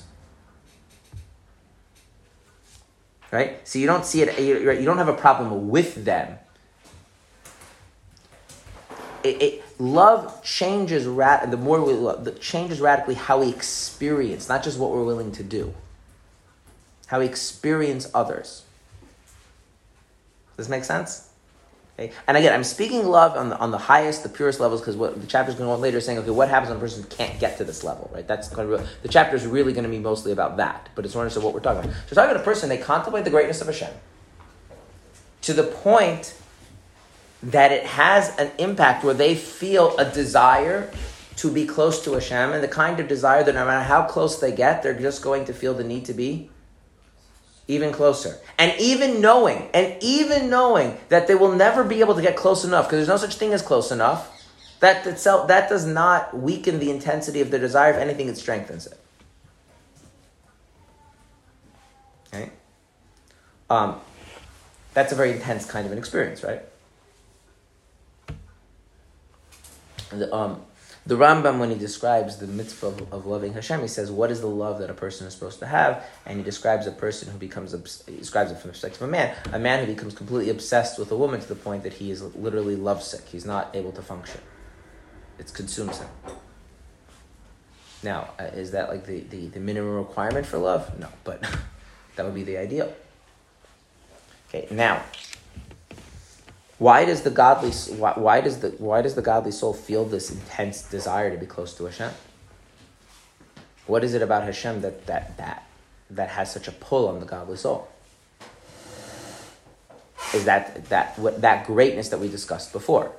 Right? 3.37 3.69
So 3.69 3.79
you 3.79 3.87
don't 3.87 4.07
see 4.07 4.23
it. 4.23 4.39
You, 4.41 4.83
don't 4.87 4.97
have 4.97 5.09
a 5.09 5.13
problem 5.13 5.69
with 5.69 6.07
them. 6.07 6.39
It, 9.23 9.43
it 9.43 9.65
love 9.79 10.43
changes. 10.43 11.05
The 11.05 11.59
more 11.61 11.85
we 11.85 11.93
love, 11.93 12.25
the 12.25 12.31
changes 12.31 12.81
radically 12.81 13.13
how 13.13 13.41
we 13.41 13.51
experience, 13.51 14.49
not 14.49 14.65
just 14.65 14.79
what 14.79 14.91
we're 14.91 15.05
willing 15.05 15.33
to 15.33 15.43
do. 15.43 15.75
How 17.09 17.19
we 17.19 17.27
experience 17.27 18.11
others. 18.15 18.65
Does 20.57 20.65
this 20.65 20.69
make 20.71 20.85
sense? 20.85 21.26
Okay. 21.99 22.13
And 22.27 22.37
again, 22.37 22.53
I'm 22.53 22.65
speaking 22.65 23.07
love 23.07 23.37
on 23.39 23.49
the 23.49 23.59
on 23.59 23.71
the 23.71 23.79
highest, 23.79 24.23
the 24.23 24.29
purest 24.29 24.61
levels, 24.61 24.83
because 24.83 24.97
what 24.97 25.19
the 25.19 25.27
chapter 25.27 25.51
is 25.51 25.57
going 25.57 25.71
on 25.71 25.81
later 25.81 25.97
is 25.97 26.05
saying, 26.05 26.19
okay, 26.19 26.31
what 26.31 26.51
happens 26.51 26.69
when 26.69 26.77
a 26.77 26.81
person 26.81 27.05
can't 27.05 27.41
get 27.41 27.57
to 27.57 27.65
this 27.65 27.83
level, 27.83 28.11
right? 28.13 28.29
That's 28.29 28.51
going 28.51 28.69
to 28.69 28.87
the 29.01 29.09
chapter 29.09 29.35
is 29.35 29.47
really 29.47 29.73
going 29.73 29.85
to 29.85 29.91
be 29.91 29.99
mostly 29.99 30.31
about 30.31 30.59
that, 30.59 30.91
but 30.95 31.07
it's 31.07 31.15
more 31.15 31.25
of 31.25 31.43
what 31.43 31.55
we're 31.55 31.61
talking 31.61 31.85
about. 31.85 31.95
So, 31.95 32.01
we're 32.11 32.15
talking 32.17 32.31
about 32.33 32.43
a 32.43 32.45
person 32.45 32.69
they 32.69 32.77
contemplate 32.77 33.25
the 33.25 33.31
greatness 33.31 33.63
of 33.63 33.69
Hashem 33.69 33.95
to 35.43 35.53
the 35.55 35.63
point 35.63 36.37
that 37.43 37.73
it 37.73 37.85
has 37.85 38.37
an 38.39 38.51
impact 38.59 39.03
where 39.03 39.15
they 39.15 39.35
feel 39.35 39.97
a 39.97 40.05
desire 40.05 40.91
to 41.37 41.51
be 41.51 41.67
close 41.67 42.05
to 42.05 42.13
Hashem, 42.13 42.53
and 42.53 42.63
the 42.63 42.69
kind 42.69 43.01
of 43.01 43.09
desire 43.09 43.43
that 43.43 43.55
no 43.55 43.65
matter 43.65 43.85
how 43.85 44.03
close 44.03 44.39
they 44.39 44.53
get, 44.53 44.83
they're 44.83 44.99
just 44.99 45.23
going 45.23 45.47
to 45.47 45.55
feel 45.55 45.73
the 45.73 45.85
need 45.85 46.05
to 46.07 46.15
be 46.15 46.51
even 47.69 47.93
closer. 47.93 48.39
And 48.59 48.79
even 48.81 49.21
knowing, 49.21 49.69
and 49.75 49.97
even 50.03 50.49
knowing 50.49 50.99
that 51.09 51.27
they 51.27 51.35
will 51.35 51.53
never 51.53 51.83
be 51.85 52.01
able 52.01 52.15
to 52.15 52.23
get 52.23 52.37
close 52.37 52.65
enough, 52.65 52.87
because 52.87 52.99
there's 52.99 53.09
no 53.09 53.17
such 53.17 53.37
thing 53.37 53.53
as 53.53 53.63
close 53.63 53.91
enough, 53.91 54.33
that 54.81 55.07
itself 55.07 55.49
that 55.49 55.69
does 55.69 55.87
not 55.87 56.37
weaken 56.37 56.79
the 56.79 56.91
intensity 56.91 57.41
of 57.41 57.51
their 57.51 57.61
desire. 57.61 57.93
If 57.93 57.97
anything, 57.97 58.29
it 58.29 58.37
strengthens 58.37 58.87
it. 58.87 59.01
Okay? 62.29 62.51
Um, 63.71 64.01
that's 64.95 65.13
a 65.13 65.17
very 65.17 65.33
intense 65.33 65.67
kind 65.67 65.87
of 65.87 65.93
an 65.93 65.99
experience, 65.99 66.45
right? 66.45 66.63
The, 70.11 70.33
um, 70.33 70.63
the 71.07 71.15
Rambam, 71.15 71.61
when 71.61 71.71
he 71.71 71.77
describes 71.77 72.39
the 72.39 72.49
mitzvah 72.49 72.89
of, 72.89 73.13
of 73.13 73.27
loving 73.27 73.53
Hashem, 73.53 73.81
he 73.81 73.87
says, 73.87 74.11
"What 74.11 74.33
is 74.33 74.41
the 74.41 74.49
love 74.49 74.81
that 74.81 74.91
a 74.91 74.95
person 74.95 75.27
is 75.27 75.35
supposed 75.35 75.61
to 75.61 75.67
have?" 75.67 76.05
And 76.27 76.39
he 76.39 76.45
describes 76.45 76.87
a 76.89 76.91
person 76.91 77.31
who 77.31 77.39
becomes, 77.39 77.73
he 78.07 78.17
describes 78.17 78.51
it 78.51 78.59
from 78.59 78.69
the 78.69 78.73
perspective 78.73 79.03
of 79.03 79.09
a 79.09 79.13
man, 79.13 79.37
a 79.53 79.59
man 79.59 79.85
who 79.85 79.93
becomes 79.93 80.15
completely 80.15 80.51
obsessed 80.51 80.99
with 80.99 81.13
a 81.13 81.17
woman 81.17 81.41
to 81.41 81.47
the 81.47 81.55
point 81.55 81.85
that 81.85 81.95
he 81.95 82.11
is 82.11 82.23
literally 82.35 82.75
lovesick. 82.75 83.25
He's 83.27 83.45
not 83.45 83.75
able 83.75 83.93
to 83.93 84.03
function. 84.03 84.41
It 85.39 85.53
consumes 85.55 85.99
him. 85.99 86.09
Now, 88.03 88.31
uh, 88.39 88.45
is 88.45 88.73
that 88.73 88.89
like 88.89 89.07
the, 89.07 89.21
the, 89.21 89.49
the 89.49 89.61
minimum 89.61 89.95
requirement 89.95 90.47
for 90.47 90.59
love? 90.59 90.99
No, 90.99 91.09
but 91.25 91.41
that 92.17 92.25
would 92.25 92.35
be 92.35 92.43
the 92.43 92.57
ideal. 92.57 92.93
Okay, 94.49 94.67
now, 94.71 95.03
why 96.79 97.05
does 97.05 97.23
the 97.23 97.31
godly 97.31 97.71
why, 97.97 98.13
why 98.13 98.41
does 98.41 98.61
the 98.61 98.69
why 98.71 99.03
does 99.03 99.15
the 99.15 99.23
godly 99.23 99.53
soul 99.53 99.73
feel 99.73 100.05
this 100.05 100.31
intense 100.31 100.83
desire 100.83 101.31
to 101.31 101.39
be 101.39 101.47
close 101.47 101.75
to 101.79 101.85
Hashem? 101.85 102.13
What 103.87 104.05
is 104.05 104.15
it 104.15 104.23
about 104.23 104.45
Hashem 104.45 104.83
that 104.83 105.07
that 105.07 105.37
that 105.39 105.67
that 106.11 106.29
has 106.31 106.53
such 106.53 106.69
a 106.69 106.73
pull 106.73 107.09
on 107.09 107.21
the 107.21 107.27
godly 107.27 107.57
soul? 107.57 107.89
Is 110.35 110.45
that 110.45 110.87
that 110.91 111.19
what 111.19 111.41
that 111.41 111.67
greatness 111.67 112.11
that 112.11 112.21
we 112.21 112.29
discussed 112.29 112.73
before? 112.73 113.13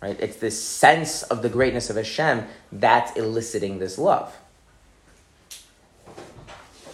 Right? 0.00 0.18
It's 0.18 0.36
this 0.36 0.62
sense 0.62 1.22
of 1.24 1.42
the 1.42 1.48
greatness 1.48 1.90
of 1.90 1.96
Hashem 1.96 2.46
that's 2.72 3.16
eliciting 3.16 3.78
this 3.78 3.98
love. 3.98 4.34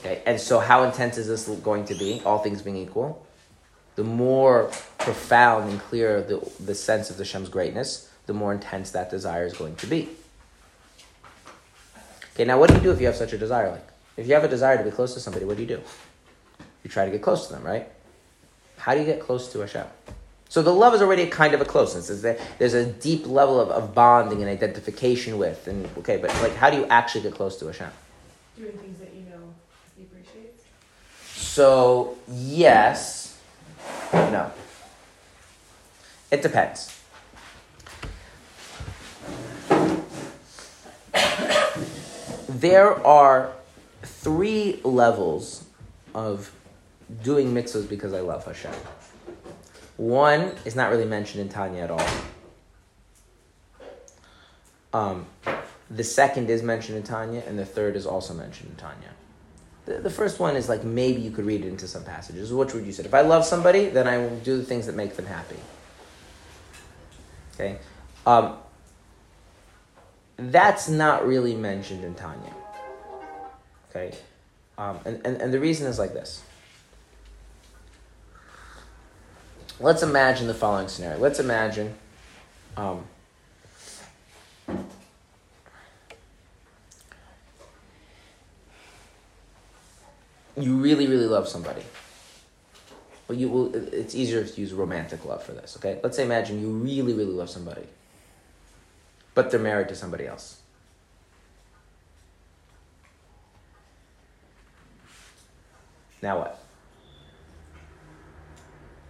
Okay, 0.01 0.23
and 0.27 0.41
so 0.41 0.59
how 0.59 0.83
intense 0.83 1.17
is 1.17 1.29
this 1.29 1.47
going 1.61 1.85
to 1.87 1.95
be, 1.95 2.23
all 2.25 2.39
things 2.39 2.61
being 2.63 2.77
equal? 2.77 3.25
The 3.97 4.05
more 4.05 4.71
profound 4.99 5.71
and 5.71 5.81
clear 5.81 6.23
the, 6.23 6.51
the 6.59 6.75
sense 6.75 7.11
of 7.11 7.19
Hashem's 7.19 7.49
greatness, 7.49 8.11
the 8.27 8.33
more 8.33 8.53
intense 8.53 8.91
that 8.93 9.11
desire 9.11 9.45
is 9.45 9.53
going 9.53 9.77
to 9.77 9.87
be. 9.87 10.09
Okay, 12.35 12.45
now 12.45 12.59
what 12.59 12.71
do 12.71 12.77
you 12.77 12.81
do 12.81 12.91
if 12.91 13.01
you 13.01 13.07
have 13.07 13.17
such 13.17 13.33
a 13.33 13.39
desire? 13.39 13.71
Like, 13.71 13.87
if 14.17 14.27
you 14.27 14.35
have 14.35 14.45
a 14.45 14.49
desire 14.49 14.79
to 14.79 14.85
be 14.85 14.91
close 14.91 15.13
to 15.15 15.21
somebody, 15.21 15.45
what 15.45 15.57
do 15.57 15.63
you 15.63 15.69
do? 15.69 15.81
You 16.83 16.91
try 16.91 17.05
to 17.05 17.11
get 17.11 17.23
close 17.23 17.47
to 17.49 17.53
them, 17.53 17.63
right? 17.63 17.89
How 18.79 18.95
do 18.95 19.01
you 19.01 19.07
get 19.07 19.21
close 19.21 19.53
to 19.53 19.61
Hashem? 19.61 19.87
So 20.49 20.63
the 20.63 20.73
love 20.73 20.95
is 20.95 21.01
already 21.01 21.23
a 21.23 21.31
kind 21.31 21.55
of 21.55 21.61
a 21.61 21.65
closeness. 21.65 22.09
There's 22.59 22.75
a 22.75 22.85
deep 22.85 23.27
level 23.27 23.59
of, 23.61 23.71
of 23.71 23.95
bonding 23.95 24.43
and 24.43 24.51
identification 24.51 25.39
with, 25.39 25.67
and 25.67 25.89
okay, 25.99 26.19
but 26.19 26.31
like, 26.43 26.55
how 26.55 26.69
do 26.69 26.77
you 26.77 26.85
actually 26.87 27.23
get 27.23 27.35
close 27.35 27.57
to 27.59 27.67
Hashem? 27.67 27.91
Doing 28.59 28.73
things 28.73 28.99
that 28.99 29.15
you 29.15 29.23
know 29.23 29.55
he 29.97 30.03
appreciates. 30.03 30.65
So 31.35 32.19
yes, 32.29 33.22
no. 34.13 34.51
It 36.31 36.43
depends. 36.43 36.99
There 42.49 43.05
are 43.07 43.53
three 44.03 44.81
levels 44.85 45.65
of 46.15 46.53
doing 47.23 47.53
mitzvahs 47.53 47.89
because 47.89 48.13
I 48.13 48.21
love 48.21 48.45
Hashem. 48.45 48.73
One 49.97 50.53
is 50.65 50.77
not 50.77 50.91
really 50.91 51.05
mentioned 51.05 51.43
in 51.43 51.49
Tanya 51.49 51.83
at 51.83 51.91
all. 51.91 52.07
Um, 54.95 55.27
the 55.91 56.05
second 56.05 56.51
is 56.51 56.63
mentioned 56.63 56.99
in 56.99 57.05
Tanya, 57.05 57.43
and 57.47 57.59
the 57.59 57.67
third 57.67 57.97
is 57.97 58.07
also 58.07 58.35
mentioned 58.35 58.71
in 58.71 58.77
Tanya. 58.77 59.11
The, 59.87 59.95
the 59.95 60.11
first 60.11 60.39
one 60.39 60.57
is 60.57 60.69
like 60.69 60.85
maybe 60.85 61.21
you 61.21 61.31
could 61.31 61.45
read 61.45 61.65
it 61.65 61.69
into 61.69 61.89
some 61.89 62.05
passages. 62.05 62.53
Which 62.53 62.75
would 62.75 62.87
you 62.87 62.93
say? 62.93 63.05
If 63.05 63.15
I 63.15 63.23
love 63.23 63.45
somebody, 63.45 63.89
then 63.89 64.07
I 64.07 64.19
will 64.19 64.37
do 64.41 64.57
the 64.57 64.65
things 64.65 64.87
that 64.87 64.95
make 64.95 65.17
them 65.17 65.27
happy. 65.27 65.57
Okay? 67.55 67.79
Um, 68.27 68.57
that's 70.37 70.89
not 70.89 71.27
really 71.27 71.55
mentioned 71.55 72.05
in 72.05 72.15
Tanya. 72.15 72.55
Okay? 73.91 74.17
Um, 74.79 74.99
and, 75.05 75.21
and, 75.25 75.41
and 75.41 75.53
the 75.53 75.61
reason 75.61 75.87
is 75.87 75.99
like 75.99 76.13
this. 76.13 76.43
Let's 79.81 80.03
imagine 80.03 80.47
the 80.47 80.55
following 80.55 80.89
scenario. 80.89 81.19
Let's 81.19 81.41
imagine 81.41 81.95
um, 82.77 83.05
you 90.57 90.77
really, 90.77 91.07
really 91.07 91.27
love 91.27 91.49
somebody. 91.49 91.83
But 93.27 93.37
you 93.37 93.49
will. 93.49 93.75
It's 93.75 94.15
easier 94.15 94.45
to 94.45 94.61
use 94.61 94.73
romantic 94.73 95.25
love 95.25 95.43
for 95.43 95.53
this. 95.53 95.77
Okay, 95.79 96.01
let's 96.03 96.17
say 96.17 96.25
imagine 96.25 96.61
you 96.61 96.71
really, 96.71 97.15
really 97.15 97.33
love 97.33 97.51
somebody, 97.51 97.87
but 99.35 99.51
they're 99.51 99.61
married 99.61 99.89
to 99.89 99.95
somebody 99.95 100.27
else. 100.27 100.61
Now 106.23 106.39
what? 106.39 106.59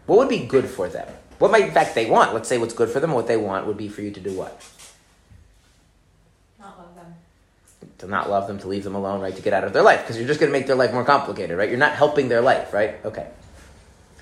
What 0.06 0.18
would 0.18 0.28
be 0.28 0.46
good 0.46 0.66
for 0.66 0.88
them? 0.88 1.08
What 1.38 1.50
might, 1.50 1.64
in 1.64 1.72
fact, 1.72 1.94
they 1.94 2.08
want? 2.08 2.34
Let's 2.34 2.48
say 2.48 2.58
what's 2.58 2.74
good 2.74 2.88
for 2.88 3.00
them. 3.00 3.12
What 3.12 3.26
they 3.26 3.36
want 3.36 3.66
would 3.66 3.76
be 3.76 3.88
for 3.88 4.02
you 4.02 4.10
to 4.10 4.20
do 4.20 4.32
what? 4.36 4.62
Not 6.58 6.78
love 6.78 6.94
them. 6.94 7.14
To 7.98 8.06
not 8.06 8.30
love 8.30 8.46
them, 8.46 8.58
to 8.60 8.68
leave 8.68 8.84
them 8.84 8.94
alone, 8.94 9.20
right? 9.20 9.34
To 9.34 9.42
get 9.42 9.52
out 9.52 9.64
of 9.64 9.72
their 9.72 9.82
life, 9.82 10.00
because 10.00 10.18
you're 10.18 10.26
just 10.26 10.40
going 10.40 10.52
to 10.52 10.58
make 10.58 10.66
their 10.66 10.76
life 10.76 10.92
more 10.92 11.04
complicated, 11.04 11.56
right? 11.56 11.68
You're 11.68 11.78
not 11.78 11.94
helping 11.94 12.28
their 12.28 12.40
life, 12.40 12.72
right? 12.72 12.96
Okay. 13.04 13.28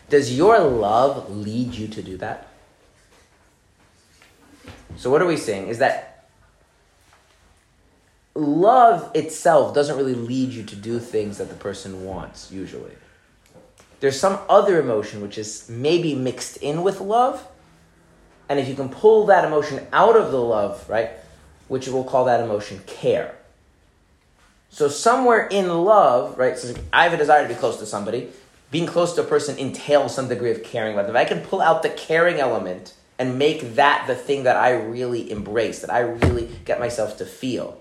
Does 0.09 0.37
your 0.37 0.59
love 0.59 1.31
lead 1.31 1.75
you 1.75 1.89
to 1.89 2.03
do 2.03 2.17
that? 2.19 2.49
So, 4.97 5.11
what 5.11 5.23
are 5.23 5.27
we 5.27 5.37
saying? 5.37 5.69
Is 5.69 5.79
that 5.79 6.11
love 8.35 9.11
itself 9.15 9.75
doesn't 9.75 9.97
really 9.97 10.15
lead 10.15 10.51
you 10.51 10.63
to 10.65 10.77
do 10.77 10.99
things 10.99 11.39
that 11.39 11.49
the 11.49 11.55
person 11.55 12.05
wants, 12.05 12.51
usually. 12.51 12.93
There's 14.01 14.19
some 14.19 14.39
other 14.49 14.81
emotion 14.81 15.21
which 15.21 15.37
is 15.37 15.69
maybe 15.69 16.15
mixed 16.15 16.57
in 16.59 16.83
with 16.83 17.01
love. 17.01 17.47
And 18.49 18.59
if 18.59 18.67
you 18.67 18.75
can 18.75 18.89
pull 18.89 19.27
that 19.27 19.45
emotion 19.45 19.87
out 19.93 20.17
of 20.17 20.33
the 20.33 20.41
love, 20.41 20.89
right, 20.89 21.11
which 21.69 21.87
we'll 21.87 22.05
call 22.05 22.25
that 22.25 22.41
emotion 22.41 22.83
care. 22.87 23.37
So 24.71 24.89
somewhere 24.89 25.47
in 25.49 25.69
love, 25.69 26.39
right, 26.39 26.57
so 26.57 26.75
I 26.93 27.05
have 27.05 27.13
a 27.13 27.17
desire 27.17 27.47
to 27.47 27.53
be 27.53 27.59
close 27.59 27.79
to 27.79 27.87
somebody. 27.87 28.29
Being 28.71 28.87
close 28.87 29.15
to 29.15 29.23
a 29.23 29.25
person 29.25 29.59
entails 29.59 30.15
some 30.15 30.29
degree 30.29 30.53
of 30.53 30.63
caring 30.63 30.95
about 30.95 31.07
them. 31.07 31.17
If 31.17 31.21
I 31.21 31.25
can 31.29 31.41
pull 31.41 31.61
out 31.61 31.83
the 31.83 31.91
caring 31.91 32.39
element 32.39 32.95
and 33.19 33.39
make 33.39 33.75
that 33.75 34.07
the 34.07 34.15
thing 34.15 34.45
that 34.45 34.57
I 34.57 34.71
really 34.71 35.31
embrace, 35.31 35.81
that 35.81 35.93
I 35.93 36.01
really 36.01 36.49
get 36.65 36.79
myself 36.79 37.19
to 37.19 37.27
feel, 37.27 37.81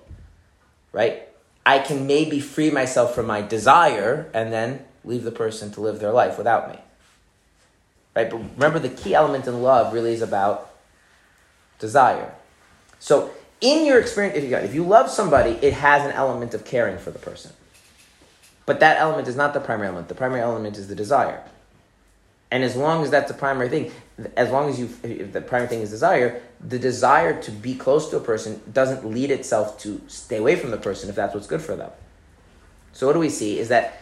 right? 0.91 1.27
I 1.65 1.77
can 1.77 2.07
maybe 2.07 2.39
free 2.39 2.71
myself 2.71 3.13
from 3.13 3.27
my 3.27 3.43
desire 3.43 4.29
and 4.33 4.51
then 4.51 4.83
leave 5.05 5.23
the 5.23 5.31
person 5.31 5.71
to 5.73 5.81
live 5.81 5.99
their 5.99 6.11
life 6.11 6.37
without 6.37 6.69
me. 6.69 6.79
Right? 8.15 8.29
But 8.29 8.37
remember, 8.55 8.79
the 8.79 8.89
key 8.89 9.13
element 9.13 9.45
in 9.45 9.61
love 9.61 9.93
really 9.93 10.13
is 10.13 10.23
about 10.23 10.73
desire. 11.77 12.33
So, 12.97 13.31
in 13.61 13.85
your 13.85 13.99
experience, 13.99 14.37
if 14.37 14.49
you, 14.49 14.55
if 14.57 14.73
you 14.73 14.83
love 14.83 15.09
somebody, 15.09 15.51
it 15.61 15.73
has 15.73 16.05
an 16.05 16.11
element 16.11 16.53
of 16.53 16.65
caring 16.65 16.97
for 16.97 17.11
the 17.11 17.19
person. 17.19 17.51
But 18.65 18.79
that 18.81 18.99
element 18.99 19.27
is 19.27 19.35
not 19.35 19.53
the 19.53 19.59
primary 19.59 19.87
element. 19.87 20.07
The 20.07 20.15
primary 20.15 20.41
element 20.41 20.77
is 20.77 20.87
the 20.87 20.95
desire. 20.95 21.43
And 22.51 22.63
as 22.63 22.75
long 22.75 23.03
as 23.03 23.11
that's 23.11 23.31
the 23.31 23.37
primary 23.37 23.69
thing, 23.69 23.91
as 24.35 24.49
long 24.49 24.69
as 24.69 24.79
you, 24.79 24.89
if 25.03 25.33
the 25.33 25.41
primary 25.41 25.69
thing 25.69 25.81
is 25.81 25.89
desire, 25.89 26.41
the 26.59 26.79
desire 26.79 27.39
to 27.41 27.51
be 27.51 27.75
close 27.75 28.09
to 28.09 28.17
a 28.17 28.19
person 28.19 28.61
doesn't 28.71 29.05
lead 29.05 29.29
itself 29.29 29.79
to 29.79 30.01
stay 30.07 30.37
away 30.37 30.55
from 30.55 30.71
the 30.71 30.77
person 30.77 31.09
if 31.09 31.15
that's 31.15 31.33
what's 31.33 31.47
good 31.47 31.61
for 31.61 31.75
them. 31.75 31.91
So 32.93 33.05
what 33.05 33.13
do 33.13 33.19
we 33.19 33.29
see 33.29 33.59
is 33.59 33.69
that 33.69 34.01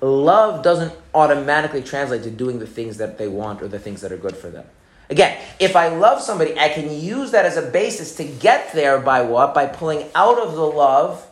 love 0.00 0.62
doesn't 0.62 0.92
automatically 1.14 1.82
translate 1.82 2.22
to 2.22 2.30
doing 2.30 2.58
the 2.58 2.66
things 2.66 2.96
that 2.96 3.18
they 3.18 3.28
want 3.28 3.62
or 3.62 3.68
the 3.68 3.78
things 3.78 4.00
that 4.00 4.10
are 4.10 4.16
good 4.16 4.36
for 4.36 4.48
them. 4.48 4.64
Again, 5.08 5.40
if 5.60 5.76
I 5.76 5.88
love 5.88 6.20
somebody, 6.20 6.58
I 6.58 6.68
can 6.68 6.92
use 6.92 7.30
that 7.30 7.44
as 7.44 7.56
a 7.56 7.62
basis 7.62 8.16
to 8.16 8.24
get 8.24 8.72
there 8.72 8.98
by 8.98 9.22
what? 9.22 9.54
By 9.54 9.66
pulling 9.66 10.06
out 10.14 10.38
of 10.38 10.54
the 10.54 10.66
love 10.66 11.26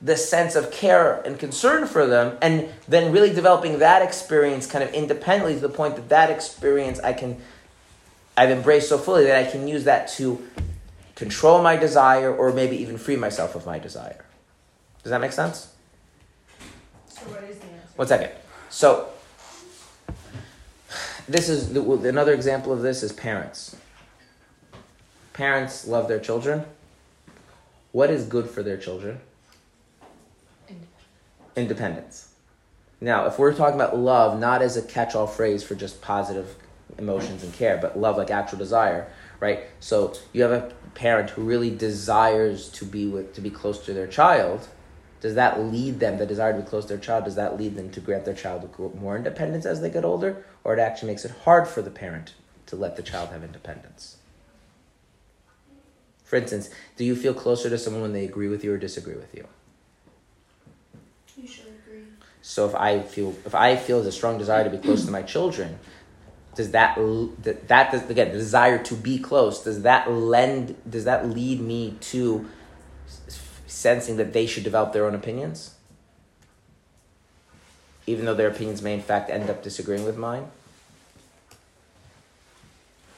the 0.00 0.16
sense 0.16 0.54
of 0.54 0.70
care 0.70 1.22
and 1.22 1.38
concern 1.38 1.86
for 1.86 2.06
them, 2.06 2.36
and 2.42 2.68
then 2.86 3.12
really 3.12 3.32
developing 3.32 3.78
that 3.78 4.02
experience 4.02 4.66
kind 4.66 4.84
of 4.84 4.92
independently 4.92 5.54
to 5.54 5.60
the 5.60 5.68
point 5.70 5.96
that 5.96 6.10
that 6.10 6.30
experience 6.30 7.00
I 7.00 7.14
can, 7.14 7.40
I've 8.36 8.50
embraced 8.50 8.90
so 8.90 8.98
fully 8.98 9.24
that 9.24 9.46
I 9.46 9.50
can 9.50 9.66
use 9.66 9.84
that 9.84 10.08
to 10.12 10.46
control 11.14 11.62
my 11.62 11.76
desire 11.76 12.34
or 12.34 12.52
maybe 12.52 12.76
even 12.76 12.98
free 12.98 13.16
myself 13.16 13.54
of 13.54 13.64
my 13.64 13.78
desire. 13.78 14.24
Does 15.02 15.10
that 15.10 15.20
make 15.20 15.32
sense? 15.32 15.72
So 17.08 17.22
what 17.22 17.42
is 17.44 17.56
the 17.58 17.66
answer? 17.66 17.92
One 17.96 18.06
second. 18.06 18.30
So, 18.68 19.08
this 21.28 21.48
is 21.48 21.72
the, 21.72 21.82
another 22.08 22.32
example 22.32 22.72
of 22.72 22.82
this 22.82 23.02
is 23.02 23.12
parents. 23.12 23.76
Parents 25.32 25.86
love 25.86 26.08
their 26.08 26.20
children. 26.20 26.64
What 27.92 28.10
is 28.10 28.24
good 28.24 28.48
for 28.48 28.62
their 28.62 28.76
children? 28.76 29.20
Independence. 31.56 32.32
Now, 33.00 33.26
if 33.26 33.38
we're 33.38 33.54
talking 33.54 33.74
about 33.74 33.98
love, 33.98 34.38
not 34.38 34.62
as 34.62 34.76
a 34.76 34.82
catch-all 34.82 35.26
phrase 35.26 35.62
for 35.62 35.74
just 35.74 36.00
positive 36.00 36.54
emotions 36.98 37.42
and 37.42 37.52
care, 37.52 37.76
but 37.76 37.98
love 37.98 38.16
like 38.16 38.30
actual 38.30 38.58
desire, 38.58 39.10
right? 39.40 39.60
So 39.80 40.14
you 40.32 40.42
have 40.42 40.52
a 40.52 40.72
parent 40.94 41.30
who 41.30 41.42
really 41.42 41.74
desires 41.74 42.70
to 42.70 42.84
be 42.84 43.06
with, 43.06 43.34
to 43.34 43.40
be 43.40 43.50
close 43.50 43.84
to 43.86 43.92
their 43.92 44.06
child 44.06 44.68
does 45.20 45.34
that 45.34 45.60
lead 45.60 45.98
them, 45.98 46.18
the 46.18 46.26
desire 46.26 46.52
to 46.52 46.62
be 46.62 46.68
close 46.68 46.84
to 46.84 46.90
their 46.90 46.98
child, 46.98 47.24
does 47.24 47.34
that 47.36 47.58
lead 47.58 47.74
them 47.74 47.90
to 47.90 48.00
grant 48.00 48.24
their 48.24 48.34
child 48.34 48.68
more 49.00 49.16
independence 49.16 49.66
as 49.66 49.80
they 49.80 49.90
get 49.90 50.04
older? 50.04 50.44
Or 50.66 50.74
it 50.74 50.80
actually 50.80 51.12
makes 51.12 51.24
it 51.24 51.30
hard 51.44 51.68
for 51.68 51.80
the 51.80 51.92
parent 51.92 52.34
to 52.66 52.74
let 52.74 52.96
the 52.96 53.02
child 53.04 53.28
have 53.28 53.44
independence? 53.44 54.16
For 56.24 56.34
instance, 56.34 56.70
do 56.96 57.04
you 57.04 57.14
feel 57.14 57.34
closer 57.34 57.70
to 57.70 57.78
someone 57.78 58.02
when 58.02 58.12
they 58.12 58.24
agree 58.24 58.48
with 58.48 58.64
you 58.64 58.72
or 58.72 58.76
disagree 58.76 59.14
with 59.14 59.32
you? 59.32 59.46
Usually 61.40 61.68
agree. 61.68 62.02
So 62.42 62.66
if 62.66 62.74
I 62.74 63.00
feel 63.02 63.36
if 63.44 63.54
I 63.54 63.76
feel 63.76 64.00
a 64.00 64.10
strong 64.10 64.38
desire 64.38 64.64
to 64.64 64.70
be 64.70 64.78
close 64.78 65.04
to 65.04 65.12
my 65.12 65.22
children, 65.22 65.78
does 66.56 66.72
that 66.72 66.96
that, 67.44 67.68
that 67.68 67.92
does, 67.92 68.10
again 68.10 68.32
the 68.32 68.38
desire 68.38 68.82
to 68.82 68.94
be 68.96 69.20
close 69.20 69.62
does 69.62 69.82
that 69.82 70.10
lend 70.10 70.74
does 70.90 71.04
that 71.04 71.28
lead 71.28 71.60
me 71.60 71.94
to 72.00 72.44
sensing 73.68 74.16
that 74.16 74.32
they 74.32 74.46
should 74.46 74.64
develop 74.64 74.92
their 74.92 75.06
own 75.06 75.14
opinions, 75.14 75.75
even 78.06 78.24
though 78.24 78.34
their 78.34 78.48
opinions 78.48 78.82
may 78.82 78.94
in 78.94 79.02
fact 79.02 79.30
end 79.30 79.50
up 79.50 79.62
disagreeing 79.62 80.04
with 80.04 80.16
mine. 80.16 80.48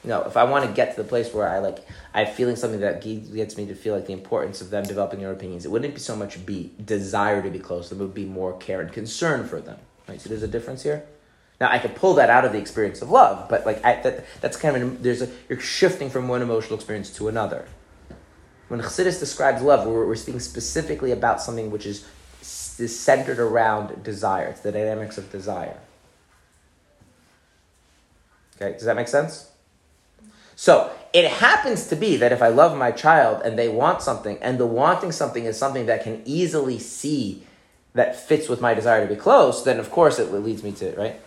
No, 0.03 0.21
if 0.23 0.37
I 0.37 0.45
want 0.45 0.65
to 0.65 0.71
get 0.71 0.95
to 0.95 1.03
the 1.03 1.07
place 1.07 1.33
where 1.33 1.47
I 1.47 1.59
like, 1.59 1.85
I'm 2.13 2.27
feeling 2.27 2.55
something 2.55 2.79
that 2.79 3.01
gets 3.01 3.57
me 3.57 3.65
to 3.65 3.75
feel 3.75 3.93
like 3.93 4.07
the 4.07 4.13
importance 4.13 4.61
of 4.61 4.69
them 4.69 4.85
developing 4.85 5.19
their 5.19 5.31
opinions. 5.31 5.65
It 5.65 5.71
wouldn't 5.71 5.93
be 5.93 5.99
so 5.99 6.15
much 6.15 6.45
be 6.45 6.71
desire 6.83 7.41
to 7.41 7.49
be 7.49 7.59
close; 7.59 7.91
it 7.91 7.97
would 7.97 8.13
be 8.13 8.25
more 8.25 8.57
care 8.57 8.81
and 8.81 8.91
concern 8.91 9.45
for 9.45 9.59
them. 9.59 9.77
Right? 10.07 10.19
So 10.19 10.29
there's 10.29 10.43
a 10.43 10.47
difference 10.47 10.83
here. 10.83 11.05
Now 11.59 11.69
I 11.69 11.79
could 11.79 11.95
pull 11.95 12.13
that 12.13 12.29
out 12.29 12.45
of 12.45 12.53
the 12.53 12.57
experience 12.57 13.01
of 13.01 13.09
love, 13.09 13.49
but 13.49 13.65
like 13.65 13.83
I, 13.83 14.01
that, 14.01 14.25
that's 14.39 14.55
kind 14.55 14.75
of 14.77 14.81
an, 14.81 15.01
there's 15.01 15.21
a 15.21 15.29
you're 15.49 15.59
shifting 15.59 16.09
from 16.09 16.29
one 16.29 16.41
emotional 16.41 16.75
experience 16.75 17.09
to 17.17 17.27
another. 17.27 17.65
When 18.69 18.79
Chassidus 18.81 19.19
describes 19.19 19.61
love, 19.61 19.85
we're, 19.85 20.05
we're 20.05 20.15
speaking 20.15 20.39
specifically 20.39 21.11
about 21.11 21.41
something 21.41 21.71
which 21.71 21.85
is, 21.85 22.07
is 22.79 22.97
centered 22.97 23.39
around 23.39 24.03
desire. 24.03 24.47
It's 24.47 24.61
the 24.61 24.71
dynamics 24.71 25.17
of 25.17 25.31
desire. 25.31 25.77
Okay, 28.55 28.73
does 28.73 28.83
that 28.83 28.95
make 28.95 29.07
sense? 29.07 29.49
So 30.55 30.91
it 31.13 31.29
happens 31.29 31.87
to 31.87 31.95
be 31.95 32.17
that 32.17 32.33
if 32.33 32.41
I 32.41 32.49
love 32.49 32.77
my 32.77 32.91
child 32.91 33.41
and 33.45 33.57
they 33.57 33.69
want 33.69 34.01
something, 34.01 34.37
and 34.41 34.59
the 34.59 34.65
wanting 34.65 35.13
something 35.13 35.45
is 35.45 35.57
something 35.57 35.85
that 35.85 36.03
can 36.03 36.21
easily 36.25 36.77
see 36.79 37.43
that 37.93 38.15
fits 38.15 38.49
with 38.49 38.59
my 38.59 38.73
desire 38.73 39.07
to 39.07 39.13
be 39.13 39.19
close, 39.19 39.63
then 39.63 39.79
of 39.79 39.89
course 39.89 40.19
it 40.19 40.31
leads 40.33 40.61
me 40.61 40.73
to 40.73 40.93
right. 40.95 41.21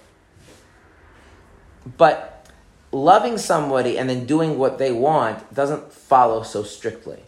But 1.97 2.47
loving 2.93 3.39
somebody 3.39 3.99
and 3.99 4.09
then 4.09 4.27
doing 4.27 4.59
what 4.59 4.79
they 4.79 4.93
want 4.93 5.53
doesn't 5.55 5.93
follow 5.93 6.43
so 6.43 6.63
strictly. 6.63 7.21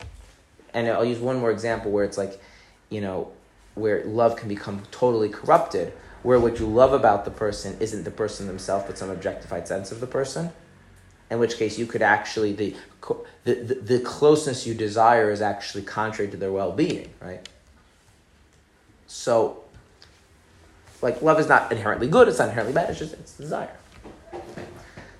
And 0.74 0.86
I'll 0.88 1.04
use 1.04 1.18
one 1.18 1.38
more 1.38 1.50
example 1.50 1.90
where 1.90 2.04
it's 2.04 2.18
like, 2.18 2.40
you 2.90 3.00
know, 3.00 3.32
where 3.74 4.04
love 4.04 4.36
can 4.36 4.48
become 4.48 4.82
totally 4.90 5.28
corrupted, 5.28 5.92
where 6.22 6.38
what 6.38 6.58
you 6.58 6.66
love 6.66 6.92
about 6.92 7.24
the 7.24 7.30
person 7.30 7.76
isn't 7.80 8.04
the 8.04 8.10
person 8.10 8.46
themselves, 8.46 8.84
but 8.86 8.96
some 8.96 9.10
objectified 9.10 9.68
sense 9.68 9.92
of 9.92 10.00
the 10.00 10.06
person. 10.06 10.50
In 11.30 11.38
which 11.38 11.56
case, 11.56 11.78
you 11.78 11.86
could 11.86 12.02
actually 12.02 12.52
the 12.52 12.76
the, 13.44 13.54
the, 13.54 13.74
the 13.74 14.00
closeness 14.00 14.66
you 14.66 14.74
desire 14.74 15.30
is 15.30 15.42
actually 15.42 15.82
contrary 15.82 16.30
to 16.30 16.36
their 16.36 16.52
well 16.52 16.72
being, 16.72 17.10
right? 17.20 17.46
So, 19.06 19.64
like, 21.02 21.20
love 21.20 21.38
is 21.40 21.48
not 21.48 21.70
inherently 21.72 22.08
good; 22.08 22.28
it's 22.28 22.38
not 22.38 22.48
inherently 22.48 22.74
bad. 22.74 22.90
It's 22.90 22.98
just 22.98 23.14
it's 23.14 23.36
desire. 23.36 23.76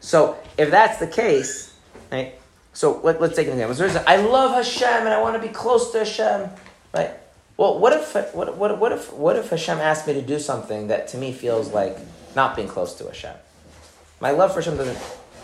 So 0.05 0.37
if 0.59 0.71
that's 0.71 0.99
the 0.99 1.07
case, 1.07 1.75
right? 2.13 2.35
So 2.75 3.01
let, 3.03 3.23
us 3.23 3.35
take 3.35 3.47
an 3.47 3.55
example. 3.55 3.75
So 3.75 4.05
I 4.07 4.17
love 4.17 4.51
Hashem 4.51 4.87
and 4.87 5.09
I 5.09 5.23
want 5.23 5.41
to 5.41 5.49
be 5.49 5.53
close 5.53 5.93
to 5.93 6.01
Hashem, 6.01 6.51
right? 6.93 7.11
Well, 7.57 7.79
what 7.79 7.93
if 7.93 8.35
what, 8.35 8.57
what, 8.57 8.79
what 8.79 8.93
if 8.93 9.13
what 9.13 9.37
if 9.37 9.51
Hashem 9.51 9.79
asked 9.79 10.07
me 10.07 10.15
to 10.15 10.23
do 10.23 10.39
something 10.39 10.89
that 10.89 11.09
to 11.09 11.19
me 11.19 11.33
feels 11.33 11.73
like 11.73 11.97
not 12.35 12.57
being 12.57 12.67
close 12.69 12.95
to 12.95 13.05
Hashem? 13.05 13.35
My 14.21 14.33
love 14.33 14.53
for 14.53 14.61
Hashem 14.61 14.77
doesn't 14.77 14.99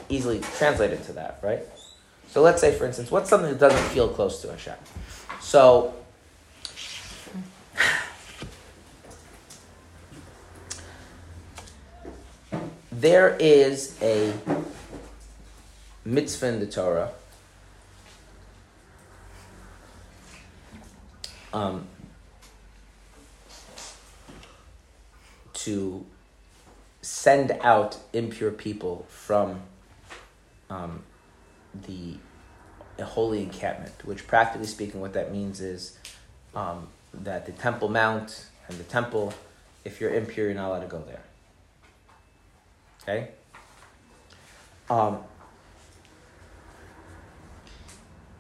easily 0.09 0.40
translate 0.57 0.92
into 0.92 1.12
that, 1.12 1.38
right? 1.42 1.61
So 2.29 2.42
let's 2.42 2.61
say, 2.61 2.77
for 2.77 2.85
instance, 2.85 3.11
what's 3.11 3.31
something 3.31 3.51
that 3.51 3.61
doesn't 3.61 3.88
feel 3.90 4.09
close 4.09 4.42
to 4.42 4.51
Hashem? 4.51 4.75
So 5.40 5.94
there 12.90 13.37
is 13.38 13.96
a 14.03 14.33
mitzvah 16.05 16.49
in 16.49 16.61
the 16.61 16.66
Torah 16.66 17.11
um, 21.53 21.87
to 25.64 26.05
send 27.03 27.53
out 27.62 27.99
impure 28.12 28.51
people 28.51 29.07
from 29.09 29.61
um, 30.68 31.03
the 31.87 32.16
holy 33.03 33.42
encampment, 33.42 33.94
which 34.05 34.27
practically 34.27 34.66
speaking, 34.66 35.01
what 35.01 35.14
that 35.14 35.33
means 35.33 35.61
is 35.61 35.99
um, 36.55 36.88
that 37.14 37.46
the 37.46 37.53
Temple 37.53 37.88
Mount 37.88 38.46
and 38.68 38.79
the 38.79 38.85
temple, 38.85 39.33
if 39.85 40.01
you're 40.01 40.12
impure, 40.14 40.46
you're 40.46 40.55
not 40.55 40.68
allowed 40.68 40.81
to 40.81 40.87
go 40.87 41.03
there. 41.07 41.23
Okay? 43.03 43.29
Um, 44.88 45.18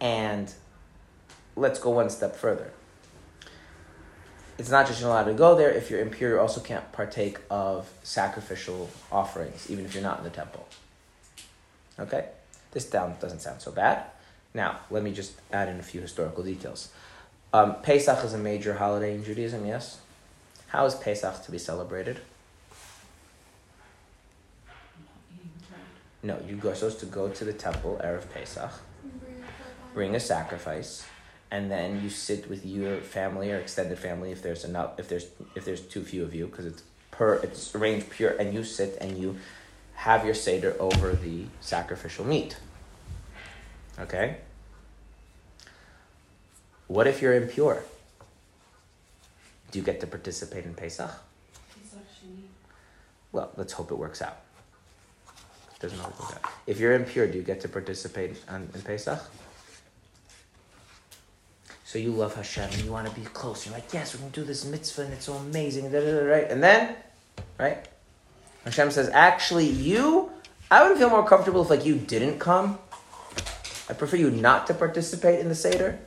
and 0.00 0.52
let's 1.56 1.78
go 1.78 1.90
one 1.90 2.10
step 2.10 2.36
further. 2.36 2.72
It's 4.60 4.68
not 4.68 4.86
just 4.86 5.00
you're 5.00 5.08
allowed 5.08 5.24
to 5.24 5.32
go 5.32 5.54
there. 5.54 5.70
If 5.70 5.90
you're 5.90 6.02
impure, 6.02 6.32
you 6.32 6.38
also 6.38 6.60
can't 6.60 6.92
partake 6.92 7.38
of 7.50 7.90
sacrificial 8.02 8.90
offerings, 9.10 9.70
even 9.70 9.86
if 9.86 9.94
you're 9.94 10.02
not 10.02 10.18
in 10.18 10.24
the 10.24 10.28
temple. 10.28 10.68
Okay? 11.98 12.28
This 12.72 12.84
down 12.84 13.16
doesn't 13.22 13.40
sound 13.40 13.62
so 13.62 13.72
bad. 13.72 14.04
Now, 14.52 14.80
let 14.90 15.02
me 15.02 15.12
just 15.12 15.32
add 15.50 15.70
in 15.70 15.80
a 15.80 15.82
few 15.82 16.02
historical 16.02 16.44
details. 16.44 16.90
Um, 17.54 17.76
Pesach 17.82 18.22
is 18.22 18.34
a 18.34 18.38
major 18.38 18.74
holiday 18.74 19.14
in 19.14 19.24
Judaism, 19.24 19.64
yes? 19.64 19.98
How 20.66 20.84
is 20.84 20.94
Pesach 20.94 21.42
to 21.44 21.50
be 21.50 21.58
celebrated? 21.58 22.20
No, 26.22 26.38
you 26.46 26.60
are 26.68 26.74
supposed 26.74 27.00
to 27.00 27.06
go 27.06 27.30
to 27.30 27.44
the 27.46 27.54
temple 27.54 27.98
erev 28.04 28.30
Pesach, 28.30 28.72
bring 29.94 30.14
a 30.14 30.20
sacrifice, 30.20 31.06
and 31.50 31.70
then 31.70 32.02
you 32.02 32.10
sit 32.10 32.48
with 32.48 32.64
your 32.64 32.98
family 32.98 33.50
or 33.50 33.56
extended 33.56 33.98
family 33.98 34.30
if 34.30 34.42
there's 34.42 34.64
enough 34.64 34.98
if 34.98 35.08
there's 35.08 35.26
if 35.54 35.64
there's 35.64 35.80
too 35.80 36.02
few 36.02 36.22
of 36.22 36.34
you 36.34 36.46
because 36.46 36.66
it's 36.66 36.82
per 37.10 37.34
it's 37.34 37.74
arranged 37.74 38.10
pure 38.10 38.30
and 38.30 38.54
you 38.54 38.62
sit 38.64 38.96
and 39.00 39.18
you 39.18 39.36
have 39.94 40.24
your 40.24 40.34
seder 40.34 40.76
over 40.78 41.12
the 41.12 41.44
sacrificial 41.60 42.24
meat. 42.24 42.56
Okay. 43.98 44.36
What 46.86 47.06
if 47.06 47.20
you're 47.20 47.34
impure? 47.34 47.84
Do 49.70 49.78
you 49.78 49.84
get 49.84 50.00
to 50.00 50.06
participate 50.06 50.64
in 50.64 50.74
Pesach? 50.74 51.10
Well, 53.32 53.52
let's 53.56 53.74
hope 53.74 53.90
it 53.90 53.94
works 53.94 54.22
out. 54.22 54.38
Doesn't. 55.80 56.00
If 56.66 56.80
you're 56.80 56.94
impure, 56.94 57.26
do 57.26 57.38
you 57.38 57.44
get 57.44 57.60
to 57.60 57.68
participate 57.68 58.42
in, 58.48 58.68
in 58.74 58.82
Pesach? 58.82 59.20
So 61.90 61.98
you 61.98 62.12
love 62.12 62.36
Hashem 62.36 62.70
and 62.70 62.82
you 62.84 62.92
want 62.92 63.08
to 63.08 63.20
be 63.20 63.26
close. 63.26 63.66
You're 63.66 63.74
like, 63.74 63.92
yes, 63.92 64.14
we're 64.14 64.20
going 64.20 64.30
to 64.30 64.40
do 64.42 64.46
this 64.46 64.64
mitzvah 64.64 65.02
and 65.02 65.12
it's 65.12 65.24
so 65.24 65.32
amazing. 65.32 65.90
right? 65.90 66.48
And 66.48 66.62
then, 66.62 66.94
right? 67.58 67.84
Hashem 68.64 68.92
says, 68.92 69.08
actually, 69.08 69.66
you, 69.66 70.30
I 70.70 70.88
would 70.88 70.96
feel 70.98 71.10
more 71.10 71.26
comfortable 71.26 71.62
if 71.62 71.68
like 71.68 71.84
you 71.84 71.96
didn't 71.96 72.38
come. 72.38 72.78
I 73.88 73.94
prefer 73.94 74.14
you 74.14 74.30
not 74.30 74.68
to 74.68 74.74
participate 74.74 75.40
in 75.40 75.48
the 75.48 75.54
Seder. 75.56 75.98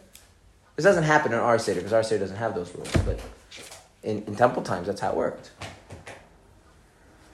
This 0.78 0.86
doesn't 0.86 1.04
happen 1.04 1.34
in 1.34 1.40
our 1.40 1.60
Seder 1.60 1.82
because 1.82 1.92
our 1.92 2.02
Seder 2.02 2.22
doesn't 2.22 2.38
have 2.38 2.56
those 2.56 2.74
rules. 2.74 2.90
But 3.06 3.20
in, 4.04 4.24
in 4.24 4.38
temple 4.38 4.64
times, 4.64 4.88
that's 4.88 5.02
how 5.02 5.10
it 5.10 5.18
worked. 5.18 5.52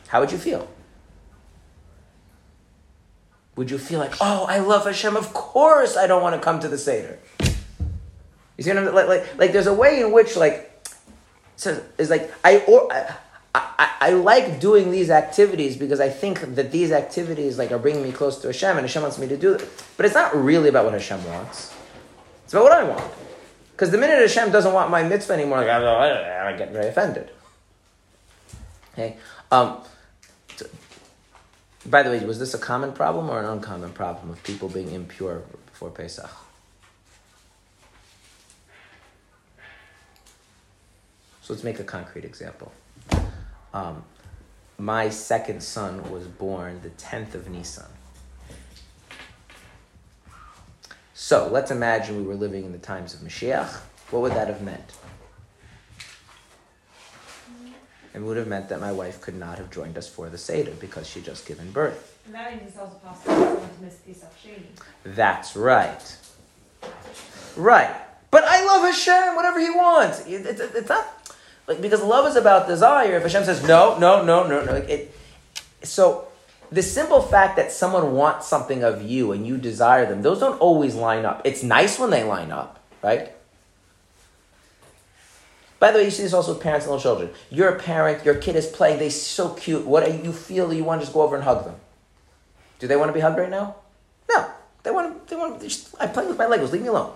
How 0.07 0.21
would 0.21 0.31
you 0.31 0.39
feel? 0.39 0.67
would 3.59 3.69
you 3.69 3.77
feel 3.77 3.99
like, 3.99 4.13
oh, 4.21 4.45
I 4.47 4.59
love 4.59 4.85
Hashem. 4.85 5.17
Of 5.17 5.33
course, 5.33 5.97
I 5.97 6.07
don't 6.07 6.21
want 6.21 6.33
to 6.33 6.41
come 6.41 6.61
to 6.61 6.69
the 6.69 6.77
seder. 6.77 7.19
You 8.59 8.63
see 8.63 8.73
what 8.73 8.89
I'm 8.89 8.93
like? 8.93 9.07
Like, 9.07 9.37
like 9.37 9.51
there's 9.53 9.67
a 9.67 9.73
way 9.73 10.01
in 10.01 10.11
which 10.11 10.35
like 10.35 10.69
says 11.55 11.81
is 11.97 12.09
like 12.09 12.29
I 12.43 12.59
or. 12.67 12.91
I, 12.91 13.15
I, 13.55 13.95
I, 13.99 14.09
like 14.11 14.59
doing 14.59 14.91
these 14.91 15.09
activities 15.09 15.75
because 15.75 15.99
I 15.99 16.07
think 16.07 16.53
that 16.53 16.71
these 16.71 16.91
activities 16.91 17.57
like 17.57 17.71
are 17.71 17.79
bringing 17.79 18.03
me 18.03 18.11
close 18.11 18.37
to 18.41 18.47
Hashem 18.47 18.77
and 18.77 18.81
Hashem 18.81 19.01
wants 19.01 19.17
me 19.17 19.27
to 19.27 19.35
do 19.37 19.53
it. 19.53 19.67
But 19.97 20.05
it's 20.05 20.13
not 20.13 20.35
really 20.35 20.69
about 20.69 20.85
what 20.85 20.93
Hashem 20.93 21.25
wants. 21.25 21.73
It's 22.43 22.53
about 22.53 22.63
what 22.63 22.73
I 22.73 22.83
want. 22.83 23.11
Because 23.71 23.89
the 23.89 23.97
minute 23.97 24.19
Hashem 24.19 24.51
doesn't 24.51 24.71
want 24.71 24.91
my 24.91 25.01
mitzvah 25.01 25.33
anymore, 25.33 25.57
like, 25.59 25.69
I, 25.69 26.55
get 26.55 26.71
very 26.71 26.89
offended. 26.89 27.31
Okay. 28.93 29.17
Um, 29.51 29.81
by 31.87 32.03
the 32.03 32.11
way, 32.11 32.23
was 32.23 32.37
this 32.37 32.53
a 32.53 32.59
common 32.59 32.93
problem 32.93 33.29
or 33.29 33.39
an 33.39 33.45
uncommon 33.45 33.93
problem 33.93 34.29
of 34.29 34.43
people 34.43 34.69
being 34.69 34.91
impure 34.91 35.41
before 35.71 35.89
Pesach? 35.89 36.29
So 41.49 41.53
let's 41.53 41.63
make 41.63 41.79
a 41.79 41.83
concrete 41.83 42.25
example. 42.25 42.71
Um, 43.73 44.03
my 44.77 45.09
second 45.09 45.63
son 45.63 46.11
was 46.11 46.27
born 46.27 46.79
the 46.83 46.91
10th 46.91 47.33
of 47.33 47.49
Nisan. 47.49 47.87
So 51.15 51.49
let's 51.51 51.71
imagine 51.71 52.17
we 52.17 52.21
were 52.21 52.35
living 52.35 52.65
in 52.65 52.71
the 52.71 52.77
times 52.77 53.15
of 53.15 53.21
Mashiach. 53.21 53.77
What 54.11 54.21
would 54.21 54.33
that 54.33 54.47
have 54.47 54.61
meant? 54.61 54.93
It 58.13 58.21
would 58.21 58.37
have 58.37 58.47
meant 58.47 58.69
that 58.69 58.79
my 58.79 58.91
wife 58.91 59.19
could 59.19 59.35
not 59.35 59.57
have 59.57 59.71
joined 59.71 59.97
us 59.97 60.07
for 60.07 60.29
the 60.29 60.37
Seder 60.37 60.73
because 60.79 61.09
she 61.09 61.19
just 61.19 61.47
given 61.47 61.71
birth. 61.71 62.21
And 62.27 62.35
that 62.35 62.51
means 62.51 62.67
it's 62.67 62.77
also 62.77 62.93
possible 62.97 63.55
to 63.55 63.83
miss 63.83 63.95
Pesach 63.95 64.29
Sheni. 64.39 64.67
That's 65.03 65.55
right. 65.55 66.17
Right. 67.57 67.95
But 68.29 68.43
I 68.43 68.63
love 68.65 68.83
Hashem, 68.83 69.35
whatever 69.35 69.59
He 69.59 69.71
wants. 69.71 70.27
It, 70.27 70.45
it, 70.45 70.59
it's 70.75 70.89
not 70.89 71.18
like 71.69 71.81
because 71.81 72.01
love 72.01 72.27
is 72.27 72.35
about 72.35 72.67
desire. 72.67 73.15
If 73.15 73.23
Hashem 73.23 73.45
says 73.45 73.65
no, 73.65 73.97
no, 73.99 74.25
no, 74.25 74.47
no, 74.47 74.65
no, 74.65 74.73
like 74.73 74.89
it. 74.89 75.15
So 75.83 76.27
the 76.71 76.83
simple 76.83 77.21
fact 77.21 77.55
that 77.55 77.71
someone 77.71 78.13
wants 78.13 78.47
something 78.47 78.83
of 78.83 79.01
you 79.03 79.31
and 79.31 79.47
you 79.47 79.57
desire 79.57 80.05
them, 80.05 80.21
those 80.21 80.39
don't 80.39 80.59
always 80.59 80.95
line 80.95 81.25
up. 81.25 81.43
It's 81.45 81.63
nice 81.63 81.97
when 81.97 82.09
they 82.09 82.23
line 82.23 82.51
up, 82.51 82.79
right? 83.01 83.31
By 85.79 85.91
the 85.91 85.99
way, 85.99 86.05
you 86.05 86.11
see 86.11 86.23
this 86.23 86.33
also 86.33 86.53
with 86.53 86.61
parents 86.61 86.85
and 86.85 86.93
little 86.93 87.01
children. 87.01 87.33
You're 87.49 87.69
a 87.69 87.79
parent, 87.79 88.25
your 88.25 88.35
kid 88.35 88.57
is 88.57 88.67
playing, 88.67 88.99
they're 88.99 89.09
so 89.09 89.53
cute. 89.53 89.85
What 89.85 90.05
do 90.05 90.11
you 90.11 90.33
feel 90.33 90.73
you 90.73 90.83
want 90.83 90.99
to 90.99 91.05
just 91.05 91.13
go 91.13 91.21
over 91.21 91.35
and 91.35 91.45
hug 91.45 91.63
them? 91.63 91.75
Do 92.79 92.87
they 92.87 92.97
want 92.97 93.09
to 93.09 93.13
be 93.13 93.21
hugged 93.21 93.37
right 93.37 93.49
now? 93.49 93.75
No. 94.29 94.51
They 94.83 94.91
want 94.91 95.27
to, 95.27 95.29
they 95.29 95.39
want 95.39 95.61
to, 95.61 95.67
just, 95.67 95.95
I'm 95.99 96.11
playing 96.11 96.29
with 96.29 96.37
my 96.37 96.45
Legos, 96.45 96.71
leave 96.71 96.81
me 96.81 96.89
alone. 96.89 97.13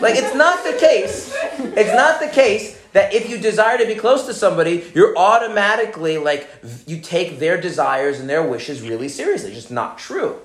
Like, 0.00 0.16
it's 0.16 0.34
not 0.34 0.64
the 0.64 0.76
case. 0.78 1.34
It's 1.58 1.94
not 1.94 2.20
the 2.20 2.28
case 2.28 2.80
that 2.92 3.12
if 3.12 3.28
you 3.28 3.38
desire 3.38 3.78
to 3.78 3.86
be 3.86 3.94
close 3.94 4.26
to 4.26 4.34
somebody, 4.34 4.90
you're 4.94 5.16
automatically 5.16 6.18
like, 6.18 6.48
you 6.86 7.00
take 7.00 7.38
their 7.38 7.60
desires 7.60 8.20
and 8.20 8.28
their 8.28 8.42
wishes 8.42 8.82
really 8.82 9.08
seriously. 9.08 9.50
It's 9.50 9.56
just 9.56 9.70
not 9.70 9.98
true. 9.98 10.38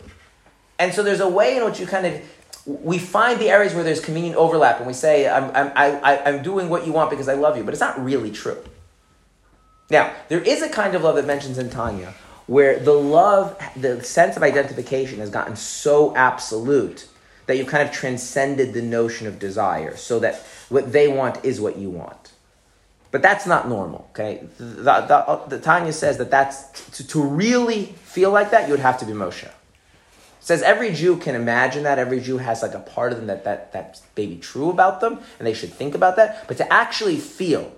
And 0.77 0.93
so 0.93 1.03
there's 1.03 1.19
a 1.19 1.29
way 1.29 1.57
in 1.57 1.65
which 1.65 1.79
you 1.79 1.87
kind 1.87 2.07
of, 2.07 2.21
we 2.65 2.97
find 2.97 3.39
the 3.39 3.49
areas 3.49 3.73
where 3.73 3.83
there's 3.83 4.01
convenient 4.01 4.35
overlap 4.35 4.77
and 4.77 4.87
we 4.87 4.93
say, 4.93 5.29
I'm, 5.29 5.45
I'm, 5.55 5.71
I, 5.75 6.21
I'm 6.25 6.43
doing 6.43 6.69
what 6.69 6.85
you 6.85 6.91
want 6.91 7.09
because 7.09 7.27
I 7.27 7.35
love 7.35 7.57
you, 7.57 7.63
but 7.63 7.73
it's 7.73 7.81
not 7.81 8.03
really 8.03 8.31
true. 8.31 8.57
Now, 9.89 10.13
there 10.29 10.41
is 10.41 10.61
a 10.61 10.69
kind 10.69 10.95
of 10.95 11.03
love 11.03 11.15
that 11.15 11.25
mentions 11.25 11.57
in 11.57 11.69
Tanya 11.69 12.13
where 12.47 12.79
the 12.79 12.93
love, 12.93 13.57
the 13.75 14.03
sense 14.03 14.35
of 14.35 14.43
identification 14.43 15.19
has 15.19 15.29
gotten 15.29 15.55
so 15.55 16.15
absolute 16.15 17.07
that 17.51 17.57
you've 17.57 17.67
kind 17.67 17.85
of 17.85 17.93
transcended 17.93 18.73
the 18.73 18.81
notion 18.81 19.27
of 19.27 19.37
desire 19.37 19.97
so 19.97 20.19
that 20.19 20.35
what 20.69 20.93
they 20.93 21.09
want 21.09 21.43
is 21.43 21.59
what 21.59 21.75
you 21.77 21.89
want. 21.89 22.31
But 23.11 23.21
that's 23.21 23.45
not 23.45 23.67
normal, 23.67 24.07
okay? 24.11 24.47
The, 24.57 25.01
the, 25.01 25.41
the 25.49 25.59
Tanya 25.59 25.91
says 25.91 26.17
that 26.19 26.31
that's, 26.31 26.69
to, 26.91 27.05
to 27.09 27.21
really 27.21 27.87
feel 27.87 28.31
like 28.31 28.51
that, 28.51 28.67
you 28.67 28.71
would 28.71 28.79
have 28.79 28.97
to 28.99 29.05
be 29.05 29.11
Moshe. 29.11 29.51
Says 30.39 30.61
every 30.61 30.93
Jew 30.93 31.17
can 31.17 31.35
imagine 31.35 31.83
that. 31.83 31.99
Every 31.99 32.21
Jew 32.21 32.37
has 32.37 32.61
like 32.61 32.73
a 32.73 32.79
part 32.79 33.11
of 33.11 33.17
them 33.17 33.27
that, 33.27 33.43
that, 33.43 33.73
that 33.73 33.99
may 34.15 34.27
be 34.27 34.37
true 34.37 34.69
about 34.69 35.01
them, 35.01 35.19
and 35.37 35.45
they 35.45 35.53
should 35.53 35.73
think 35.73 35.93
about 35.93 36.15
that. 36.15 36.47
But 36.47 36.55
to 36.55 36.71
actually 36.71 37.17
feel 37.17 37.69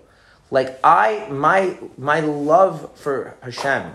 like 0.52 0.80
I, 0.84 1.28
my, 1.32 1.80
my 1.98 2.20
love 2.20 2.96
for 2.96 3.36
Hashem 3.42 3.92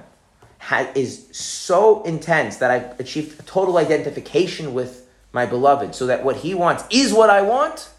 ha- 0.59 0.91
is 0.97 1.29
so 1.31 2.03
intense 2.03 2.57
that 2.57 2.73
I've 2.73 2.99
achieved 2.99 3.47
total 3.47 3.79
identification 3.79 4.75
with 4.75 5.08
my 5.33 5.47
beloved, 5.47 5.95
so 5.95 6.07
that 6.07 6.25
what 6.25 6.37
he 6.37 6.55
wants 6.55 6.85
is 6.91 7.13
what 7.13 7.31
I 7.31 7.43
want. 7.43 7.91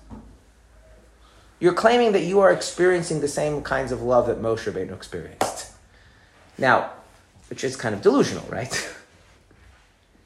You're 1.59 1.73
claiming 1.73 2.13
that 2.13 2.23
you 2.23 2.39
are 2.39 2.51
experiencing 2.51 3.21
the 3.21 3.27
same 3.27 3.61
kinds 3.61 3.91
of 3.91 4.01
love 4.01 4.27
that 4.27 4.41
Moshe 4.41 4.71
Rabbeinu 4.71 4.93
experienced. 4.93 5.71
Now, 6.57 6.91
which 7.49 7.63
is 7.63 7.75
kind 7.75 7.93
of 7.93 8.01
delusional, 8.01 8.45
right? 8.49 8.95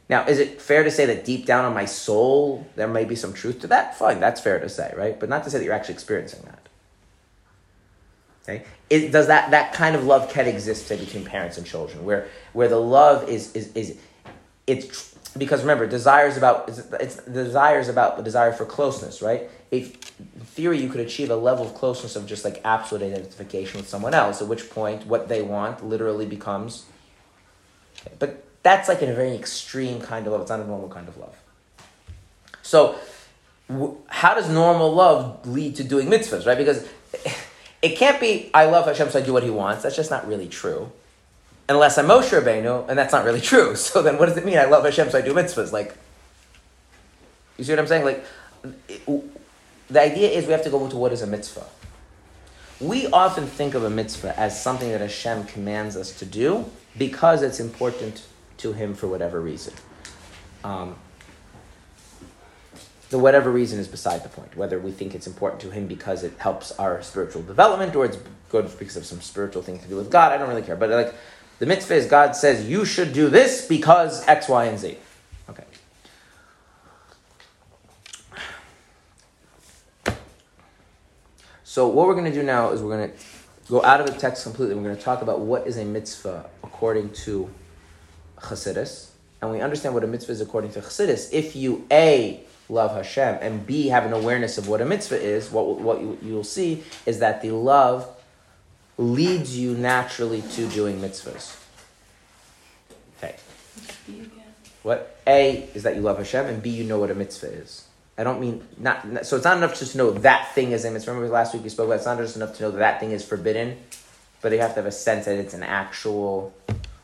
Now, 0.10 0.28
is 0.28 0.38
it 0.38 0.62
fair 0.62 0.84
to 0.84 0.92
say 0.92 1.06
that 1.06 1.26
deep 1.26 1.46
down 1.46 1.66
in 1.66 1.74
my 1.74 1.86
soul 1.86 2.68
there 2.76 2.88
may 2.88 3.06
be 3.06 3.16
some 3.16 3.34
truth 3.34 3.62
to 3.62 3.68
that? 3.68 3.98
Fine, 3.98 4.20
that's 4.20 4.42
fair 4.42 4.60
to 4.60 4.70
say, 4.70 4.94
right? 4.96 5.20
But 5.20 5.30
not 5.30 5.44
to 5.46 5.50
say 5.50 5.58
that 5.58 5.64
you're 5.64 5.74
actually 5.74 5.96
experiencing 5.96 6.42
that. 6.44 6.70
Okay? 8.44 8.66
It, 8.90 9.12
does 9.12 9.28
that, 9.28 9.52
that 9.52 9.74
kind 9.74 9.96
of 9.96 10.04
love 10.04 10.30
can 10.30 10.46
exist 10.46 10.88
say, 10.88 10.98
between 10.98 11.24
parents 11.24 11.58
and 11.58 11.66
children, 11.66 12.04
where, 12.04 12.28
where 12.52 12.68
the 12.68 12.80
love 12.80 13.30
is, 13.30 13.56
is, 13.56 13.72
is 13.74 13.98
it's 14.68 15.13
because 15.38 15.62
remember, 15.62 15.88
desire 15.88 16.28
is 16.28 16.38
about 16.38 16.70
it's, 16.70 16.80
it's 17.00 17.16
desire 17.18 17.80
is 17.80 17.90
about 17.90 18.18
the 18.18 18.24
desire 18.24 18.52
for 18.52 18.66
closeness, 18.66 19.22
right? 19.22 19.50
If, 19.72 20.20
in 20.20 20.42
theory, 20.46 20.80
you 20.80 20.90
could 20.90 21.02
achieve 21.02 21.32
a 21.32 21.36
level 21.36 21.66
of 21.66 21.74
closeness 21.74 22.16
of 22.16 22.28
just 22.28 22.46
like 22.46 22.62
absolute 22.64 23.04
identification 23.04 23.80
with 23.80 23.90
someone 23.90 24.14
else, 24.14 24.42
at 24.42 24.48
which 24.48 24.70
point 24.70 25.08
what 25.08 25.30
they 25.30 25.42
want 25.42 25.84
literally 25.84 26.28
becomes. 26.28 26.86
But 28.20 28.46
that's 28.62 28.88
like 28.88 29.02
in 29.02 29.10
a 29.10 29.16
very 29.16 29.36
extreme 29.36 30.02
kind 30.02 30.28
of 30.28 30.34
love. 30.34 30.42
It's 30.42 30.50
not 30.50 30.60
a 30.60 30.68
normal 30.68 30.90
kind 30.90 31.08
of 31.08 31.18
love. 31.18 31.36
So, 32.62 32.96
w- 33.68 33.98
how 34.08 34.36
does 34.36 34.50
normal 34.50 34.94
love 34.94 35.48
lead 35.48 35.76
to 35.78 35.84
doing 35.84 36.08
mitzvahs, 36.08 36.46
right? 36.46 36.58
Because 36.58 36.88
it 37.82 37.98
can't 37.98 38.20
be 38.20 38.52
I 38.54 38.66
love 38.66 38.86
Hashem, 38.86 39.10
so 39.10 39.20
I 39.20 39.22
do 39.24 39.34
what 39.34 39.44
He 39.44 39.50
wants. 39.50 39.82
That's 39.82 39.96
just 39.96 40.12
not 40.12 40.28
really 40.28 40.48
true 40.48 40.92
unless 41.70 41.98
I'm 41.98 42.06
Moshe 42.06 42.30
Rabbeinu, 42.30 42.88
and 42.90 42.98
that's 42.98 43.14
not 43.14 43.26
really 43.26 43.42
true. 43.42 43.76
So 43.84 44.02
then, 44.02 44.18
what 44.18 44.28
does 44.28 44.38
it 44.38 44.46
mean? 44.46 44.58
I 44.58 44.66
love 44.66 44.84
Hashem, 44.84 45.10
so 45.10 45.18
I 45.18 45.22
do 45.22 45.34
mitzvahs. 45.34 45.72
Like, 45.72 45.96
you 47.58 47.64
see 47.64 47.72
what 47.72 47.80
I'm 47.80 47.88
saying? 47.88 48.06
Like, 48.06 48.26
it, 48.88 49.08
the 49.90 50.02
idea 50.02 50.30
is 50.30 50.46
we 50.46 50.52
have 50.52 50.64
to 50.64 50.70
go 50.70 50.88
to 50.88 50.98
what 50.98 51.12
is 51.12 51.22
a 51.22 51.28
mitzvah. 51.28 51.66
We 52.80 53.08
often 53.08 53.46
think 53.46 53.76
of 53.76 53.84
a 53.84 53.90
mitzvah 53.90 54.38
as 54.38 54.62
something 54.62 54.90
that 54.90 55.02
Hashem 55.02 55.46
commands 55.46 55.96
us 55.96 56.18
to 56.20 56.26
do 56.26 56.66
because 56.98 57.44
it's 57.44 57.60
important 57.60 58.24
to 58.58 58.74
Him 58.74 58.94
for 58.94 59.08
whatever 59.08 59.40
reason. 59.40 59.74
Um, 60.64 60.96
the 63.10 63.20
whatever 63.20 63.52
reason 63.52 63.80
is 63.80 63.88
beside 63.88 64.24
the 64.24 64.30
point. 64.30 64.58
Whether 64.58 64.80
we 64.80 64.92
think 64.92 65.14
it's 65.14 65.28
important 65.28 65.62
to 65.62 65.70
Him 65.70 65.88
because 65.88 66.24
it 66.24 66.34
helps 66.40 66.72
our 66.74 67.02
spiritual 67.04 67.44
development 67.44 67.96
or 67.96 68.06
it's 68.06 68.18
good 68.50 68.70
because 68.80 68.98
of 68.98 69.06
some 69.06 69.22
spiritual 69.22 69.62
thing 69.62 69.80
to 69.80 69.88
do 69.88 69.96
with 69.96 70.10
God, 70.10 70.32
I 70.32 70.38
don't 70.38 70.50
really 70.50 70.64
care. 70.64 70.76
But 70.76 70.90
like 70.90 71.14
the 71.64 71.68
mitzvah 71.68 71.96
is 71.96 72.08
God 72.08 72.36
says 72.36 72.68
you 72.68 72.84
should 72.84 73.14
do 73.14 73.30
this 73.30 73.66
because 73.66 74.28
X, 74.28 74.50
Y, 74.50 74.66
and 74.66 74.78
Z. 74.78 74.98
Okay. 75.50 75.64
So 81.64 81.88
what 81.88 82.08
we're 82.08 82.16
going 82.16 82.26
to 82.26 82.34
do 82.34 82.44
now 82.44 82.72
is 82.72 82.82
we're 82.82 82.98
going 82.98 83.10
to 83.10 83.18
go 83.70 83.82
out 83.82 84.02
of 84.02 84.08
the 84.08 84.20
text 84.20 84.44
completely. 84.44 84.76
We're 84.76 84.84
going 84.84 84.98
to 84.98 85.02
talk 85.02 85.22
about 85.22 85.40
what 85.40 85.66
is 85.66 85.78
a 85.78 85.86
mitzvah 85.86 86.50
according 86.66 87.14
to 87.14 87.50
Chassidus, 88.40 89.12
and 89.42 89.50
we 89.50 89.62
understand 89.62 89.94
what 89.94 90.04
a 90.04 90.08
mitzvah 90.08 90.34
is 90.34 90.42
according 90.42 90.72
to 90.74 90.82
Chassidus. 90.82 91.32
If 91.32 91.56
you 91.56 91.88
a 91.90 92.44
love 92.68 92.94
Hashem 92.94 93.38
and 93.40 93.66
b 93.66 93.88
have 93.88 94.06
an 94.06 94.12
awareness 94.12 94.58
of 94.58 94.68
what 94.68 94.82
a 94.82 94.86
mitzvah 94.86 95.22
is, 95.22 95.50
what 95.50 95.80
what 95.80 96.02
you, 96.02 96.18
you'll 96.22 96.44
see 96.44 96.84
is 97.06 97.20
that 97.20 97.42
the 97.42 97.52
love 97.52 98.13
leads 98.98 99.58
you 99.58 99.76
naturally 99.76 100.42
to 100.42 100.68
doing 100.70 101.00
mitzvahs. 101.00 101.60
Okay. 103.18 103.36
What 104.84 105.18
A 105.26 105.70
is 105.74 105.84
that 105.84 105.96
you 105.96 106.02
love 106.02 106.18
Hashem, 106.18 106.46
and 106.46 106.62
B 106.62 106.70
you 106.70 106.84
know 106.84 107.00
what 107.00 107.10
a 107.10 107.16
mitzvah 107.16 107.48
is. 107.48 107.88
I 108.18 108.24
don't 108.24 108.40
mean 108.40 108.68
not. 108.78 109.26
So 109.26 109.38
it's 109.38 109.46
not 109.46 109.58
enough 109.58 109.80
just 109.80 109.94
to 109.94 109.98
know 109.98 110.12
that 110.12 110.54
thing 110.54 110.72
is 110.72 110.86
a 110.86 110.92
mitzvah. 110.92 111.12
Remember 111.12 111.34
last 111.34 111.54
week 111.54 111.64
we 111.64 111.70
spoke 111.70 111.88
about 111.88 111.96
it's 111.96 112.06
not 112.06 112.18
just 112.18 112.36
enough 112.36 112.56
to 112.58 112.64
know 112.64 112.72
that 112.72 112.80
that 112.80 113.00
thing 113.00 113.12
is 113.12 113.26
forbidden, 113.26 113.78
but 114.42 114.52
you 114.52 114.60
have 114.60 114.72
to 114.72 114.82
have 114.82 114.86
a 114.86 114.92
sense 114.92 115.26
that 115.26 115.38
it's 115.38 115.54
an 115.54 115.64
actual 115.64 116.54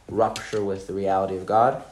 rupture 0.07 0.63
with 0.63 0.87
the 0.87 0.93
reality 0.93 1.35
of 1.35 1.45
God. 1.45 1.83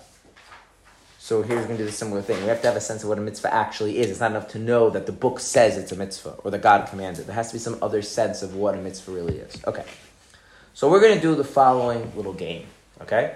So 1.27 1.41
here's 1.41 1.65
going 1.65 1.75
to 1.75 1.83
do 1.83 1.85
the 1.85 1.91
similar 1.91 2.21
thing. 2.21 2.41
We 2.41 2.47
have 2.47 2.61
to 2.61 2.67
have 2.67 2.77
a 2.77 2.79
sense 2.79 3.03
of 3.03 3.09
what 3.09 3.17
a 3.17 3.21
mitzvah 3.21 3.53
actually 3.53 3.97
is. 3.97 4.09
It's 4.09 4.21
not 4.21 4.31
enough 4.31 4.47
to 4.51 4.59
know 4.59 4.89
that 4.91 5.07
the 5.07 5.11
book 5.11 5.41
says 5.41 5.77
it's 5.77 5.91
a 5.91 5.97
mitzvah 5.97 6.35
or 6.45 6.51
that 6.51 6.61
God 6.61 6.87
commands 6.87 7.19
it. 7.19 7.25
There 7.25 7.35
has 7.35 7.49
to 7.49 7.55
be 7.55 7.59
some 7.59 7.77
other 7.81 8.01
sense 8.01 8.43
of 8.43 8.55
what 8.55 8.75
a 8.75 8.77
mitzvah 8.77 9.11
really 9.11 9.39
is. 9.39 9.61
Okay. 9.65 9.83
So 10.73 10.89
we're 10.89 11.01
going 11.01 11.15
to 11.15 11.21
do 11.21 11.35
the 11.35 11.43
following 11.43 12.13
little 12.15 12.31
game. 12.31 12.67
Okay. 13.01 13.35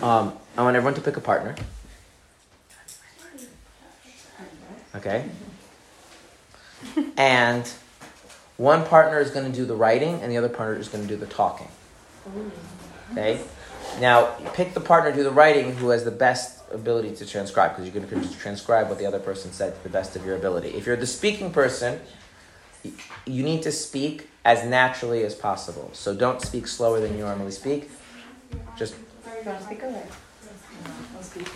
Um, 0.00 0.34
I 0.56 0.62
want 0.62 0.76
everyone 0.76 0.94
to 0.94 1.00
pick 1.00 1.16
a 1.16 1.20
partner. 1.20 1.56
Okay. 4.94 5.24
And 7.16 7.68
one 8.56 8.86
partner 8.86 9.18
is 9.18 9.32
going 9.32 9.50
to 9.50 9.58
do 9.58 9.66
the 9.66 9.74
writing, 9.74 10.22
and 10.22 10.30
the 10.30 10.36
other 10.36 10.48
partner 10.48 10.78
is 10.78 10.86
going 10.86 11.02
to 11.02 11.08
do 11.08 11.16
the 11.16 11.26
talking. 11.26 11.66
Okay. 13.10 13.40
Now, 14.00 14.26
pick 14.54 14.74
the 14.74 14.80
partner, 14.80 15.12
do 15.12 15.22
the 15.24 15.30
writing, 15.30 15.74
who 15.74 15.90
has 15.90 16.04
the 16.04 16.10
best 16.10 16.62
ability 16.70 17.16
to 17.16 17.26
transcribe, 17.26 17.72
because 17.72 17.92
you're 17.92 18.04
going 18.04 18.22
to 18.22 18.38
transcribe 18.38 18.88
what 18.88 18.98
the 18.98 19.06
other 19.06 19.18
person 19.18 19.52
said 19.52 19.74
to 19.74 19.82
the 19.82 19.88
best 19.88 20.16
of 20.16 20.24
your 20.24 20.36
ability. 20.36 20.68
If 20.70 20.86
you're 20.86 20.96
the 20.96 21.06
speaking 21.06 21.50
person, 21.50 22.00
you 23.26 23.42
need 23.42 23.62
to 23.62 23.72
speak 23.72 24.28
as 24.44 24.64
naturally 24.64 25.24
as 25.24 25.34
possible. 25.34 25.90
So 25.92 26.14
don't 26.14 26.40
speak 26.40 26.66
slower 26.66 27.00
than 27.00 27.16
you 27.16 27.24
normally 27.24 27.50
speak. 27.50 27.90
Just 28.76 28.94
speak 28.94 29.82
over? 29.82 30.02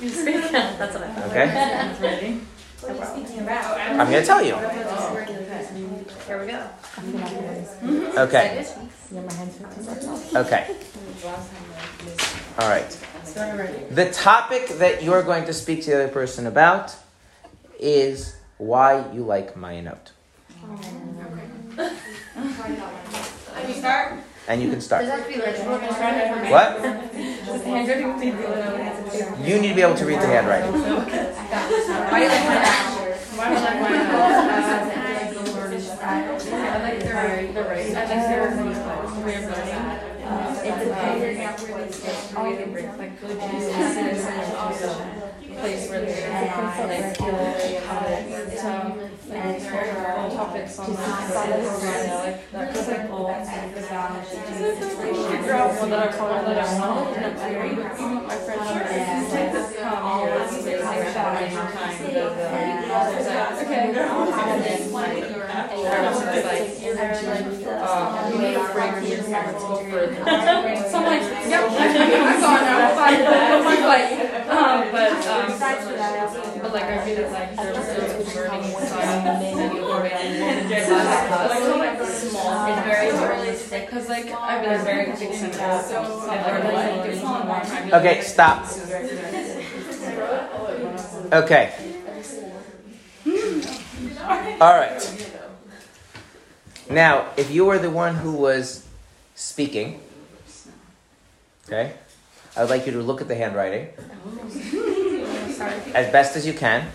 You 0.01 0.09
speak. 0.09 0.51
That's 0.51 0.95
what 0.95 1.03
I 1.05 1.13
thought. 1.13 1.31
okay. 1.31 2.39
What 2.81 2.91
are 2.91 3.17
you 3.17 3.25
speaking 3.25 3.43
about? 3.45 3.81
I'm 3.81 4.11
going 4.11 4.21
to 4.21 4.27
tell 4.27 4.45
you. 4.45 4.55
Here 6.27 6.41
we 6.41 6.47
go. 6.47 6.67
Okay. 8.23 8.67
Okay. 10.35 10.77
All 12.59 12.69
right. 12.69 12.91
The 13.91 14.11
topic 14.13 14.69
that 14.79 15.03
you're 15.03 15.23
going 15.23 15.45
to 15.45 15.53
speak 15.53 15.83
to 15.83 15.91
the 15.91 16.05
other 16.05 16.13
person 16.13 16.47
about 16.47 16.97
is 17.79 18.37
why 18.59 19.05
you 19.13 19.23
like 19.23 19.55
Mayanot. 19.55 20.11
I 23.55 23.73
start. 23.73 24.15
And 24.49 24.63
you 24.63 24.71
can 24.71 24.81
start. 24.81 25.03
Does 25.03 25.11
that 25.11 25.19
have 25.21 25.29
to 25.29 25.33
be 25.33 25.39
legible? 25.41 25.79
What? 26.51 26.83
You 29.47 29.61
need 29.61 29.69
to 29.69 29.75
be 29.75 29.83
able 29.83 29.95
to 29.95 30.05
read 30.05 30.21
the 30.21 30.27
handwriting. 30.27 30.73
Why 30.73 32.19
do 32.19 32.25
you 32.25 32.31
like 32.31 32.45
my 33.37 34.99
I 36.13 36.29
like 36.29 36.43
my 36.45 36.83
like 36.83 36.99
the 37.01 37.15
the 37.55 37.63
right. 37.63 37.87
I 37.87 38.07
they're 38.29 39.25
way 39.25 39.35
of 39.37 39.45
learning. 39.45 40.13
It's 40.65 40.87
a 42.33 42.43
way 42.43 42.57
they 42.57 42.65
bring 42.71 42.99
like 42.99 43.21
good 43.21 43.39
business 43.39 44.27
and 44.27 44.57
also 44.57 44.89
place 45.63 45.89
where 45.89 46.01
they're 46.05 46.31
like 46.31 47.17
skill, 47.17 47.37
how 47.87 47.99
to, 48.01 48.17
so, 48.59 48.73
like, 49.29 49.61
fix 50.53 50.79
on 50.79 50.93
that, 50.95 51.35
like, 52.25 52.51
that 52.51 52.77
was 52.77 52.89
like 52.89 53.11
all, 53.11 53.27
the 53.29 53.81
balance, 53.89 54.29
figure 54.31 55.55
out 55.55 55.71
and 57.15 57.25
it's 57.27 57.43
very, 57.43 57.71
my 57.77 58.37
friend, 58.37 58.61
she's 58.69 59.33
like, 59.33 59.53
um, 59.55 59.82
like, 59.83 61.11
shadowing 61.13 61.53
time, 61.53 61.73
I 61.73 63.05
was 63.17 63.27
like, 63.27 63.63
okay, 63.63 63.83
and 63.83 63.95
then, 64.63 64.93
like, 64.93 65.23
everyone 65.23 66.13
was 66.13 66.45
like, 66.45 66.71
uh, 67.67 68.31
you 68.33 68.39
need 68.39 68.55
a 68.55 68.73
break, 68.73 68.93
and 68.93 69.09
your 69.09 69.23
parents 69.25 69.63
go 69.65 69.77
further. 69.91 70.15
So 70.15 70.99
I'm 70.99 71.07
like, 71.07 71.23
I'm 71.23 72.41
gone 72.41 72.63
now, 72.63 72.95
bye, 72.95 73.17
go 73.17 73.57
my 73.65 73.79
way. 73.89 74.05
Um, 74.53 74.91
but, 74.93 75.11
um, 75.27 75.47
but 76.61 76.73
like, 76.73 76.85
I 76.85 77.05
really 77.05 77.25
like, 77.31 77.57
there 77.57 77.73
was 77.73 77.89
a 77.89 78.39
learning 78.39 78.65
inside, 78.73 79.27
and 79.27 79.77
you 79.77 79.83
were 79.83 80.07
in 80.07 80.69
the 80.69 80.77
like, 81.79 81.99
small, 82.07 82.67
it's 82.67 82.83
very 82.87 83.11
realistic, 83.11 83.83
cause 83.89 84.07
like, 84.09 84.29
I've 84.31 84.63
been 84.65 84.85
very 84.85 85.07
big 85.13 85.33
center, 85.35 85.83
so 85.83 85.97
I 86.31 86.33
learned 86.47 86.65
like, 86.75 87.03
there's 87.03 87.23
one 87.23 87.47
more 87.47 87.61
time. 87.61 87.93
Okay, 87.95 88.21
stop. 88.23 88.67
Okay. 91.33 91.73
All 94.61 94.75
right. 94.75 95.33
Now, 96.91 97.31
if 97.39 97.51
you 97.51 97.65
were 97.65 97.79
the 97.79 97.89
one 97.89 98.17
who 98.17 98.33
was 98.33 98.87
speaking, 99.35 100.03
okay, 101.67 101.95
I 102.55 102.61
would 102.61 102.69
like 102.69 102.85
you 102.85 102.93
to 102.93 103.01
look 103.01 103.23
at 103.23 103.29
the 103.29 103.35
handwriting 103.35 103.89
as 105.95 106.13
best 106.13 106.37
as 106.37 106.47
you 106.47 106.53
can, 106.53 106.87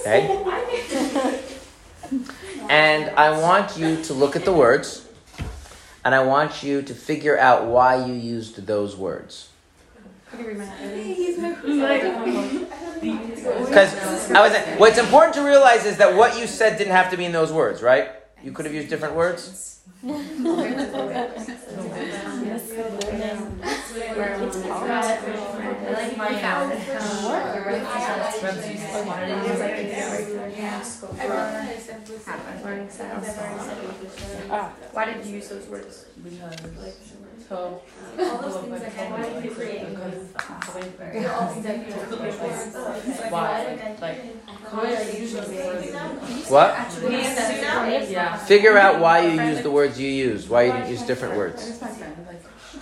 okay? 0.00 0.26
And 2.68 3.10
I 3.10 3.38
want 3.40 3.78
you 3.78 4.02
to 4.02 4.14
look 4.14 4.34
at 4.34 4.44
the 4.44 4.52
words, 4.52 5.06
and 6.04 6.12
I 6.12 6.24
want 6.24 6.64
you 6.64 6.82
to 6.82 6.92
figure 6.92 7.38
out 7.38 7.66
why 7.66 8.04
you 8.04 8.14
used 8.14 8.66
those 8.66 8.96
words. 8.96 9.50
Because 13.12 14.30
I 14.30 14.40
was, 14.40 14.56
what's 14.78 14.98
important 14.98 15.34
to 15.34 15.42
realize 15.42 15.84
is 15.84 15.96
that 15.98 16.14
what 16.16 16.38
you 16.38 16.46
said 16.46 16.78
didn't 16.78 16.92
have 16.92 17.10
to 17.10 17.16
mean 17.16 17.32
those 17.32 17.52
words, 17.52 17.82
right? 17.82 18.10
You 18.42 18.52
could 18.52 18.64
have 18.66 18.74
used 18.74 18.88
different 18.88 19.14
words. 19.14 19.80
Why 34.92 35.04
did 35.06 35.26
you 35.26 35.34
use 35.36 35.48
those 35.48 35.66
words? 35.66 36.04
So. 37.48 37.82
All 38.18 38.38
those 38.38 38.56
things 38.56 38.80
like, 38.80 39.10
why 39.10 39.22
did 39.22 39.44
you 39.44 39.50
create? 39.50 39.82
All 39.82 39.90
things 41.48 41.64
that 41.64 41.76
you 41.86 41.92
Why? 43.30 43.96
Like, 44.00 44.18
What? 46.48 48.10
yeah. 48.10 48.36
Figure 48.38 48.78
out 48.78 49.00
why 49.00 49.26
you 49.26 49.42
use 49.42 49.60
the 49.62 49.70
words 49.70 50.00
you 50.00 50.08
use. 50.08 50.48
Why 50.48 50.64
you 50.64 50.72
didn't 50.72 50.90
use 50.90 51.02
different 51.02 51.36
words. 51.36 51.80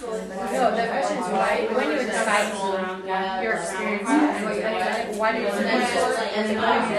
No, 0.02 0.70
the 0.74 0.86
question 0.88 1.16
is 1.18 1.28
why, 1.30 1.68
when 1.72 1.90
you 1.92 1.98
decide 2.06 3.42
your 3.42 3.54
experience, 3.54 4.08
and 4.08 4.44
what 4.44 4.56
you 4.56 4.62
like, 4.62 5.14
why 5.16 5.32
did 5.32 5.42
you 5.42 5.46
use 5.46 5.92
those? 5.94 6.16
And 6.34 6.50
the 6.50 6.54
question 6.60 6.96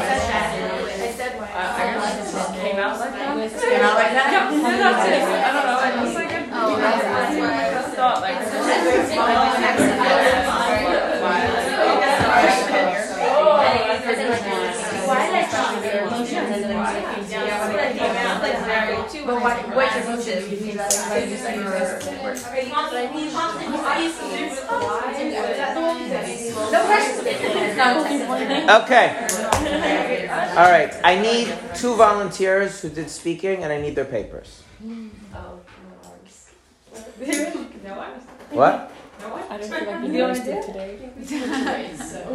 I 0.00 1.12
said 1.12 1.32
why. 1.38 1.46
Uh, 1.50 1.76
I 1.76 1.92
guess 1.92 2.16
it 2.16 2.32
just 2.32 2.52
came 2.54 2.78
out 2.78 2.98
like 3.00 3.12
that. 3.12 3.36
Came 3.60 3.82
out 3.84 3.96
like 3.96 4.12
that? 4.12 4.28
I 4.32 5.52
don't 5.52 5.66
know, 5.66 5.78
I 5.78 6.04
was 6.04 6.14
like, 6.14 6.29
Okay. 28.82 29.06
All 30.56 30.70
right. 30.70 30.94
I 31.04 31.18
need 31.20 31.52
two 31.74 31.94
volunteers 31.96 32.80
who 32.80 32.88
did 32.88 33.10
speaking, 33.10 33.64
and 33.64 33.72
I 33.72 33.80
need 33.80 33.94
their 33.96 34.04
papers. 34.04 34.62
What? 38.50 38.90
No, 39.20 39.34
I 39.34 39.58
don't 39.58 39.70
feel 39.70 39.84
like 39.86 40.00
being 40.00 40.18
roasted 40.22 40.62
today. 40.68 41.10
So 41.98 42.32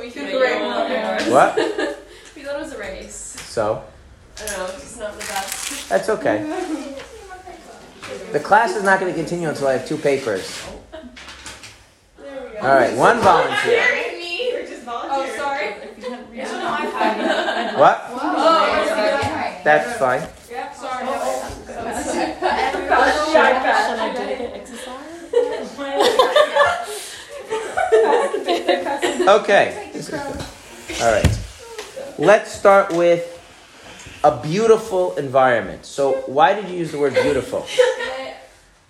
we 0.00 0.10
feel 0.10 0.40
What? 1.32 1.56
We 2.36 2.42
thought 2.42 2.56
it 2.56 2.62
was 2.64 2.72
a 2.72 2.78
race. 2.78 3.14
So 3.14 3.84
I 4.36 4.38
don't 4.46 4.58
know, 4.58 4.66
it's 4.66 4.96
not 4.98 5.12
the 5.12 5.18
best. 5.20 5.88
that's 5.88 6.08
okay. 6.10 6.42
The 8.32 8.40
class 8.40 8.74
is 8.76 8.82
not 8.82 8.98
going 9.00 9.12
to 9.12 9.18
continue 9.18 9.48
until 9.48 9.68
I 9.68 9.72
have 9.74 9.86
two 9.88 9.96
papers. 9.96 10.60
There 12.18 12.44
we 12.44 12.50
go. 12.60 12.66
All 12.66 12.74
right. 12.74 12.94
One 12.96 13.20
volunteer. 13.20 13.84
me. 14.18 14.50
We're 14.52 14.66
just 14.66 14.82
volunteering. 14.82 15.30
Oh, 15.32 15.36
sorry. 15.36 15.66
What? 17.78 17.96
Oh, 18.10 19.60
That's 19.64 19.96
fine. 19.98 20.22
yeah, 20.50 20.72
sorry. 20.72 21.04
Oh, 21.08 21.20
oh, 21.22 21.35
Should 22.86 23.98
I 23.98 24.12
dedicate 24.14 24.60
exercise? 24.60 25.02
Okay. 29.26 29.90
This 29.92 30.08
is. 30.08 31.00
All 31.02 31.10
right. 31.12 31.38
Let's 32.16 32.52
start 32.52 32.92
with 32.92 33.32
a 34.22 34.40
beautiful 34.40 35.16
environment. 35.16 35.84
So, 35.84 36.22
why 36.26 36.54
did 36.54 36.68
you 36.68 36.76
use 36.76 36.92
the 36.92 36.98
word 36.98 37.14
beautiful? 37.14 37.66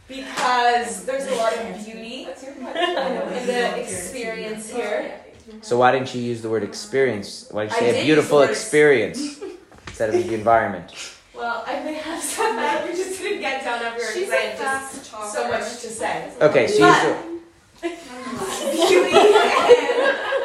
Because 0.09 1.05
there's 1.07 1.27
a 1.27 1.35
lot 1.37 1.57
of 1.57 1.85
beauty 1.85 2.27
in 2.27 3.47
the 3.47 3.81
experience 3.81 4.71
here. 4.71 5.21
So, 5.63 5.79
why 5.79 5.93
didn't 5.93 6.15
you 6.15 6.21
use 6.21 6.43
the 6.43 6.51
word 6.51 6.63
experience? 6.63 7.49
Why 7.51 7.65
did 7.65 7.73
you 7.73 7.79
say 7.79 7.93
did 7.93 8.01
a 8.03 8.05
beautiful 8.05 8.43
experience 8.43 9.41
instead 9.89 10.15
of 10.15 10.23
the 10.23 10.35
environment? 10.35 10.93
Well, 11.37 11.65
I 11.67 11.81
may 11.85 11.95
have 11.95 12.23
said 12.23 12.53
that. 12.57 12.89
We 12.89 12.95
just 12.97 13.21
didn't 13.21 13.41
get 13.41 13.63
down 13.65 13.83
everywhere 13.83 14.13
because 14.15 14.31
I 14.33 14.37
had 14.37 14.59
just 14.59 15.05
so 15.35 15.49
much 15.49 15.61
to 15.81 15.89
say. 15.89 16.33
Okay, 16.41 16.67
so 16.67 16.79
you 16.79 16.87
use 16.87 17.03
the, 17.03 17.37
Beauty 17.83 19.11
and 19.11 19.31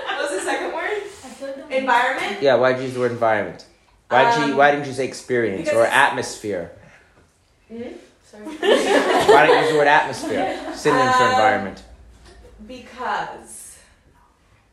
what 0.06 0.22
was 0.22 0.32
the 0.32 0.42
second 0.44 0.74
word? 0.74 1.02
Environment. 1.72 2.42
yeah. 2.42 2.56
Why 2.56 2.74
did 2.74 2.80
you 2.80 2.86
use 2.86 2.94
the 2.94 3.00
word 3.00 3.12
environment? 3.12 3.66
Why 4.10 4.30
did 4.36 4.46
you 4.48 4.52
Um, 4.52 4.58
Why 4.58 4.72
didn't 4.72 4.88
you 4.88 4.94
say 4.94 5.06
experience 5.08 5.62
because 5.64 5.78
or 5.78 5.84
it's- 5.84 5.96
atmosphere? 5.96 6.72
Sorry. 7.70 8.44
Why 8.44 9.48
didn't 9.48 9.56
you 9.56 9.62
use 9.62 9.72
the 9.72 9.78
word 9.78 9.88
atmosphere? 9.88 10.74
Synonym 10.76 11.14
for 11.14 11.24
Um, 11.24 11.32
environment. 11.32 11.84
Because 12.68 13.78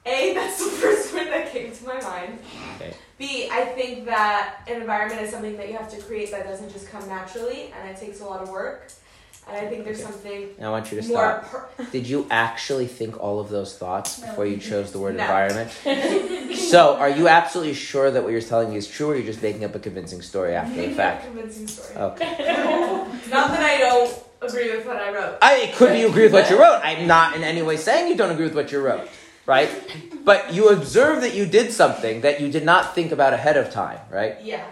A, 0.05 0.35
that's 0.35 0.59
the 0.65 0.71
first 0.73 1.13
word 1.15 1.29
that 1.29 1.51
came 1.53 1.73
to 1.73 1.85
my 1.87 2.01
mind. 2.01 2.39
Okay. 2.77 2.95
B, 3.19 3.49
I 3.51 3.65
think 3.65 4.05
that 4.07 4.61
an 4.69 4.81
environment 4.81 5.21
is 5.23 5.31
something 5.31 5.57
that 5.57 5.69
you 5.69 5.77
have 5.77 5.91
to 5.91 6.01
create 6.01 6.31
that 6.31 6.45
doesn't 6.47 6.73
just 6.73 6.89
come 6.89 7.07
naturally 7.09 7.73
and 7.79 7.89
it 7.91 7.97
takes 7.99 8.21
a 8.21 8.25
lot 8.25 8.41
of 8.41 8.49
work. 8.49 8.91
And 9.49 9.57
I 9.57 9.69
think 9.69 9.85
there's 9.85 10.01
Okay. 10.01 10.11
something 10.11 10.49
Now 10.59 10.69
I 10.69 10.71
want 10.73 10.93
you 10.93 11.01
to 11.01 11.09
more 11.09 11.43
stop. 11.43 11.51
per- 11.77 11.85
Did 11.93 12.07
you 12.07 12.27
actually 12.31 12.87
think 12.87 13.19
all 13.19 13.41
of 13.41 13.49
those 13.49 13.77
thoughts 13.77 14.21
before 14.21 14.45
you 14.47 14.59
chose 14.59 14.93
the 14.93 14.99
word 14.99 15.17
No. 15.17 15.23
environment? 15.23 15.71
So, 16.55 16.97
are 16.97 17.09
you 17.11 17.29
absolutely 17.29 17.75
sure 17.75 18.11
that 18.11 18.23
what 18.23 18.33
you're 18.33 18.41
telling 18.41 18.71
me 18.71 18.77
is 18.77 18.89
true, 18.89 19.11
or 19.11 19.15
you're 19.17 19.25
just 19.27 19.43
making 19.43 19.65
up 19.65 19.75
a 19.75 19.79
convincing 19.79 20.23
story 20.23 20.55
after 20.55 20.75
the 20.75 20.79
making 20.81 20.93
a 20.95 20.97
fact? 20.97 21.25
convincing 21.27 21.67
story. 21.69 21.97
Okay. 21.97 22.27
Not 23.31 23.51
that 23.51 23.61
I 23.63 23.79
don't 23.79 24.19
agree 24.41 24.75
with 24.77 24.87
what 24.87 24.97
I 24.97 25.13
wrote. 25.13 25.39
I 25.43 25.73
could 25.77 25.93
be 25.93 26.01
you 26.01 26.09
agree 26.09 26.25
with 26.25 26.33
what 26.33 26.51
you 26.51 26.59
wrote. 26.61 26.81
I'm 26.83 27.07
not 27.07 27.37
in 27.37 27.45
any 27.45 27.63
way 27.63 27.77
saying 27.77 28.09
you 28.09 28.17
don't 28.17 28.31
agree 28.31 28.45
with 28.47 28.55
what 28.55 28.73
you 28.73 28.81
wrote, 28.81 29.09
right? 29.47 29.69
But 30.29 30.53
you 30.53 30.69
observe 30.69 31.23
that 31.23 31.35
you 31.35 31.47
did 31.47 31.73
something 31.73 32.21
that 32.21 32.39
you 32.39 32.53
did 32.53 32.63
not 32.63 32.95
think 32.95 33.13
about 33.13 33.33
ahead 33.33 33.57
of 33.57 33.71
time, 33.71 33.99
right? 34.11 34.37
Yeah. 34.43 34.67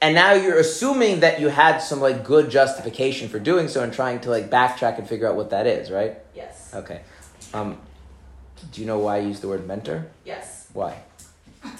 And 0.00 0.14
now 0.14 0.34
you're 0.34 0.60
assuming 0.60 1.18
that 1.18 1.40
you 1.40 1.48
had 1.48 1.78
some 1.78 2.00
like 2.00 2.22
good 2.22 2.48
justification 2.48 3.28
for 3.28 3.40
doing 3.40 3.66
so 3.66 3.82
and 3.82 3.92
trying 3.92 4.20
to 4.20 4.30
like 4.30 4.50
backtrack 4.50 5.00
and 5.00 5.08
figure 5.08 5.26
out 5.26 5.34
what 5.34 5.50
that 5.50 5.66
is, 5.66 5.90
right? 5.90 6.16
Yes. 6.32 6.72
Okay. 6.72 7.00
Um, 7.52 7.76
do 8.70 8.80
you 8.80 8.86
know 8.86 9.00
why 9.00 9.16
I 9.16 9.18
use 9.18 9.40
the 9.40 9.48
word 9.48 9.66
mentor? 9.66 10.06
Yes. 10.24 10.68
Why? 10.74 11.02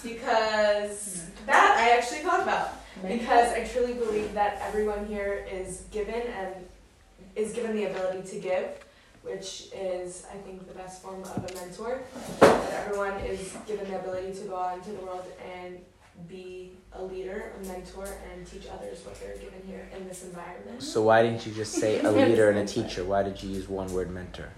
Because 0.03 1.31
that 1.47 1.77
I 1.79 1.97
actually 1.97 2.23
thought 2.23 2.43
about. 2.43 2.83
Because 3.01 3.53
I 3.53 3.63
truly 3.63 3.93
believe 3.93 4.35
that 4.35 4.61
everyone 4.61 5.07
here 5.07 5.47
is 5.49 5.85
given 5.93 6.21
and 6.21 6.53
is 7.37 7.53
given 7.53 7.77
the 7.77 7.85
ability 7.85 8.29
to 8.29 8.41
give, 8.41 8.67
which 9.23 9.69
is, 9.75 10.27
I 10.33 10.37
think, 10.39 10.67
the 10.67 10.75
best 10.75 11.03
form 11.03 11.23
of 11.23 11.37
a 11.51 11.55
mentor. 11.55 12.01
That 12.41 12.87
everyone 12.87 13.15
is 13.21 13.57
given 13.67 13.91
the 13.91 13.99
ability 14.01 14.33
to 14.41 14.49
go 14.49 14.57
out 14.57 14.79
into 14.79 14.93
the 14.93 15.05
world 15.05 15.25
and 15.63 15.79
be 16.29 16.73
a 16.93 17.03
leader, 17.03 17.53
a 17.61 17.67
mentor, 17.67 18.09
and 18.33 18.47
teach 18.47 18.67
others 18.73 19.05
what 19.05 19.19
they're 19.21 19.37
given 19.37 19.63
here 19.67 19.89
in 19.97 20.07
this 20.09 20.25
environment. 20.25 20.83
So 20.83 21.03
why 21.03 21.23
didn't 21.23 21.47
you 21.47 21.53
just 21.53 21.73
say 21.75 22.01
a 22.03 22.11
leader 22.11 22.51
and 22.51 22.59
a 22.59 22.67
teacher? 22.67 23.05
Why 23.05 23.23
did 23.23 23.43
you 23.43 23.51
use 23.51 23.69
one 23.69 23.93
word 23.93 24.11
mentor? 24.11 24.49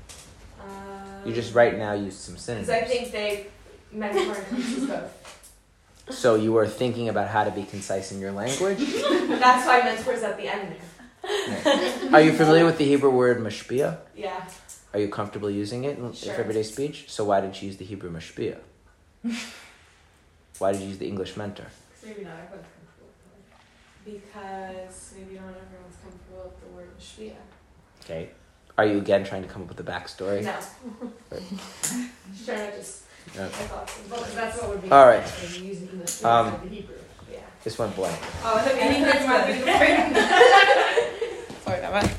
You 1.25 1.33
just 1.33 1.55
right 1.55 1.79
now 1.79 1.93
used 1.93 2.19
some 2.19 2.37
synonyms. 2.37 2.67
Because 2.69 2.83
Um, 2.83 2.85
I 2.85 2.89
think 2.89 3.13
they 3.13 3.47
mentor 3.93 4.35
encompasses 4.37 4.89
both. 4.89 5.19
So 6.11 6.35
you 6.35 6.53
were 6.53 6.67
thinking 6.67 7.09
about 7.09 7.29
how 7.29 7.45
to 7.45 7.51
be 7.53 7.63
concise 7.63 8.11
in 8.11 8.19
your 8.21 8.33
language. 8.33 8.79
That's 9.39 9.67
why 9.67 9.83
mentor 9.85 10.15
is 10.15 10.25
at 10.25 10.37
the 10.37 10.49
end 10.49 10.73
there. 10.73 10.79
Are 12.13 12.21
you 12.21 12.33
familiar 12.33 12.65
with 12.65 12.79
the 12.79 12.85
Hebrew 12.85 13.11
word 13.11 13.39
mashpia? 13.39 13.99
Yeah. 14.17 14.45
Are 14.93 15.01
you 15.01 15.09
comfortable 15.09 15.51
using 15.51 15.85
it 15.85 15.99
in 15.99 16.13
Sure. 16.13 16.35
everyday 16.35 16.63
speech? 16.63 17.07
So 17.09 17.25
why 17.25 17.41
did 17.41 17.61
you 17.61 17.67
use 17.69 17.77
the 17.79 17.85
Hebrew 17.85 18.11
mashpia? 18.11 18.59
why 20.59 20.73
did 20.73 20.81
you 20.83 20.89
use 20.89 20.99
the 20.99 21.07
English 21.09 21.37
mentor? 21.37 21.67
Because 21.67 22.09
maybe 22.09 22.25
not 22.25 22.35
everyone's 22.45 22.67
comfortable 22.77 23.11
with 24.05 24.15
Because 24.15 25.15
maybe 25.17 25.35
not 25.37 25.55
everyone's 25.65 25.97
comfortable 26.03 26.43
with 26.45 26.61
the 26.61 26.77
word 26.77 26.91
shvia. 27.01 27.37
Okay. 28.05 28.31
Are 28.77 28.87
you 28.87 28.99
again 28.99 29.25
trying 29.25 29.43
to 29.43 29.49
come 29.49 29.63
up 29.63 29.69
with 29.69 29.81
a 29.81 29.85
backstory? 29.85 30.43
No. 30.43 30.57
sure, 32.45 32.57
I 32.57 32.71
just 32.73 33.03
Okay. 33.37 33.45
I 33.45 33.49
thought. 33.49 33.91
Well, 34.11 34.27
that's 34.35 34.61
what 34.61 34.69
would 34.71 34.83
be. 34.83 34.91
All 34.91 35.07
right. 35.07 35.23
If 35.23 35.59
you 35.61 35.69
use 35.69 35.83
English, 35.83 36.25
Um, 36.25 36.49
um, 36.49 36.61
the 36.65 36.75
Hebrew. 36.75 36.97
Yeah. 37.33 37.39
This 37.65 37.79
went 37.79 37.95
blank. 37.95 38.19
Oh, 38.43 38.57
I 38.57 38.63
think 38.63 39.05
that's 39.05 39.27
might 39.27 39.47
be 39.47 39.53
Sorry, 41.65 41.81
that 41.81 42.17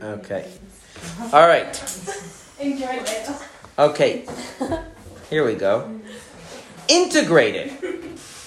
Okay. 0.00 0.50
All 1.32 1.48
right. 1.48 1.74
Enjoy 2.60 2.86
it. 2.90 3.30
Okay. 3.78 4.26
Here 5.28 5.44
we 5.44 5.54
go. 5.54 6.00
Integrated. 6.86 7.72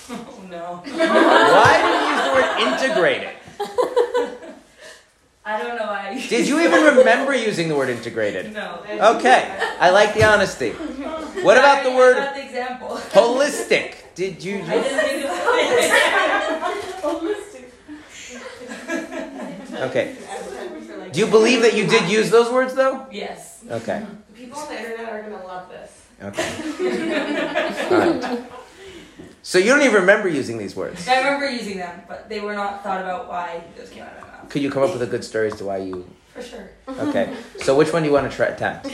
Oh 0.10 0.44
no. 0.50 0.82
Why 0.86 1.74
did 1.84 1.92
you 2.00 2.08
use 2.14 2.24
the 2.24 2.32
word 2.34 2.50
integrated? 2.74 3.36
I 5.46 5.62
don't 5.62 5.78
know 5.78 5.88
why. 5.88 6.26
Did 6.30 6.48
you 6.48 6.62
even 6.62 6.98
remember 6.98 7.36
using 7.36 7.68
the 7.68 7.76
word 7.76 7.90
integrated? 7.90 8.54
No. 8.54 8.82
Okay. 9.16 9.60
I 9.80 9.90
like 9.90 10.14
the 10.14 10.24
honesty. 10.24 10.72
What 10.72 11.58
about 11.58 11.84
the 11.84 11.92
word 11.92 12.16
got 12.16 12.36
the 12.36 12.46
example. 12.46 12.90
holistic? 13.12 14.07
Did 14.18 14.44
you? 14.44 14.64
I 14.64 14.82
didn't 14.82 15.00
think 15.00 15.26
of 15.26 15.32
it. 17.24 17.44
Okay. 19.78 20.16
Do 21.12 21.20
you 21.20 21.28
believe 21.28 21.62
that 21.62 21.76
you 21.76 21.86
did 21.86 22.10
use 22.10 22.32
those 22.32 22.52
words 22.52 22.74
though? 22.74 23.06
yes. 23.12 23.64
Okay. 23.70 24.04
People 24.34 24.58
on 24.58 24.70
the 24.70 24.80
internet 24.80 25.14
are 25.14 25.22
gonna 25.22 25.46
love 25.46 25.70
this. 25.70 26.08
Okay. 26.20 26.50
All 27.92 28.00
right. 28.00 28.44
So 29.44 29.60
you 29.60 29.68
don't 29.68 29.84
even 29.84 30.02
remember 30.02 30.28
using 30.28 30.58
these 30.58 30.76
words. 30.76 31.08
I 31.08 31.18
remember 31.20 31.48
using 31.50 31.78
them, 31.78 32.02
but 32.08 32.28
they 32.28 32.40
were 32.40 32.56
not 32.56 32.82
thought 32.84 33.02
about 33.02 33.30
why 33.30 33.64
those 33.78 33.90
came 33.92 34.02
out 34.04 34.14
of 34.18 34.24
my 34.24 34.28
mouth. 34.30 34.50
Could 34.50 34.64
you 34.64 34.72
come 34.72 34.82
up 34.84 34.94
with 34.94 35.04
a 35.04 35.08
good 35.08 35.24
story 35.24 35.52
as 35.52 35.58
to 35.60 35.66
why 35.66 35.78
you? 35.78 36.10
For 36.38 36.44
sure. 36.44 36.70
Okay. 36.88 37.36
So 37.62 37.76
which 37.76 37.92
one 37.92 38.04
do 38.04 38.08
you 38.10 38.14
want 38.14 38.30
to 38.30 38.36
try 38.36 38.46
attempt? 38.48 38.88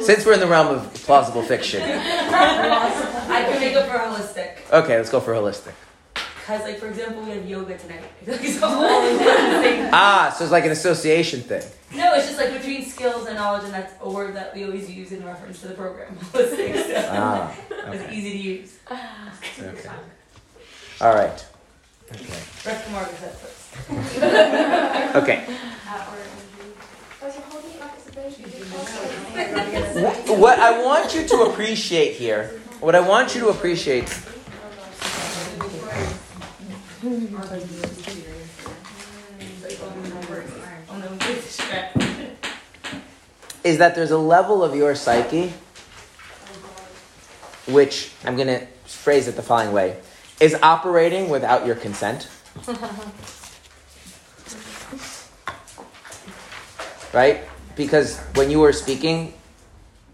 Since 0.00 0.24
we're 0.24 0.34
in 0.34 0.40
the 0.40 0.46
realm 0.46 0.68
of 0.68 0.94
plausible 0.94 1.42
fiction. 1.42 1.82
I 1.82 3.44
can 3.50 3.60
make 3.60 3.74
up 3.74 3.88
for 3.88 3.98
holistic. 3.98 4.58
Okay, 4.72 4.96
let's 4.96 5.10
go 5.10 5.18
for 5.18 5.32
holistic. 5.32 5.72
Because, 6.14 6.62
like, 6.62 6.78
for 6.78 6.86
example, 6.86 7.24
we 7.24 7.30
have 7.30 7.44
yoga 7.44 7.76
tonight. 7.76 8.02
I 8.22 8.24
feel 8.24 8.34
like 8.36 8.44
it's 8.44 8.62
all 8.62 8.84
in 8.84 9.16
the 9.18 9.62
same. 9.62 9.90
Ah, 9.92 10.32
so 10.38 10.44
it's 10.44 10.52
like 10.52 10.64
an 10.64 10.70
association 10.70 11.40
thing. 11.40 11.62
No, 11.92 12.14
it's 12.14 12.26
just 12.28 12.38
like 12.38 12.52
between 12.52 12.84
skills 12.84 13.26
and 13.26 13.34
knowledge, 13.36 13.64
and 13.64 13.74
that's 13.74 13.92
a 14.00 14.08
word 14.08 14.36
that 14.36 14.54
we 14.54 14.64
always 14.64 14.88
use 14.88 15.10
in 15.10 15.24
reference 15.26 15.60
to 15.62 15.66
the 15.68 15.74
program. 15.74 16.14
Holistic. 16.32 16.86
So 16.86 17.08
Ah. 17.10 17.52
it's 17.92 18.12
easy 18.12 18.30
to 18.30 18.38
use. 18.38 18.78
Okay. 19.60 19.88
All 21.00 21.14
right. 21.16 21.46
Okay. 22.12 22.24
Rest 22.64 22.90
Marcus 22.92 23.22
at 23.24 23.34
first. 23.40 25.16
Okay. 25.16 25.44
What 30.38 30.60
I 30.60 30.84
want 30.84 31.12
you 31.14 31.26
to 31.26 31.42
appreciate 31.42 32.14
here, 32.14 32.60
what 32.78 32.94
I 32.94 33.00
want 33.00 33.34
you 33.34 33.40
to 33.40 33.48
appreciate 33.48 34.04
is 43.64 43.78
that 43.78 43.96
there's 43.96 44.12
a 44.12 44.18
level 44.18 44.62
of 44.62 44.76
your 44.76 44.94
psyche 44.94 45.52
which 47.66 48.12
I'm 48.24 48.36
going 48.36 48.46
to 48.46 48.64
phrase 48.84 49.26
it 49.26 49.34
the 49.34 49.42
following 49.42 49.72
way 49.72 49.96
is 50.38 50.54
operating 50.62 51.28
without 51.28 51.66
your 51.66 51.74
consent. 51.74 52.28
right? 57.16 57.40
Because 57.76 58.18
when 58.34 58.50
you 58.50 58.60
were 58.60 58.74
speaking, 58.74 59.32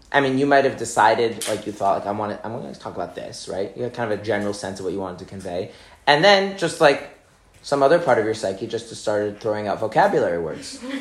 I 0.09 0.21
mean, 0.21 0.37
you 0.37 0.45
might 0.45 0.63
have 0.63 0.77
decided, 0.77 1.45
like 1.49 1.65
you 1.65 1.73
thought, 1.73 1.99
like 1.99 2.07
I 2.07 2.11
want 2.11 2.31
to, 2.31 2.45
I'm 2.45 2.53
going 2.53 2.73
to 2.73 2.79
talk 2.79 2.95
about 2.95 3.13
this, 3.13 3.49
right? 3.49 3.75
You 3.75 3.83
had 3.83 3.93
kind 3.93 4.11
of 4.11 4.21
a 4.21 4.23
general 4.23 4.53
sense 4.53 4.79
of 4.79 4.85
what 4.85 4.93
you 4.93 5.01
wanted 5.01 5.19
to 5.19 5.25
convey, 5.25 5.71
and 6.07 6.23
then 6.23 6.57
just 6.57 6.79
like 6.79 7.09
some 7.61 7.83
other 7.83 7.99
part 7.99 8.19
of 8.19 8.25
your 8.25 8.33
psyche 8.33 8.67
just 8.67 8.93
started 8.95 9.41
throwing 9.41 9.67
out 9.67 9.81
vocabulary 9.81 10.41
words. 10.41 10.81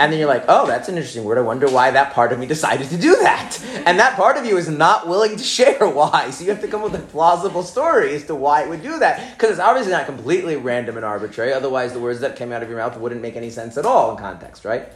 And 0.00 0.12
then 0.12 0.20
you're 0.20 0.28
like, 0.28 0.44
oh, 0.46 0.66
that's 0.66 0.88
an 0.88 0.96
interesting 0.96 1.24
word. 1.24 1.38
I 1.38 1.40
wonder 1.40 1.68
why 1.68 1.90
that 1.90 2.12
part 2.12 2.32
of 2.32 2.38
me 2.38 2.46
decided 2.46 2.88
to 2.90 2.96
do 2.96 3.16
that. 3.16 3.58
And 3.84 3.98
that 3.98 4.14
part 4.14 4.36
of 4.36 4.46
you 4.46 4.56
is 4.56 4.68
not 4.68 5.08
willing 5.08 5.36
to 5.36 5.42
share 5.42 5.88
why. 5.88 6.30
So 6.30 6.44
you 6.44 6.50
have 6.50 6.60
to 6.60 6.68
come 6.68 6.82
up 6.84 6.92
with 6.92 7.00
a 7.02 7.06
plausible 7.06 7.64
story 7.64 8.14
as 8.14 8.24
to 8.26 8.34
why 8.36 8.62
it 8.62 8.68
would 8.68 8.82
do 8.82 9.00
that. 9.00 9.36
Because 9.36 9.50
it's 9.50 9.60
obviously 9.60 9.92
not 9.92 10.06
completely 10.06 10.54
random 10.54 10.96
and 10.96 11.04
arbitrary. 11.04 11.52
Otherwise, 11.52 11.92
the 11.92 11.98
words 11.98 12.20
that 12.20 12.36
came 12.36 12.52
out 12.52 12.62
of 12.62 12.68
your 12.68 12.78
mouth 12.78 12.96
wouldn't 12.96 13.20
make 13.20 13.34
any 13.34 13.50
sense 13.50 13.76
at 13.76 13.84
all 13.84 14.12
in 14.12 14.18
context, 14.18 14.64
right? 14.64 14.88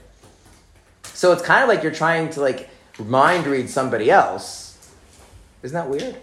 So 1.03 1.33
it's 1.33 1.43
kind 1.43 1.63
of 1.63 1.69
like 1.69 1.83
you're 1.83 1.93
trying 1.93 2.31
to 2.31 2.41
like 2.41 2.71
mind 2.99 3.47
read 3.47 3.69
somebody 3.69 4.09
else. 4.09 4.93
Isn't 5.65 5.75
that 5.75 5.89
weird? 5.89 6.17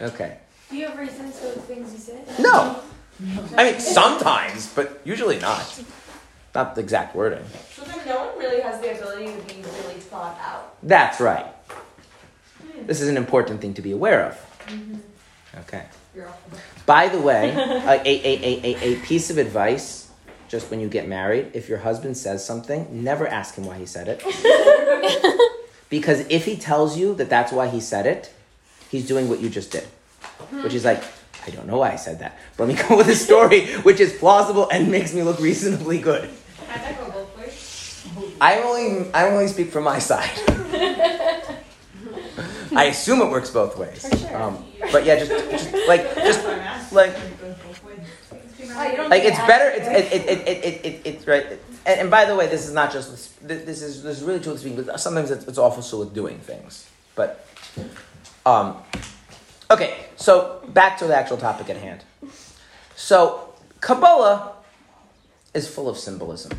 Okay. 0.00 0.38
Do 0.70 0.76
you 0.76 0.86
ever 0.86 1.06
sense 1.06 1.40
the 1.40 1.50
things 1.60 1.92
you 1.92 1.98
said? 1.98 2.26
No. 2.38 2.80
I 3.56 3.70
mean, 3.70 3.80
sometimes, 3.80 4.72
but 4.74 5.00
usually 5.04 5.38
not. 5.38 5.82
Not 6.54 6.74
the 6.74 6.82
exact 6.82 7.16
wording. 7.16 7.44
So 7.70 7.82
then 7.84 8.06
no 8.06 8.26
one 8.26 8.38
really 8.38 8.60
has 8.60 8.80
the 8.80 8.92
ability 8.92 9.26
to 9.26 9.54
be 9.54 9.62
really 9.62 10.00
thought 10.00 10.38
out. 10.40 10.76
That's 10.82 11.20
right. 11.20 11.46
Hmm. 11.46 12.86
This 12.86 13.00
is 13.00 13.08
an 13.08 13.16
important 13.16 13.60
thing 13.60 13.74
to 13.74 13.82
be 13.82 13.92
aware 13.92 14.26
of. 14.26 14.66
Mm-hmm. 14.66 14.96
Okay. 15.60 15.84
You're. 16.14 16.28
By 16.84 17.08
the 17.08 17.18
way, 17.18 17.50
a, 17.56 17.56
a, 17.56 18.02
a, 18.04 18.60
a, 18.64 18.92
a 18.92 18.96
piece 19.00 19.30
of 19.30 19.38
advice 19.38 20.10
just 20.52 20.70
when 20.70 20.80
you 20.80 20.88
get 20.88 21.08
married 21.08 21.50
if 21.54 21.66
your 21.70 21.78
husband 21.78 22.14
says 22.14 22.44
something, 22.44 22.86
never 23.02 23.26
ask 23.26 23.54
him 23.54 23.64
why 23.64 23.78
he 23.78 23.86
said 23.86 24.06
it. 24.06 24.22
because 25.88 26.26
if 26.28 26.44
he 26.44 26.56
tells 26.56 26.98
you 26.98 27.14
that 27.14 27.30
that's 27.30 27.50
why 27.50 27.68
he 27.68 27.80
said 27.80 28.06
it, 28.06 28.30
he's 28.90 29.06
doing 29.06 29.30
what 29.30 29.40
you 29.40 29.48
just 29.48 29.70
did, 29.70 29.84
hmm. 30.50 30.62
which 30.62 30.74
is 30.74 30.84
like, 30.84 31.02
I 31.46 31.50
don't 31.50 31.66
know 31.66 31.78
why 31.78 31.92
I 31.92 31.96
said 31.96 32.18
that. 32.18 32.38
But 32.58 32.68
let 32.68 32.76
me 32.76 32.82
come 32.82 32.92
up 32.92 32.98
with 32.98 33.08
a 33.08 33.16
story 33.16 33.72
which 33.76 33.98
is 33.98 34.12
plausible 34.12 34.68
and 34.70 34.90
makes 34.90 35.14
me 35.14 35.22
look 35.22 35.40
reasonably 35.40 35.98
good. 35.98 36.28
Can 36.72 36.82
that 36.82 36.98
go 36.98 37.10
both 37.10 37.38
ways? 37.38 38.36
I 38.40 38.62
only 38.62 39.12
I 39.12 39.28
only 39.28 39.48
speak 39.48 39.70
from 39.70 39.84
my 39.84 39.98
side. 39.98 40.30
I 42.74 42.84
assume 42.86 43.20
it 43.20 43.30
works 43.30 43.50
both 43.50 43.76
ways. 43.76 44.08
For 44.08 44.16
sure. 44.16 44.42
Um, 44.42 44.64
but 44.90 45.04
yeah, 45.04 45.18
just, 45.22 45.30
just 45.50 45.74
like 45.86 46.14
just 46.16 46.42
like 46.92 47.10
It 47.10 47.40
goes 47.40 47.56
both 47.56 47.84
ways. 47.84 47.98
Oh, 48.74 48.90
you 48.90 48.96
don't 48.96 49.10
like 49.10 49.22
it's 49.24 49.38
better. 49.38 49.68
It's 49.68 49.86
her. 49.86 49.92
it, 49.92 50.12
it, 50.12 50.48
it, 50.48 50.64
it, 50.64 50.84
it, 50.84 51.00
it's 51.04 51.26
right. 51.26 51.46
And, 51.84 52.00
and 52.00 52.10
by 52.10 52.24
the 52.24 52.34
way, 52.34 52.46
this 52.46 52.66
is 52.66 52.72
not 52.72 52.90
just 52.92 53.10
with, 53.10 53.48
th- 53.48 53.66
this 53.66 53.82
is 53.82 54.02
this 54.02 54.18
is 54.18 54.24
really 54.24 54.40
true 54.40 54.52
with 54.52 54.62
speaking, 54.62 54.82
but 54.82 54.98
sometimes 54.98 55.30
it's, 55.30 55.46
it's 55.46 55.58
also 55.58 56.00
with 56.00 56.14
doing 56.14 56.38
things. 56.38 56.88
But 57.14 57.46
um, 58.46 58.78
okay, 59.70 60.06
so 60.16 60.62
back 60.68 60.96
to 60.98 61.06
the 61.06 61.14
actual 61.14 61.36
topic 61.36 61.68
at 61.68 61.76
hand. 61.76 62.02
So 62.96 63.52
Kabbalah 63.80 64.51
is 65.54 65.68
full 65.68 65.88
of 65.88 65.98
symbolism. 65.98 66.52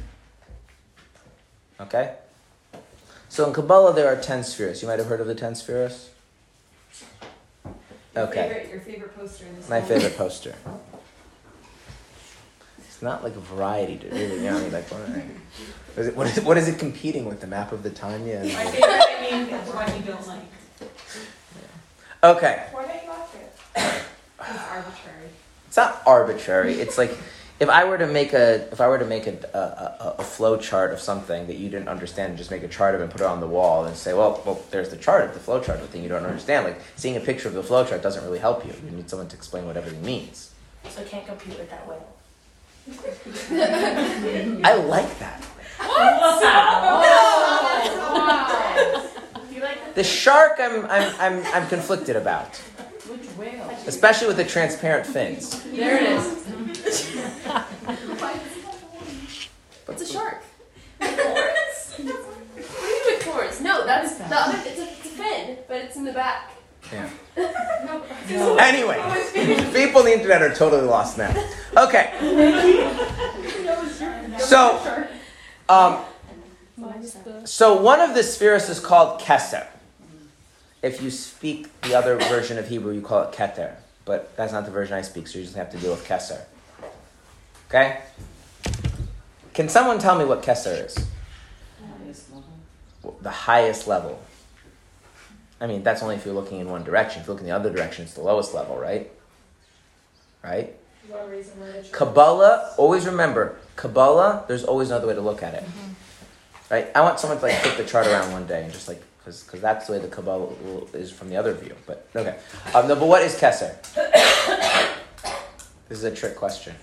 Okay. 1.79 2.13
So 3.29 3.47
in 3.47 3.53
Kabbalah 3.53 3.93
there 3.93 4.07
are 4.07 4.15
ten 4.21 4.43
spheres. 4.43 4.81
You 4.81 4.87
might 4.87 4.99
have 4.99 5.07
heard 5.07 5.21
of 5.21 5.27
the 5.27 5.35
ten 5.35 5.55
spheres. 5.55 6.09
Your 8.15 8.25
Okay. 8.27 8.47
Favorite, 8.47 8.69
your 8.69 8.81
favorite 8.81 9.15
poster 9.15 9.45
in 9.47 9.55
this 9.55 9.67
My 9.69 9.79
whole- 9.79 9.89
favorite 9.89 10.17
poster. 10.17 10.55
It's 12.77 13.01
not 13.01 13.23
like 13.23 13.35
a 13.35 13.39
variety 13.39 13.97
to 13.97 14.07
really, 14.09 14.35
you 14.35 14.49
know, 14.49 14.55
I 14.57 14.67
like, 14.69 14.85
what, 14.89 15.01
is 15.97 16.07
it, 16.07 16.15
what, 16.15 16.27
is, 16.27 16.39
what 16.41 16.57
is 16.57 16.67
it 16.69 16.79
competing 16.79 17.25
with? 17.25 17.41
The 17.41 17.47
map 17.47 17.71
of 17.73 17.83
the 17.83 17.89
Tanya? 17.89 18.39
My 18.39 18.47
favorite, 18.65 18.83
I 18.83 19.21
mean, 19.29 19.49
is 19.49 19.69
what 19.73 19.97
you 19.97 20.03
don't 20.03 20.25
like. 20.27 20.43
okay, 22.23 22.67
Why 22.71 22.85
don't 22.85 23.03
you 23.03 23.09
like 23.09 23.35
it? 23.35 24.03
It's 24.39 24.59
arbitrary. 24.69 25.29
it's 25.67 25.75
not 25.75 26.01
arbitrary. 26.05 26.73
It's 26.75 26.97
like, 26.97 27.17
if 27.59 27.69
I 27.69 27.83
were 27.85 27.97
to 27.97 28.07
make 28.07 28.33
a 28.33 28.67
if 28.71 28.81
I 28.81 28.87
were 28.87 28.97
to 28.97 29.05
make 29.05 29.27
a, 29.27 29.37
a, 29.53 29.57
a, 30.03 30.15
a 30.19 30.23
flow 30.23 30.57
chart 30.57 30.91
of 30.91 30.99
something 30.99 31.47
that 31.47 31.57
you 31.57 31.69
didn't 31.69 31.87
understand, 31.87 32.29
and 32.29 32.37
just 32.37 32.51
make 32.51 32.63
a 32.63 32.67
chart 32.67 32.95
of 32.95 33.01
it 33.01 33.03
and 33.05 33.11
put 33.11 33.21
it 33.21 33.27
on 33.27 33.39
the 33.39 33.47
wall 33.47 33.85
and 33.85 33.95
say, 33.95 34.13
well, 34.13 34.41
well, 34.45 34.61
there's 34.71 34.89
the 34.89 34.97
chart 34.97 35.23
of 35.25 35.33
the 35.33 35.39
flow 35.39 35.59
chart 35.61 35.79
of 35.79 35.85
the 35.85 35.91
thing 35.91 36.03
you 36.03 36.09
don't 36.09 36.25
understand. 36.25 36.65
Like 36.65 36.81
seeing 36.95 37.15
a 37.15 37.19
picture 37.19 37.47
of 37.47 37.53
the 37.53 37.63
flow 37.63 37.85
chart 37.85 38.01
doesn't 38.01 38.23
really 38.23 38.39
help 38.39 38.65
you. 38.65 38.73
You 38.85 38.91
need 38.91 39.09
someone 39.09 39.27
to 39.29 39.35
explain 39.35 39.65
what 39.65 39.77
everything 39.77 40.03
means. 40.03 40.51
So 40.89 41.01
I 41.01 41.05
can't 41.05 41.25
compute 41.25 41.59
it 41.59 41.69
that 41.69 41.87
way. 41.87 41.97
I 44.65 44.75
like 44.75 45.19
that. 45.19 45.43
You 49.51 49.61
like 49.61 49.95
The 49.95 50.03
shark, 50.03 50.57
I'm 50.59 50.85
I'm 50.87 51.13
I'm, 51.19 51.45
I'm 51.53 51.67
conflicted 51.69 52.15
about, 52.15 52.61
Especially 53.87 54.27
with 54.27 54.37
the 54.37 54.45
transparent 54.45 55.05
fins. 55.05 55.63
There 55.63 55.97
it 55.97 56.03
is. 56.11 57.15
It's 59.93 60.09
a 60.09 60.13
shark. 60.13 60.41
Horns? 60.99 61.93
what 61.93 61.97
do 61.97 62.87
you 62.87 63.03
with 63.05 63.23
horns? 63.25 63.61
No, 63.61 63.85
that's 63.85 64.15
the 64.15 64.25
other. 64.35 64.57
It's 64.65 64.79
a, 64.79 64.83
it's 64.83 65.05
a 65.05 65.09
fin, 65.09 65.57
but 65.67 65.77
it's 65.77 65.95
in 65.97 66.05
the 66.05 66.13
back. 66.13 66.51
Yeah. 66.91 67.09
no. 68.29 68.55
Anyway, 68.57 68.97
people 69.73 69.99
on 69.99 70.05
the 70.05 70.13
internet 70.13 70.41
are 70.41 70.53
totally 70.53 70.83
lost 70.83 71.17
now. 71.17 71.31
Okay. 71.77 72.13
So, 74.39 75.07
um, 75.69 76.03
so 77.45 77.81
one 77.81 77.99
of 77.99 78.15
the 78.15 78.23
spheres 78.23 78.69
is 78.69 78.79
called 78.79 79.21
Keser. 79.21 79.67
If 80.83 81.01
you 81.01 81.09
speak 81.09 81.81
the 81.81 81.95
other 81.95 82.17
version 82.17 82.59
of 82.59 82.67
Hebrew, 82.67 82.93
you 82.93 83.01
call 83.01 83.23
it 83.23 83.31
Keter. 83.31 83.77
But 84.05 84.35
that's 84.35 84.51
not 84.51 84.65
the 84.65 84.71
version 84.71 84.95
I 84.95 85.01
speak, 85.01 85.27
so 85.27 85.39
you 85.39 85.45
just 85.45 85.55
have 85.55 85.71
to 85.71 85.77
deal 85.77 85.91
with 85.91 86.05
Keser. 86.05 86.41
Okay? 87.69 88.01
Can 89.53 89.69
someone 89.69 89.97
tell 89.97 90.17
me 90.17 90.25
what 90.25 90.43
Keser 90.43 90.85
is? 90.85 91.07
The 93.21 93.29
highest 93.29 93.87
level. 93.87 94.21
I 95.61 95.67
mean, 95.67 95.83
that's 95.83 96.03
only 96.03 96.15
if 96.15 96.25
you're 96.25 96.35
looking 96.35 96.59
in 96.59 96.69
one 96.69 96.83
direction. 96.83 97.21
If 97.21 97.27
you 97.27 97.33
look 97.33 97.41
in 97.41 97.47
the 97.47 97.55
other 97.55 97.71
direction, 97.71 98.03
it's 98.03 98.13
the 98.15 98.21
lowest 98.21 98.53
level, 98.53 98.77
right? 98.77 99.09
Right? 100.43 100.75
What 101.07 101.29
reason 101.29 101.59
why 101.59 101.67
the 101.67 101.81
church- 101.81 101.91
Kabbalah, 101.93 102.73
always 102.77 103.05
remember, 103.05 103.55
Kabbalah, 103.77 104.43
there's 104.49 104.65
always 104.65 104.89
another 104.89 105.07
way 105.07 105.15
to 105.15 105.21
look 105.21 105.41
at 105.41 105.53
it. 105.53 105.63
Mm-hmm. 105.63 106.73
Right? 106.73 106.87
I 106.93 107.01
want 107.01 107.19
someone 107.19 107.39
to 107.39 107.45
like 107.45 107.55
flip 107.55 107.77
the 107.77 107.85
chart 107.85 108.07
around 108.07 108.33
one 108.33 108.45
day 108.45 108.63
and 108.63 108.73
just 108.73 108.89
like, 108.89 109.01
because 109.23 109.43
because 109.43 109.61
that's 109.61 109.87
the 109.87 109.93
way 109.93 109.99
the 109.99 110.07
Kabbalah 110.07 110.49
is 110.93 111.11
from 111.11 111.29
the 111.29 111.37
other 111.37 111.53
view. 111.53 111.75
But 111.87 112.07
okay. 112.15 112.37
Um, 112.73 112.87
no, 112.87 112.95
but 112.95 113.07
what 113.07 113.21
is 113.21 113.35
Keser? 113.35 113.81
this 115.87 115.97
is 115.97 116.03
a 116.03 116.13
trick 116.13 116.35
question. 116.35 116.75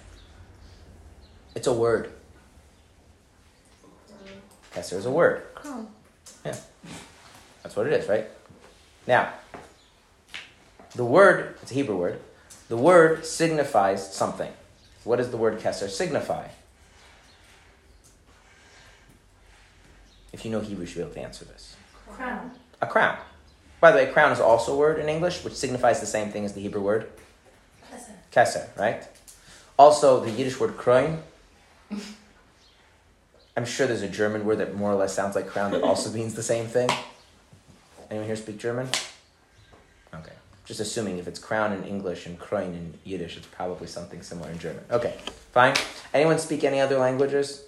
It's 1.54 1.66
a 1.66 1.72
word. 1.72 2.12
Keser 4.74 4.94
is 4.94 5.06
a 5.06 5.10
word. 5.10 5.42
Yeah, 6.44 6.56
That's 7.62 7.76
what 7.76 7.86
it 7.86 7.92
is, 7.92 8.08
right? 8.08 8.26
Now, 9.06 9.32
the 10.94 11.04
word, 11.04 11.56
it's 11.62 11.70
a 11.70 11.74
Hebrew 11.74 11.96
word, 11.96 12.20
the 12.68 12.76
word 12.76 13.26
signifies 13.26 14.14
something. 14.14 14.52
What 15.04 15.16
does 15.16 15.30
the 15.30 15.36
word 15.36 15.58
keser 15.58 15.88
signify? 15.88 16.48
If 20.32 20.44
you 20.44 20.50
know 20.50 20.60
Hebrew, 20.60 20.82
you 20.82 20.86
should 20.86 20.96
be 20.96 21.02
able 21.02 21.14
to 21.14 21.20
answer 21.20 21.44
this. 21.44 21.76
Crown. 22.16 22.50
A 22.80 22.86
crown. 22.86 23.16
By 23.80 23.92
the 23.92 23.98
way, 23.98 24.06
crown 24.12 24.32
is 24.32 24.40
also 24.40 24.74
a 24.74 24.76
word 24.76 24.98
in 24.98 25.08
English, 25.08 25.42
which 25.42 25.54
signifies 25.54 26.00
the 26.00 26.06
same 26.06 26.30
thing 26.30 26.44
as 26.44 26.52
the 26.52 26.60
Hebrew 26.60 26.82
word. 26.82 27.10
Keser, 28.32 28.68
right? 28.78 29.02
Also, 29.78 30.20
the 30.20 30.30
Yiddish 30.30 30.60
word 30.60 30.76
kroin. 30.76 31.18
I'm 33.56 33.64
sure 33.64 33.86
there's 33.86 34.02
a 34.02 34.08
German 34.08 34.44
word 34.44 34.58
that 34.58 34.76
more 34.76 34.92
or 34.92 34.94
less 34.94 35.12
sounds 35.12 35.34
like 35.34 35.48
crown 35.48 35.72
that 35.72 35.82
also 35.82 36.10
means 36.18 36.34
the 36.34 36.42
same 36.42 36.66
thing. 36.66 36.88
Anyone 38.10 38.26
here 38.26 38.36
speak 38.36 38.58
German? 38.58 38.88
Okay. 40.14 40.32
Just 40.64 40.80
assuming 40.80 41.18
if 41.18 41.26
it's 41.26 41.38
crown 41.38 41.72
in 41.72 41.84
English 41.84 42.26
and 42.26 42.38
kroin 42.38 42.74
in 42.74 42.94
Yiddish, 43.04 43.36
it's 43.36 43.46
probably 43.46 43.86
something 43.86 44.22
similar 44.22 44.50
in 44.50 44.58
German. 44.58 44.84
Okay, 44.90 45.16
fine. 45.52 45.74
Anyone 46.14 46.38
speak 46.38 46.62
any 46.64 46.80
other 46.80 46.98
languages? 46.98 47.64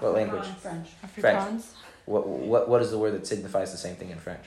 What 0.00 0.14
language? 0.14 0.46
French. 0.60 0.88
Afrikaans. 1.04 1.66
What, 2.06 2.26
what, 2.26 2.68
what 2.68 2.82
is 2.82 2.90
the 2.90 2.98
word 2.98 3.14
that 3.14 3.26
signifies 3.26 3.72
the 3.72 3.78
same 3.78 3.96
thing 3.96 4.10
in 4.10 4.18
French? 4.18 4.46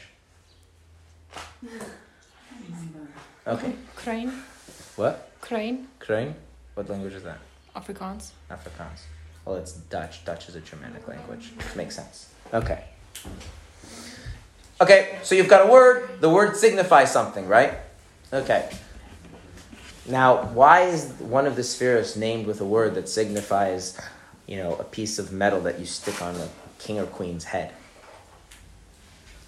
Okay. 3.46 3.74
Crane. 3.96 4.32
What? 4.96 5.32
Crane. 5.42 5.88
Crane? 6.00 6.36
What 6.74 6.90
language 6.90 7.14
is 7.14 7.24
that? 7.24 7.40
Afrikaans. 7.76 8.32
Afrikaans. 8.50 9.02
Well, 9.46 9.56
it's 9.56 9.74
Dutch. 9.74 10.24
Dutch 10.26 10.50
is 10.50 10.56
a 10.56 10.62
Germanic 10.62 11.08
language. 11.08 11.52
Makes 11.76 11.96
sense. 11.96 12.30
Okay. 12.54 12.84
Okay, 14.82 15.20
so 15.24 15.36
you've 15.36 15.50
got 15.50 15.68
a 15.68 15.72
word. 15.72 16.22
The 16.22 16.30
word 16.30 16.56
signifies 16.56 17.12
something, 17.12 17.48
right? 17.48 17.74
Okay. 18.32 18.70
Now, 20.08 20.46
why 20.54 20.84
is 20.84 21.12
one 21.20 21.46
of 21.46 21.56
the 21.56 21.64
spheres 21.64 22.16
named 22.16 22.48
with 22.48 22.62
a 22.62 22.66
word 22.66 22.96
that 22.96 23.10
signifies, 23.10 24.00
you 24.48 24.58
know, 24.58 24.76
a 24.76 24.84
piece 24.84 25.20
of 25.20 25.32
metal 25.32 25.60
that 25.62 25.80
you 25.80 25.86
stick 25.86 26.22
on 26.22 26.36
a 26.36 26.48
king 26.80 26.98
or 27.00 27.06
queen's 27.06 27.44
head? 27.44 27.74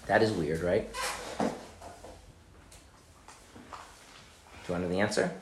That 0.06 0.22
is 0.22 0.30
weird, 0.30 0.60
right? 0.60 0.92
Do 4.64 4.68
you 4.68 4.74
want 4.74 4.84
to 4.84 4.88
know 4.88 4.88
the 4.88 5.00
answer? 5.00 5.32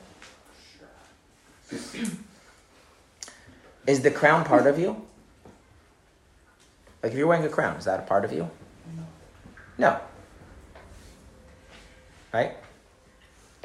Is 3.87 4.01
the 4.01 4.11
crown 4.11 4.43
part 4.45 4.65
of 4.67 4.79
you? 4.79 5.05
Like 7.03 7.11
if 7.11 7.17
you're 7.17 7.27
wearing 7.27 7.45
a 7.45 7.49
crown, 7.49 7.77
is 7.77 7.85
that 7.85 7.99
a 7.99 8.03
part 8.03 8.25
of 8.25 8.33
you? 8.33 8.49
No. 9.77 9.99
Right? 12.33 12.55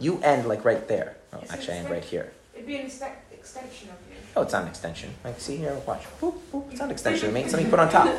You 0.01 0.21
end 0.23 0.47
like 0.47 0.65
right 0.65 0.87
there. 0.89 1.17
Oh, 1.33 1.43
actually, 1.51 1.75
I 1.75 1.79
end 1.79 1.91
right 1.91 2.05
here. 2.05 2.33
It'd 2.55 2.67
be 2.67 2.77
an 2.77 2.87
extension 2.87 3.89
of. 3.91 4.06
Oh, 4.37 4.43
it's 4.43 4.53
not 4.53 4.63
an 4.63 4.69
extension. 4.69 5.15
Like, 5.25 5.41
see 5.41 5.57
here, 5.57 5.75
watch. 5.87 6.05
Boop, 6.21 6.35
boop. 6.53 6.71
It's 6.71 6.79
not 6.79 6.87
an 6.87 6.91
extension 6.91 7.29
of 7.29 7.35
me. 7.35 7.41
It's 7.41 7.51
something 7.51 7.71
put 7.71 7.79
on 7.79 7.89
top. 7.89 8.15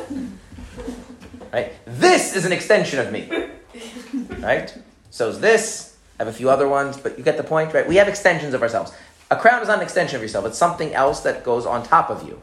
Right? 1.52 1.72
This 1.86 2.34
is 2.34 2.44
an 2.44 2.50
extension 2.52 2.98
of 2.98 3.12
me. 3.12 3.30
Right? 4.40 4.76
So 5.10 5.28
is 5.28 5.38
this. 5.38 5.96
I 6.18 6.24
have 6.24 6.34
a 6.34 6.36
few 6.36 6.50
other 6.50 6.68
ones, 6.68 6.96
but 6.96 7.16
you 7.16 7.22
get 7.22 7.36
the 7.36 7.44
point, 7.44 7.72
right? 7.72 7.86
We 7.86 7.96
have 7.96 8.08
extensions 8.08 8.52
of 8.52 8.62
ourselves. 8.62 8.92
A 9.30 9.36
crown 9.36 9.62
is 9.62 9.68
not 9.68 9.78
an 9.78 9.84
extension 9.84 10.16
of 10.16 10.22
yourself. 10.22 10.44
It's 10.46 10.58
something 10.58 10.92
else 10.92 11.20
that 11.20 11.44
goes 11.44 11.64
on 11.64 11.84
top 11.84 12.10
of 12.10 12.26
you. 12.26 12.42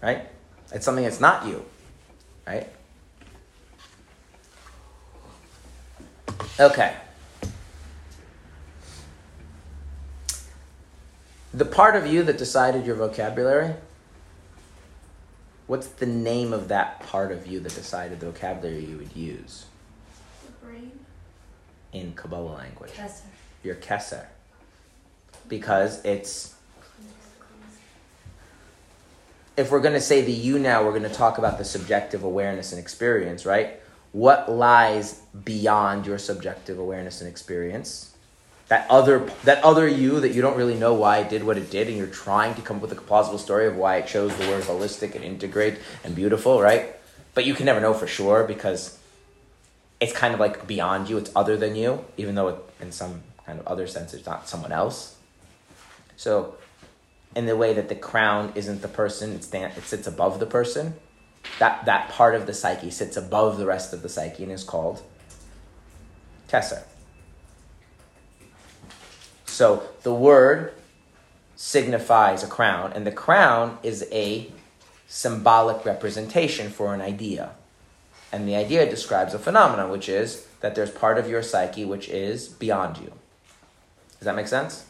Right? 0.00 0.28
It's 0.72 0.84
something 0.84 1.02
that's 1.02 1.20
not 1.20 1.46
you. 1.46 1.64
Right? 2.46 2.68
Okay. 6.60 6.94
The 11.56 11.64
part 11.64 11.96
of 11.96 12.06
you 12.06 12.22
that 12.24 12.36
decided 12.36 12.84
your 12.84 12.96
vocabulary, 12.96 13.72
what's 15.66 15.86
the 15.86 16.04
name 16.04 16.52
of 16.52 16.68
that 16.68 17.00
part 17.00 17.32
of 17.32 17.46
you 17.46 17.60
that 17.60 17.74
decided 17.74 18.20
the 18.20 18.26
vocabulary 18.26 18.84
you 18.84 18.98
would 18.98 19.16
use 19.16 19.64
The 20.44 20.66
brain. 20.66 20.92
in 21.94 22.12
Kabbalah 22.12 22.56
language? 22.56 22.90
Keser. 22.90 23.22
Your 23.64 23.74
keser. 23.76 24.26
Because 25.48 26.04
it's. 26.04 26.54
If 29.56 29.70
we're 29.70 29.80
going 29.80 29.94
to 29.94 30.00
say 30.02 30.20
the 30.20 30.32
you 30.32 30.58
now, 30.58 30.84
we're 30.84 30.90
going 30.90 31.04
to 31.04 31.08
talk 31.08 31.38
about 31.38 31.56
the 31.56 31.64
subjective 31.64 32.22
awareness 32.22 32.72
and 32.72 32.78
experience, 32.78 33.46
right? 33.46 33.80
What 34.12 34.50
lies 34.52 35.22
beyond 35.44 36.06
your 36.06 36.18
subjective 36.18 36.78
awareness 36.78 37.22
and 37.22 37.30
experience? 37.30 38.14
That 38.68 38.86
other, 38.90 39.30
that 39.44 39.62
other 39.62 39.86
you 39.86 40.18
that 40.20 40.30
you 40.30 40.42
don't 40.42 40.56
really 40.56 40.74
know 40.74 40.92
why 40.94 41.18
it 41.18 41.30
did 41.30 41.44
what 41.44 41.56
it 41.56 41.70
did, 41.70 41.86
and 41.86 41.96
you're 41.96 42.08
trying 42.08 42.54
to 42.56 42.62
come 42.62 42.76
up 42.76 42.82
with 42.82 42.92
a 42.92 42.96
plausible 42.96 43.38
story 43.38 43.66
of 43.66 43.76
why 43.76 43.98
it 43.98 44.08
chose 44.08 44.36
the 44.36 44.48
word 44.48 44.64
holistic 44.64 45.14
and 45.14 45.22
integrate 45.22 45.78
and 46.02 46.16
beautiful, 46.16 46.60
right? 46.60 46.96
But 47.34 47.44
you 47.44 47.54
can 47.54 47.66
never 47.66 47.80
know 47.80 47.94
for 47.94 48.08
sure 48.08 48.44
because 48.44 48.98
it's 50.00 50.12
kind 50.12 50.34
of 50.34 50.40
like 50.40 50.66
beyond 50.66 51.08
you, 51.08 51.16
it's 51.16 51.30
other 51.36 51.56
than 51.56 51.76
you, 51.76 52.04
even 52.16 52.34
though 52.34 52.48
it, 52.48 52.56
in 52.80 52.90
some 52.92 53.22
kind 53.44 53.60
of 53.60 53.66
other 53.66 53.86
sense 53.86 54.12
it's 54.12 54.26
not 54.26 54.48
someone 54.48 54.72
else. 54.72 55.16
So, 56.16 56.56
in 57.34 57.46
the 57.46 57.56
way 57.56 57.74
that 57.74 57.88
the 57.88 57.94
crown 57.94 58.52
isn't 58.54 58.82
the 58.82 58.88
person, 58.88 59.32
it, 59.32 59.44
stand, 59.44 59.76
it 59.76 59.84
sits 59.84 60.06
above 60.06 60.40
the 60.40 60.46
person, 60.46 60.94
that, 61.58 61.84
that 61.84 62.08
part 62.08 62.34
of 62.34 62.46
the 62.46 62.54
psyche 62.54 62.90
sits 62.90 63.16
above 63.16 63.58
the 63.58 63.66
rest 63.66 63.92
of 63.92 64.02
the 64.02 64.08
psyche 64.08 64.42
and 64.42 64.52
is 64.52 64.64
called 64.64 65.02
Keser. 66.48 66.82
So, 69.56 69.88
the 70.02 70.12
word 70.12 70.74
signifies 71.56 72.44
a 72.44 72.46
crown, 72.46 72.92
and 72.92 73.06
the 73.06 73.10
crown 73.10 73.78
is 73.82 74.06
a 74.12 74.50
symbolic 75.08 75.82
representation 75.86 76.68
for 76.68 76.92
an 76.92 77.00
idea. 77.00 77.52
And 78.30 78.46
the 78.46 78.54
idea 78.54 78.84
describes 78.84 79.32
a 79.32 79.38
phenomenon, 79.38 79.88
which 79.88 80.10
is 80.10 80.46
that 80.60 80.74
there's 80.74 80.90
part 80.90 81.16
of 81.16 81.26
your 81.26 81.42
psyche 81.42 81.86
which 81.86 82.10
is 82.10 82.48
beyond 82.48 82.98
you. 82.98 83.10
Does 84.18 84.26
that 84.26 84.36
make 84.36 84.46
sense? 84.46 84.84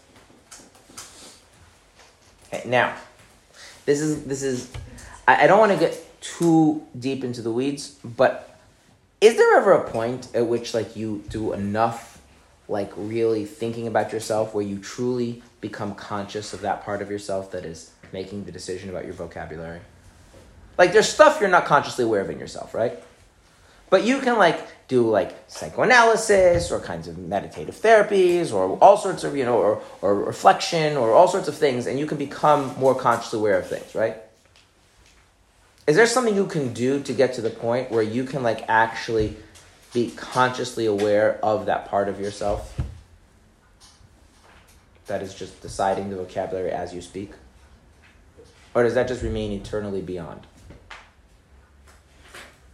Okay, 2.52 2.68
now, 2.68 2.96
this 3.84 4.00
is 4.00 4.24
this 4.24 4.42
is. 4.42 4.72
I, 5.28 5.44
I 5.44 5.46
don't 5.46 5.60
want 5.60 5.70
to 5.70 5.78
get 5.78 6.20
too 6.20 6.84
deep 6.98 7.22
into 7.22 7.40
the 7.40 7.52
weeds, 7.52 7.90
but 8.04 8.58
is 9.20 9.36
there 9.36 9.58
ever 9.58 9.74
a 9.74 9.88
point 9.88 10.26
at 10.34 10.48
which 10.48 10.74
like 10.74 10.96
you 10.96 11.22
do 11.28 11.52
enough, 11.52 12.15
like 12.68 12.92
really 12.96 13.44
thinking 13.44 13.86
about 13.86 14.12
yourself, 14.12 14.54
where 14.54 14.64
you 14.64 14.78
truly 14.78 15.42
become 15.60 15.94
conscious 15.94 16.52
of 16.52 16.62
that 16.62 16.84
part 16.84 17.02
of 17.02 17.10
yourself 17.10 17.50
that 17.52 17.64
is 17.64 17.90
making 18.12 18.44
the 18.44 18.52
decision 18.52 18.90
about 18.90 19.04
your 19.04 19.14
vocabulary? 19.14 19.80
Like, 20.78 20.92
there's 20.92 21.08
stuff 21.08 21.40
you're 21.40 21.48
not 21.48 21.64
consciously 21.64 22.04
aware 22.04 22.20
of 22.20 22.30
in 22.30 22.38
yourself, 22.38 22.74
right? 22.74 23.02
But 23.88 24.04
you 24.04 24.18
can 24.20 24.36
like 24.36 24.60
do 24.88 25.08
like 25.08 25.34
psychoanalysis 25.48 26.70
or 26.70 26.80
kinds 26.80 27.08
of 27.08 27.18
meditative 27.18 27.74
therapies 27.74 28.52
or 28.52 28.76
all 28.78 28.96
sorts 28.96 29.24
of, 29.24 29.36
you 29.36 29.44
know, 29.44 29.58
or, 29.58 29.82
or 30.02 30.14
reflection 30.14 30.96
or 30.96 31.12
all 31.12 31.28
sorts 31.28 31.48
of 31.48 31.56
things, 31.56 31.86
and 31.86 31.98
you 31.98 32.06
can 32.06 32.18
become 32.18 32.74
more 32.78 32.94
consciously 32.94 33.38
aware 33.38 33.58
of 33.58 33.68
things, 33.68 33.94
right? 33.94 34.16
Is 35.86 35.94
there 35.94 36.06
something 36.06 36.34
you 36.34 36.46
can 36.46 36.72
do 36.72 37.00
to 37.04 37.12
get 37.12 37.34
to 37.34 37.40
the 37.40 37.50
point 37.50 37.92
where 37.92 38.02
you 38.02 38.24
can 38.24 38.42
like 38.42 38.68
actually 38.68 39.36
be 39.96 40.10
consciously 40.10 40.84
aware 40.84 41.42
of 41.42 41.64
that 41.64 41.88
part 41.88 42.10
of 42.10 42.20
yourself 42.20 42.78
that 45.06 45.22
is 45.22 45.34
just 45.34 45.62
deciding 45.62 46.10
the 46.10 46.16
vocabulary 46.16 46.70
as 46.70 46.92
you 46.92 47.00
speak? 47.00 47.32
Or 48.74 48.82
does 48.82 48.92
that 48.92 49.08
just 49.08 49.22
remain 49.22 49.52
eternally 49.52 50.02
beyond? 50.02 50.46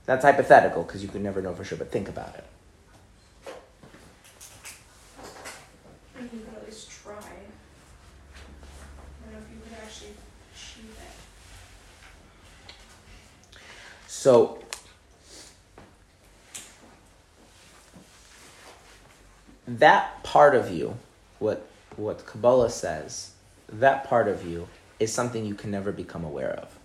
That's 0.05 0.25
hypothetical 0.25 0.83
because 0.83 1.01
you 1.01 1.09
could 1.09 1.23
never 1.23 1.41
know 1.41 1.55
for 1.55 1.63
sure, 1.63 1.79
but 1.79 1.93
think 1.93 2.09
about 2.09 2.35
it. 2.35 2.45
I 6.17 6.19
think 6.19 6.33
you 6.33 6.41
could 6.41 6.57
at 6.57 6.67
least 6.67 6.91
try. 6.91 7.15
I 7.15 7.19
don't 9.23 9.33
know 9.33 9.39
if 9.39 9.45
you 9.55 9.61
could 9.63 9.75
actually 9.81 10.17
achieve 10.53 10.97
it. 10.99 11.15
So, 14.09 14.62
that 19.67 20.23
part 20.23 20.55
of 20.55 20.71
you, 20.71 20.97
what 21.39 21.67
what 21.97 22.25
Kabbalah 22.27 22.71
says, 22.71 23.33
that 23.69 24.05
part 24.05 24.29
of 24.29 24.47
you 24.47 24.69
is 24.99 25.13
something 25.13 25.45
you 25.45 25.55
can 25.55 25.71
never 25.71 25.93
become 25.93 26.25
aware 26.25 26.53
of. 26.53 26.79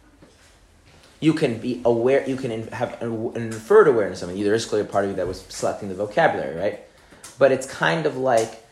You 1.19 1.33
can 1.33 1.59
be 1.59 1.81
aware, 1.83 2.27
you 2.27 2.35
can 2.35 2.67
have 2.67 3.01
an 3.01 3.35
inferred 3.35 3.87
awareness 3.87 4.21
of 4.21 4.29
it. 4.29 4.43
There 4.43 4.53
is 4.53 4.65
clearly 4.65 4.87
a 4.87 4.91
part 4.91 5.05
of 5.05 5.11
you 5.11 5.15
that 5.17 5.27
was 5.27 5.41
selecting 5.49 5.89
the 5.89 5.95
vocabulary, 5.95 6.55
right? 6.55 6.79
But 7.39 7.51
it's 7.51 7.65
kind 7.65 8.05
of 8.05 8.17
like 8.17 8.63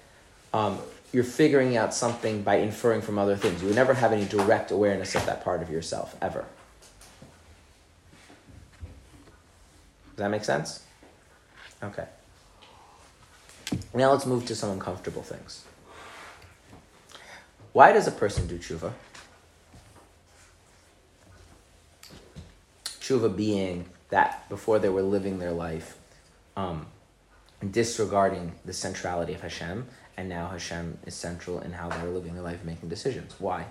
um, 0.53 0.77
you're 1.11 1.23
figuring 1.23 1.75
out 1.75 1.93
something 1.93 2.43
by 2.43 2.57
inferring 2.57 3.01
from 3.01 3.17
other 3.17 3.35
things. 3.35 3.61
You 3.61 3.67
would 3.67 3.75
never 3.75 3.93
have 3.93 4.11
any 4.11 4.25
direct 4.25 4.71
awareness 4.71 5.15
of 5.15 5.25
that 5.25 5.43
part 5.43 5.61
of 5.61 5.69
yourself, 5.69 6.15
ever. 6.21 6.45
Does 10.11 10.17
that 10.17 10.29
make 10.29 10.43
sense? 10.43 10.83
Okay. 11.83 12.05
Now 13.93 14.11
let's 14.11 14.25
move 14.25 14.45
to 14.47 14.55
some 14.55 14.71
uncomfortable 14.71 15.21
things. 15.21 15.65
Why 17.73 17.91
does 17.91 18.07
a 18.07 18.11
person 18.11 18.47
do 18.47 18.57
tshuva? 18.57 18.93
Tshuva 22.85 23.35
being 23.35 23.85
that 24.09 24.47
before 24.49 24.79
they 24.79 24.89
were 24.89 25.01
living 25.01 25.39
their 25.39 25.51
life, 25.51 25.97
um, 26.55 26.87
disregarding 27.71 28.53
the 28.63 28.73
centrality 28.73 29.33
of 29.33 29.41
Hashem, 29.41 29.87
and 30.17 30.29
now 30.29 30.47
Hashem 30.47 30.99
is 31.05 31.15
central 31.15 31.59
in 31.59 31.73
how 31.73 31.89
they're 31.89 32.09
living 32.09 32.33
their 32.33 32.43
life, 32.43 32.57
and 32.57 32.65
making 32.65 32.89
decisions. 32.89 33.35
Why? 33.39 33.65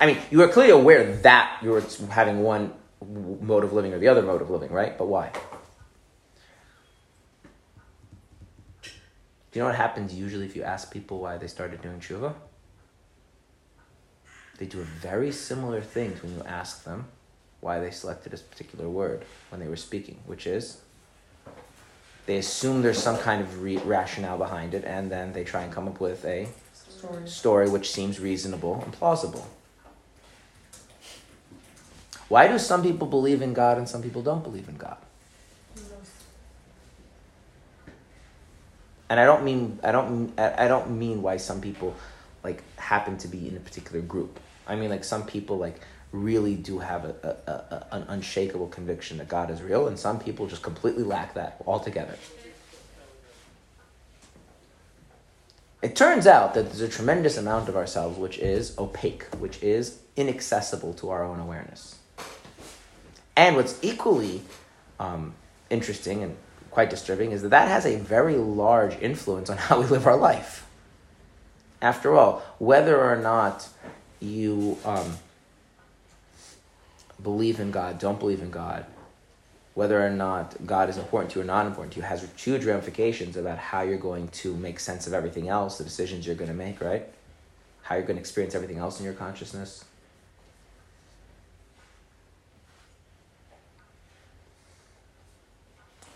I 0.00 0.06
mean, 0.06 0.18
you 0.30 0.42
are 0.42 0.48
clearly 0.48 0.72
aware 0.72 1.14
that 1.16 1.58
you're 1.62 1.82
having 2.10 2.42
one 2.42 2.72
mode 3.40 3.64
of 3.64 3.72
living 3.72 3.92
or 3.92 3.98
the 3.98 4.08
other 4.08 4.22
mode 4.22 4.42
of 4.42 4.50
living, 4.50 4.70
right? 4.70 4.96
But 4.96 5.06
why? 5.06 5.32
Do 9.52 9.58
you 9.58 9.62
know 9.62 9.66
what 9.66 9.76
happens 9.76 10.14
usually 10.14 10.46
if 10.46 10.56
you 10.56 10.62
ask 10.62 10.90
people 10.90 11.20
why 11.20 11.36
they 11.36 11.46
started 11.46 11.82
doing 11.82 12.00
tshuva? 12.00 12.32
They 14.58 14.64
do 14.66 14.78
very 14.78 15.30
similar 15.30 15.82
things 15.82 16.22
when 16.22 16.34
you 16.34 16.42
ask 16.44 16.84
them 16.84 17.06
why 17.60 17.78
they 17.78 17.90
selected 17.90 18.32
this 18.32 18.40
particular 18.40 18.88
word 18.88 19.24
when 19.50 19.60
they 19.60 19.68
were 19.68 19.76
speaking, 19.76 20.18
which 20.26 20.46
is 20.46 20.80
they 22.24 22.38
assume 22.38 22.82
there's 22.82 23.02
some 23.02 23.18
kind 23.18 23.42
of 23.42 23.62
re- 23.62 23.76
rationale 23.78 24.38
behind 24.38 24.74
it, 24.74 24.84
and 24.84 25.10
then 25.10 25.32
they 25.32 25.44
try 25.44 25.62
and 25.62 25.72
come 25.72 25.88
up 25.88 26.00
with 26.00 26.24
a 26.24 26.48
Story. 26.72 27.28
story 27.28 27.68
which 27.68 27.90
seems 27.90 28.20
reasonable 28.20 28.80
and 28.82 28.92
plausible. 28.92 29.48
Why 32.28 32.46
do 32.46 32.58
some 32.58 32.82
people 32.82 33.08
believe 33.08 33.42
in 33.42 33.52
God 33.52 33.76
and 33.76 33.88
some 33.88 34.02
people 34.02 34.22
don't 34.22 34.42
believe 34.44 34.68
in 34.68 34.76
God? 34.76 34.96
And 39.10 39.20
I 39.20 39.24
don't 39.26 39.44
mean 39.44 39.78
I 39.82 39.92
don't 39.92 40.38
I 40.38 40.68
don't 40.68 40.98
mean 40.98 41.22
why 41.22 41.36
some 41.36 41.60
people 41.60 41.94
like 42.42 42.62
happen 42.78 43.18
to 43.18 43.28
be 43.28 43.48
in 43.48 43.56
a 43.56 43.60
particular 43.60 44.00
group. 44.00 44.40
I 44.66 44.76
mean 44.76 44.90
like 44.90 45.04
some 45.04 45.26
people 45.26 45.58
like 45.58 45.80
really 46.12 46.54
do 46.54 46.78
have 46.78 47.04
a, 47.04 47.36
a, 47.46 47.52
a- 47.52 47.86
an 47.96 48.02
unshakable 48.08 48.68
conviction 48.68 49.18
that 49.18 49.28
God 49.28 49.50
is 49.50 49.62
real, 49.62 49.88
and 49.88 49.98
some 49.98 50.18
people 50.18 50.46
just 50.46 50.62
completely 50.62 51.04
lack 51.04 51.34
that 51.34 51.56
altogether. 51.66 52.16
It 55.82 55.96
turns 55.96 56.26
out 56.26 56.54
that 56.54 56.66
there's 56.66 56.80
a 56.80 56.88
tremendous 56.88 57.36
amount 57.36 57.68
of 57.68 57.76
ourselves 57.76 58.16
which 58.16 58.38
is 58.38 58.78
opaque, 58.78 59.24
which 59.40 59.60
is 59.62 59.98
inaccessible 60.16 60.94
to 60.94 61.10
our 61.10 61.24
own 61.24 61.40
awareness. 61.40 61.96
And 63.36 63.56
what's 63.56 63.82
equally 63.82 64.42
um, 65.00 65.34
interesting 65.70 66.22
and 66.22 66.36
quite 66.72 66.88
disturbing 66.88 67.32
is 67.32 67.42
that 67.42 67.50
that 67.50 67.68
has 67.68 67.84
a 67.84 67.96
very 67.96 68.36
large 68.36 68.98
influence 69.00 69.48
on 69.50 69.56
how 69.68 69.80
we 69.80 69.86
live 69.86 70.06
our 70.06 70.16
life. 70.16 70.66
After 71.80 72.14
all, 72.14 72.42
whether 72.58 73.00
or 73.00 73.16
not 73.16 73.68
you 74.20 74.78
um, 74.84 75.18
believe 77.22 77.60
in 77.60 77.70
God, 77.70 77.98
don't 77.98 78.18
believe 78.18 78.40
in 78.40 78.50
God, 78.50 78.86
whether 79.74 80.04
or 80.04 80.10
not 80.10 80.66
God 80.66 80.88
is 80.88 80.96
important 80.96 81.32
to 81.32 81.38
you 81.38 81.44
or 81.44 81.46
not 81.46 81.66
important 81.66 81.94
to 81.94 82.00
you, 82.00 82.04
has 82.04 82.26
huge 82.36 82.64
ramifications 82.64 83.36
about 83.36 83.58
how 83.58 83.82
you're 83.82 83.98
going 83.98 84.28
to 84.28 84.54
make 84.54 84.78
sense 84.78 85.06
of 85.06 85.12
everything 85.12 85.48
else, 85.48 85.78
the 85.78 85.84
decisions 85.84 86.26
you're 86.26 86.36
going 86.36 86.50
to 86.50 86.56
make, 86.56 86.80
right? 86.80 87.06
How 87.82 87.96
you're 87.96 88.04
going 88.04 88.16
to 88.16 88.20
experience 88.20 88.54
everything 88.54 88.78
else 88.78 88.98
in 88.98 89.04
your 89.04 89.14
consciousness. 89.14 89.84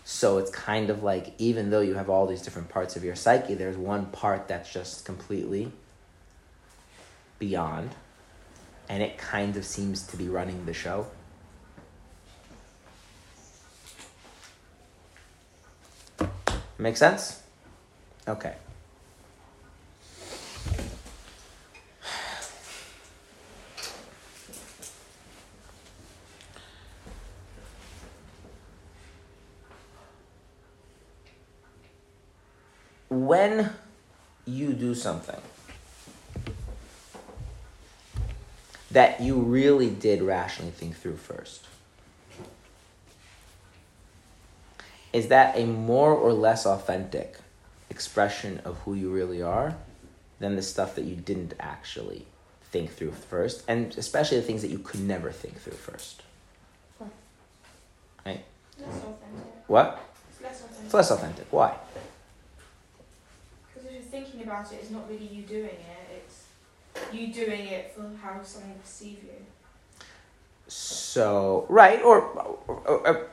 So 0.09 0.37
it's 0.37 0.49
kind 0.49 0.89
of 0.89 1.03
like 1.03 1.33
even 1.37 1.69
though 1.69 1.81
you 1.81 1.95
have 1.95 2.09
all 2.09 2.27
these 2.27 2.41
different 2.41 2.69
parts 2.69 2.95
of 2.95 3.03
your 3.03 3.13
psyche, 3.13 3.55
there's 3.55 3.75
one 3.75 4.05
part 4.05 4.47
that's 4.47 4.71
just 4.71 5.03
completely 5.03 5.69
beyond, 7.39 7.93
and 8.87 9.03
it 9.03 9.17
kind 9.17 9.57
of 9.57 9.65
seems 9.65 10.07
to 10.07 10.15
be 10.15 10.29
running 10.29 10.65
the 10.65 10.73
show. 10.73 11.07
Make 16.77 16.95
sense? 16.95 17.43
Okay. 18.29 18.55
When 33.27 33.71
you 34.45 34.71
do 34.71 34.95
something 34.95 35.41
that 38.89 39.19
you 39.19 39.35
really 39.35 39.89
did 39.89 40.21
rationally 40.21 40.71
think 40.71 40.95
through 40.95 41.17
first, 41.17 41.65
is 45.11 45.27
that 45.27 45.57
a 45.57 45.65
more 45.65 46.13
or 46.13 46.31
less 46.31 46.65
authentic 46.65 47.35
expression 47.89 48.61
of 48.63 48.77
who 48.85 48.93
you 48.93 49.11
really 49.11 49.41
are 49.41 49.75
than 50.39 50.55
the 50.55 50.61
stuff 50.61 50.95
that 50.95 51.03
you 51.03 51.17
didn't 51.17 51.53
actually 51.59 52.25
think 52.71 52.91
through 52.91 53.11
first, 53.11 53.61
and 53.67 53.93
especially 53.97 54.37
the 54.37 54.43
things 54.43 54.61
that 54.61 54.71
you 54.71 54.79
could 54.79 55.01
never 55.01 55.33
think 55.33 55.59
through 55.59 55.73
first? 55.73 56.21
Right? 58.25 58.45
Less 58.79 58.87
authentic. 58.87 59.67
What? 59.67 60.01
It's 60.31 60.41
less 60.41 60.61
authentic. 60.61 60.85
It's 60.85 60.93
less 60.93 61.11
authentic. 61.11 61.47
Why? 61.51 61.75
Because 63.73 63.89
if 63.89 63.93
you're 63.93 64.01
thinking 64.01 64.36
about 64.47 64.71
it, 64.71 64.79
it's 64.81 64.91
not 64.91 65.09
really 65.09 65.27
you 65.27 65.43
doing 65.43 65.65
it. 65.65 66.23
It's 66.23 66.45
you 67.13 67.33
doing 67.33 67.67
it 67.67 67.93
for 67.93 68.09
how 68.21 68.41
someone 68.43 68.79
perceives 68.79 69.23
you. 69.23 69.45
So 70.67 71.65
right, 71.69 72.01
or, 72.01 72.21
or, 72.67 73.07
or- 73.07 73.27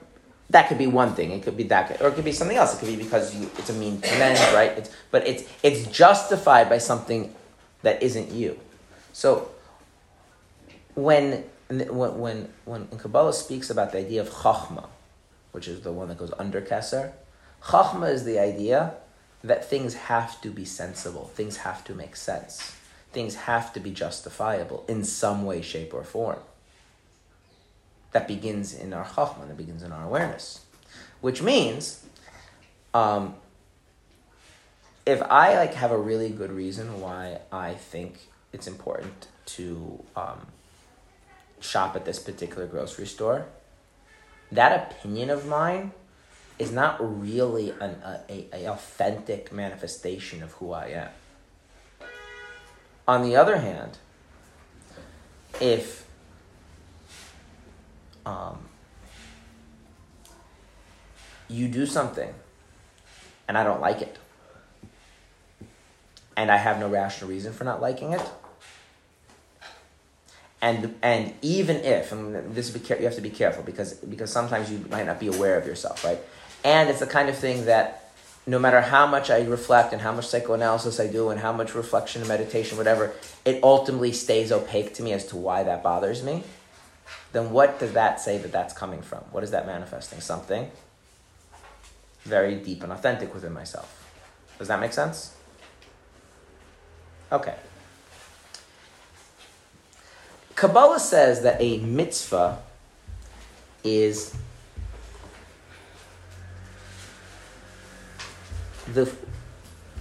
that 0.51 0.69
could 0.69 0.79
be 0.79 0.87
one 0.87 1.15
thing. 1.15 1.31
It 1.33 1.43
could 1.43 1.57
be 1.57 1.65
that, 1.65 2.01
or 2.03 2.09
it 2.09 2.15
could 2.15 2.25
be 2.25 2.31
something 2.31 2.57
else. 2.57 2.75
It 2.75 2.79
could 2.79 2.97
be 2.97 3.03
because 3.03 3.35
you, 3.35 3.51
it's 3.59 3.71
a 3.71 3.73
mean 3.73 4.01
to 4.01 4.11
men, 4.19 4.37
right? 4.55 4.73
It's, 4.79 4.91
but 5.11 5.27
it's 5.27 5.43
it's 5.63 5.87
justified 5.91 6.69
by 6.69 6.79
something 6.79 7.35
that 7.83 8.03
isn't 8.03 8.31
you. 8.31 8.59
So 9.13 9.49
when 10.95 11.45
when 11.69 12.19
when 12.21 12.49
when 12.67 12.87
Kabbalah 12.89 13.33
speaks 13.33 13.71
about 13.71 13.93
the 13.93 13.99
idea 13.99 14.21
of 14.21 14.29
chachma, 14.31 14.87
which 15.53 15.67
is 15.67 15.81
the 15.81 15.91
one 15.91 16.09
that 16.09 16.19
goes 16.19 16.33
under 16.39 16.61
keser, 16.61 17.13
chachma 17.63 18.11
is 18.13 18.25
the 18.25 18.39
idea 18.39 18.95
that 19.45 19.69
things 19.69 19.95
have 19.95 20.41
to 20.41 20.49
be 20.49 20.65
sensible, 20.65 21.31
things 21.35 21.59
have 21.59 21.85
to 21.85 21.95
make 21.95 22.17
sense, 22.17 22.75
things 23.13 23.35
have 23.35 23.75
to 23.75 23.79
be 23.79 23.91
justifiable 23.91 24.85
in 24.89 25.05
some 25.05 25.45
way, 25.45 25.61
shape, 25.61 25.93
or 25.93 26.03
form. 26.03 26.39
That 28.13 28.27
begins 28.27 28.75
in 28.75 28.95
our 28.95 29.05
chachma, 29.05 29.47
that 29.47 29.57
begins 29.59 29.83
in 29.83 29.93
our 29.93 30.05
awareness, 30.05 30.65
which 31.21 31.43
means, 31.43 32.07
um, 32.95 33.35
if 35.05 35.21
I 35.21 35.57
like 35.57 35.75
have 35.75 35.91
a 35.91 35.99
really 35.99 36.31
good 36.31 36.51
reason 36.51 36.99
why 37.01 37.41
I 37.53 37.75
think 37.75 38.29
it's 38.51 38.67
important 38.67 39.29
to 39.47 40.03
um, 40.17 40.47
shop 41.61 41.97
at 41.97 42.07
this 42.07 42.19
particular 42.19 42.67
grocery 42.67 43.07
store, 43.07 43.45
that 44.51 44.91
opinion 44.91 45.29
of 45.29 45.47
mine 45.47 45.93
is 46.59 46.71
not 46.71 46.97
really 47.01 47.71
an 47.81 47.97
a, 48.29 48.47
a, 48.53 48.67
authentic 48.67 49.53
manifestation 49.53 50.43
of 50.43 50.53
who 50.53 50.73
I 50.73 50.87
am. 50.87 51.09
On 53.07 53.23
the 53.23 53.37
other 53.37 53.59
hand, 53.59 53.99
if 55.61 56.07
um, 58.25 58.59
you 61.49 61.69
do 61.69 61.87
something 61.87 62.33
and 63.49 63.59
I 63.59 63.65
don't 63.65 63.81
like 63.81 64.01
it, 64.01 64.19
and 66.37 66.51
I 66.51 66.57
have 66.57 66.79
no 66.79 66.89
rational 66.89 67.31
reason 67.31 67.53
for 67.53 67.65
not 67.65 67.81
liking 67.83 68.13
it, 68.13 68.23
and 70.63 70.95
and 71.03 71.35
even 71.43 71.77
if 71.79 72.11
and 72.11 72.55
this 72.55 72.71
be, 72.71 72.81
you 72.95 73.05
have 73.05 73.17
to 73.17 73.21
be 73.21 73.31
careful 73.31 73.63
because 73.63 73.95
because 73.95 74.33
sometimes 74.33 74.71
you 74.71 74.85
might 74.91 75.05
not 75.05 75.21
be 75.21 75.27
aware 75.27 75.59
of 75.59 75.67
yourself, 75.67 76.05
right? 76.05 76.19
And 76.65 76.89
it's 76.89 77.01
the 77.01 77.07
kind 77.07 77.29
of 77.29 77.37
thing 77.37 77.67
that 77.67 78.11
no 78.47 78.59
matter 78.59 78.81
how 78.81 79.07
much 79.07 79.31
I 79.31 79.43
reflect 79.45 79.93
and 79.93 80.03
how 80.03 80.13
much 80.13 80.27
psychoanalysis 80.27 80.99
I 80.99 81.07
do 81.07 81.31
and 81.31 81.41
how 81.41 81.53
much 81.53 81.75
reflection 81.75 82.23
and 82.23 82.29
meditation, 82.29 82.77
whatever, 82.77 83.15
it 83.45 83.63
ultimately 83.63 84.13
stays 84.13 84.51
opaque 84.51 84.95
to 84.95 85.03
me 85.03 85.13
as 85.13 85.27
to 85.27 85.37
why 85.37 85.63
that 85.63 85.83
bothers 85.83 86.23
me. 86.23 86.43
Then 87.33 87.51
what 87.51 87.79
does 87.79 87.93
that 87.93 88.21
say 88.21 88.39
that 88.39 88.53
that's 88.53 88.75
coming 88.75 89.03
from? 89.03 89.21
What 89.31 89.45
is 89.45 89.51
that 89.51 89.67
manifesting? 89.67 90.21
Something 90.21 90.71
very 92.23 92.55
deep 92.57 92.83
and 92.83 92.93
authentic 92.93 93.35
within 93.35 93.53
myself. 93.53 94.01
Does 94.59 94.69
that 94.69 94.81
make 94.81 94.93
sense? 94.93 95.35
Okay. 97.31 97.55
Kabbalah 100.55 101.01
says 101.01 101.43
that 101.43 101.61
a 101.61 101.79
mitzvah 101.79 102.59
is 103.83 104.35
the, 108.93 109.11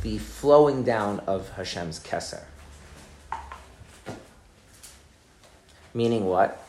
the 0.02 0.18
flowing 0.18 0.84
down 0.84 1.22
of 1.22 1.50
Hashem's 1.52 2.00
Keser. 2.00 2.44
Meaning 5.94 6.26
what? 6.26 6.60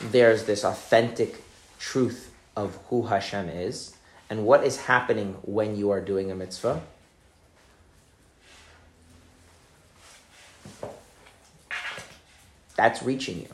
There's 0.00 0.44
this 0.44 0.64
authentic 0.64 1.42
truth 1.78 2.32
of 2.54 2.78
who 2.88 3.06
Hashem 3.06 3.48
is 3.48 3.96
and 4.28 4.44
what 4.44 4.64
is 4.64 4.76
happening 4.82 5.36
when 5.42 5.76
you 5.76 5.90
are 5.90 6.00
doing 6.00 6.30
a 6.30 6.34
mitzvah. 6.34 6.82
That's 12.76 13.02
reaching 13.02 13.40
you. 13.40 13.48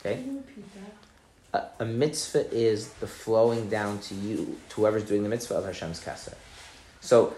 Okay? 0.00 0.24
A, 1.54 1.62
a, 1.80 1.84
mitzvah 1.84 2.52
is 2.54 2.88
the 2.94 3.06
flowing 3.06 3.68
down 3.68 3.98
to 4.00 4.14
you, 4.14 4.58
to 4.68 4.76
whoever's 4.76 5.04
doing 5.04 5.22
the 5.22 5.28
mitzvah 5.28 5.54
of 5.54 5.64
Hashem's 5.64 6.02
Keser. 6.02 6.34
So, 7.00 7.34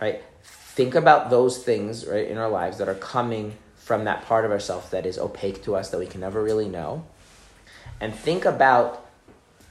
right, 0.00 0.22
think 0.42 0.94
about 0.94 1.30
those 1.30 1.62
things, 1.62 2.06
right, 2.06 2.28
in 2.28 2.38
our 2.38 2.48
lives 2.48 2.78
that 2.78 2.88
are 2.88 2.94
coming 2.94 3.56
from 3.76 4.04
that 4.04 4.24
part 4.26 4.44
of 4.44 4.50
ourselves 4.50 4.90
that 4.90 5.06
is 5.06 5.18
opaque 5.18 5.62
to 5.64 5.74
us, 5.74 5.90
that 5.90 5.98
we 5.98 6.06
can 6.06 6.20
never 6.20 6.42
really 6.42 6.68
know. 6.68 7.04
And 8.00 8.14
think 8.14 8.44
about 8.44 9.08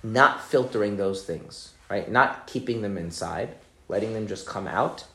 not 0.04 0.44
filtering 0.44 0.98
those 0.98 1.24
things, 1.24 1.74
right? 1.90 2.10
Not 2.10 2.48
keeping 2.48 2.82
them 2.82 2.98
inside, 2.98 3.56
letting 3.88 4.14
them 4.14 4.28
just 4.28 4.46
come 4.46 4.68
out 4.68 5.06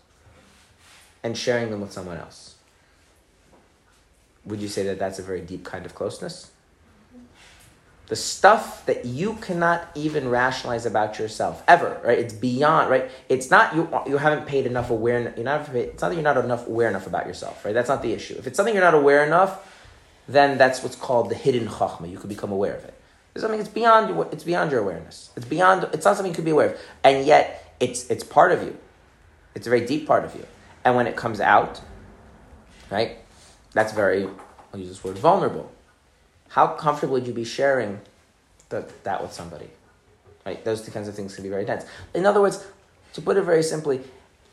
and 1.22 1.36
sharing 1.36 1.70
them 1.70 1.80
with 1.80 1.92
someone 1.92 2.16
else 2.16 2.50
would 4.44 4.60
you 4.60 4.68
say 4.68 4.82
that 4.84 4.98
that's 4.98 5.18
a 5.18 5.22
very 5.22 5.40
deep 5.40 5.64
kind 5.64 5.86
of 5.86 5.94
closeness? 5.94 6.50
The 8.10 8.16
stuff 8.16 8.84
that 8.86 9.04
you 9.04 9.34
cannot 9.34 9.88
even 9.94 10.28
rationalize 10.28 10.84
about 10.84 11.18
yourself 11.18 11.62
ever, 11.66 12.00
right? 12.04 12.18
It's 12.18 12.34
beyond, 12.34 12.90
right? 12.90 13.08
It's 13.28 13.50
not 13.50 13.74
you. 13.74 13.88
You 14.06 14.18
haven't 14.18 14.46
paid 14.46 14.66
enough 14.66 14.90
awareness. 14.90 15.36
You're 15.36 15.44
not. 15.44 15.68
It's 15.74 16.02
not 16.02 16.08
that 16.08 16.14
you're 16.14 16.22
not 16.24 16.36
enough 16.36 16.66
aware 16.66 16.88
enough 16.88 17.06
about 17.06 17.26
yourself, 17.26 17.64
right? 17.64 17.72
That's 17.72 17.88
not 17.88 18.02
the 18.02 18.12
issue. 18.12 18.34
If 18.36 18.46
it's 18.48 18.56
something 18.56 18.74
you're 18.74 18.84
not 18.84 18.94
aware 18.94 19.24
enough, 19.24 19.52
then 20.26 20.58
that's 20.58 20.82
what's 20.82 20.96
called 20.96 21.30
the 21.30 21.36
hidden 21.36 21.68
chachma. 21.68 22.10
You 22.10 22.18
could 22.18 22.28
become 22.28 22.52
aware 22.52 22.74
of 22.74 22.84
it. 22.84 22.94
It's 23.34 23.42
something. 23.42 23.60
It's 23.60 23.68
beyond. 23.68 24.32
It's 24.32 24.44
beyond 24.44 24.72
your 24.72 24.80
awareness. 24.80 25.30
It's 25.36 25.46
beyond. 25.46 25.88
It's 25.92 26.04
not 26.04 26.16
something 26.16 26.32
you 26.32 26.36
could 26.36 26.44
be 26.44 26.50
aware 26.50 26.74
of, 26.74 26.80
and 27.04 27.24
yet 27.24 27.74
it's 27.80 28.10
it's 28.10 28.24
part 28.24 28.52
of 28.52 28.62
you. 28.62 28.76
It's 29.54 29.66
a 29.68 29.70
very 29.70 29.86
deep 29.86 30.06
part 30.06 30.24
of 30.24 30.34
you, 30.34 30.46
and 30.84 30.96
when 30.96 31.06
it 31.06 31.16
comes 31.16 31.40
out, 31.40 31.80
right? 32.90 33.18
That's 33.72 33.92
very, 33.92 34.28
I'll 34.72 34.80
use 34.80 34.88
this 34.88 35.04
word, 35.04 35.16
vulnerable. 35.16 35.70
How 36.50 36.66
comfortable 36.66 37.14
would 37.14 37.26
you 37.26 37.32
be 37.32 37.44
sharing 37.44 38.00
the, 38.68 38.88
that 39.04 39.22
with 39.22 39.32
somebody? 39.32 39.70
Right? 40.44 40.64
Those 40.64 40.82
two 40.82 40.90
kinds 40.90 41.06
of 41.08 41.14
things 41.14 41.34
can 41.34 41.44
be 41.44 41.48
very 41.48 41.64
tense. 41.64 41.84
In 42.12 42.26
other 42.26 42.40
words, 42.40 42.64
to 43.12 43.22
put 43.22 43.36
it 43.36 43.42
very 43.42 43.62
simply, 43.62 44.00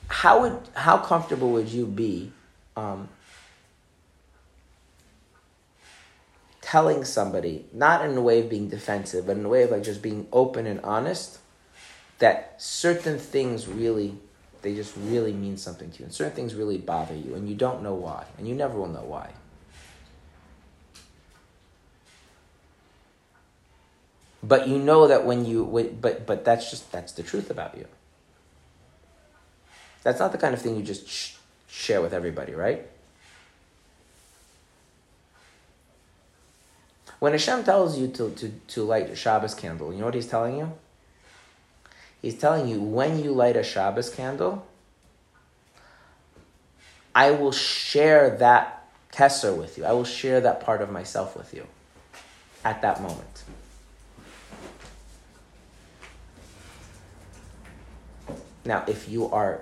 how 0.07 0.41
would 0.41 0.59
how 0.75 0.97
comfortable 0.97 1.51
would 1.51 1.69
you 1.69 1.85
be 1.85 2.31
um, 2.75 3.09
telling 6.61 7.03
somebody, 7.03 7.65
not 7.73 8.05
in 8.05 8.15
a 8.15 8.21
way 8.21 8.41
of 8.41 8.49
being 8.49 8.69
defensive, 8.69 9.25
but 9.25 9.35
in 9.37 9.45
a 9.45 9.49
way 9.49 9.63
of 9.63 9.71
like 9.71 9.83
just 9.83 10.01
being 10.01 10.27
open 10.31 10.67
and 10.67 10.79
honest, 10.81 11.39
that 12.19 12.55
certain 12.57 13.17
things 13.17 13.67
really 13.67 14.15
they 14.61 14.75
just 14.75 14.93
really 14.97 15.33
mean 15.33 15.57
something 15.57 15.89
to 15.91 15.99
you. 15.99 16.05
And 16.05 16.13
certain 16.13 16.35
things 16.35 16.53
really 16.53 16.77
bother 16.77 17.15
you, 17.15 17.33
and 17.33 17.49
you 17.49 17.55
don't 17.55 17.81
know 17.81 17.93
why, 17.93 18.25
and 18.37 18.47
you 18.47 18.53
never 18.53 18.77
will 18.77 18.87
know 18.87 19.03
why. 19.03 19.31
But 24.47 24.67
you 24.67 24.77
know 24.77 25.07
that 25.07 25.25
when 25.25 25.45
you, 25.45 25.65
but 25.99 26.25
but 26.25 26.45
that's 26.45 26.69
just 26.69 26.91
that's 26.91 27.11
the 27.11 27.23
truth 27.23 27.49
about 27.49 27.77
you. 27.77 27.85
That's 30.03 30.19
not 30.19 30.31
the 30.31 30.37
kind 30.37 30.53
of 30.53 30.61
thing 30.61 30.77
you 30.77 30.83
just 30.83 31.09
sh- 31.09 31.33
share 31.67 32.01
with 32.01 32.13
everybody, 32.13 32.53
right? 32.53 32.87
When 37.19 37.33
Hashem 37.33 37.63
tells 37.63 37.97
you 37.97 38.07
to, 38.09 38.29
to, 38.29 38.49
to 38.49 38.83
light 38.83 39.09
a 39.09 39.15
Shabbos 39.15 39.55
candle, 39.55 39.91
you 39.91 39.99
know 39.99 40.05
what 40.05 40.13
he's 40.13 40.27
telling 40.27 40.57
you? 40.57 40.71
He's 42.21 42.37
telling 42.37 42.67
you 42.67 42.79
when 42.79 43.23
you 43.23 43.31
light 43.31 43.57
a 43.57 43.63
Shabbos 43.63 44.09
candle, 44.09 44.65
I 47.13 47.31
will 47.31 47.51
share 47.51 48.37
that 48.37 48.87
Keser 49.11 49.57
with 49.57 49.77
you. 49.77 49.85
I 49.85 49.93
will 49.93 50.05
share 50.05 50.39
that 50.41 50.61
part 50.61 50.81
of 50.81 50.91
myself 50.91 51.35
with 51.35 51.53
you 51.53 51.65
at 52.63 52.81
that 52.83 53.01
moment. 53.01 53.43
Now, 58.67 58.83
if 58.85 59.07
you 59.07 59.29
are 59.31 59.61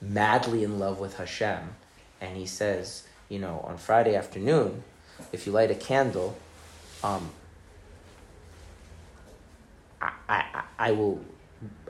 madly 0.00 0.64
in 0.64 0.78
love 0.78 0.98
with 0.98 1.18
Hashem, 1.18 1.58
and 2.20 2.36
He 2.36 2.46
says, 2.46 3.06
you 3.28 3.38
know, 3.38 3.62
on 3.68 3.76
Friday 3.76 4.16
afternoon, 4.16 4.82
if 5.32 5.46
you 5.46 5.52
light 5.52 5.70
a 5.70 5.74
candle, 5.74 6.36
um, 7.04 7.30
I, 10.00 10.12
I, 10.28 10.62
I 10.78 10.92
will 10.92 11.20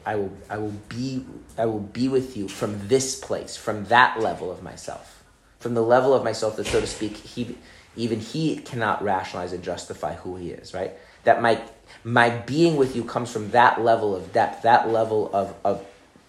I 0.05 0.17
will, 0.17 0.33
I 0.49 0.57
will 0.57 0.75
be, 0.89 1.27
I 1.59 1.67
will 1.67 1.81
be 1.81 2.09
with 2.09 2.35
you 2.35 2.49
from 2.49 2.89
this 2.89 3.21
place, 3.21 3.57
from 3.57 3.85
that 3.87 4.19
level 4.21 4.51
of 4.51 4.63
myself, 4.63 5.23
from 5.59 5.75
the 5.75 5.83
level 5.83 6.15
of 6.15 6.25
myself 6.25 6.57
that, 6.57 6.67
so 6.67 6.81
to 6.81 6.87
speak, 6.87 7.15
he, 7.17 7.59
even 7.95 8.19
he 8.19 8.57
cannot 8.57 9.05
rationalize 9.05 9.53
and 9.53 9.63
justify 9.63 10.15
who 10.15 10.37
he 10.37 10.51
is, 10.51 10.73
right? 10.73 10.93
That 11.25 11.43
my, 11.43 11.61
my 12.05 12.31
being 12.31 12.77
with 12.77 12.97
you 12.97 13.05
comes 13.05 13.31
from 13.31 13.51
that 13.51 13.83
level 13.83 14.17
of 14.17 14.33
depth, 14.33 14.63
that 14.63 14.89
level 14.89 15.31
of, 15.35 15.55
of 15.63 15.87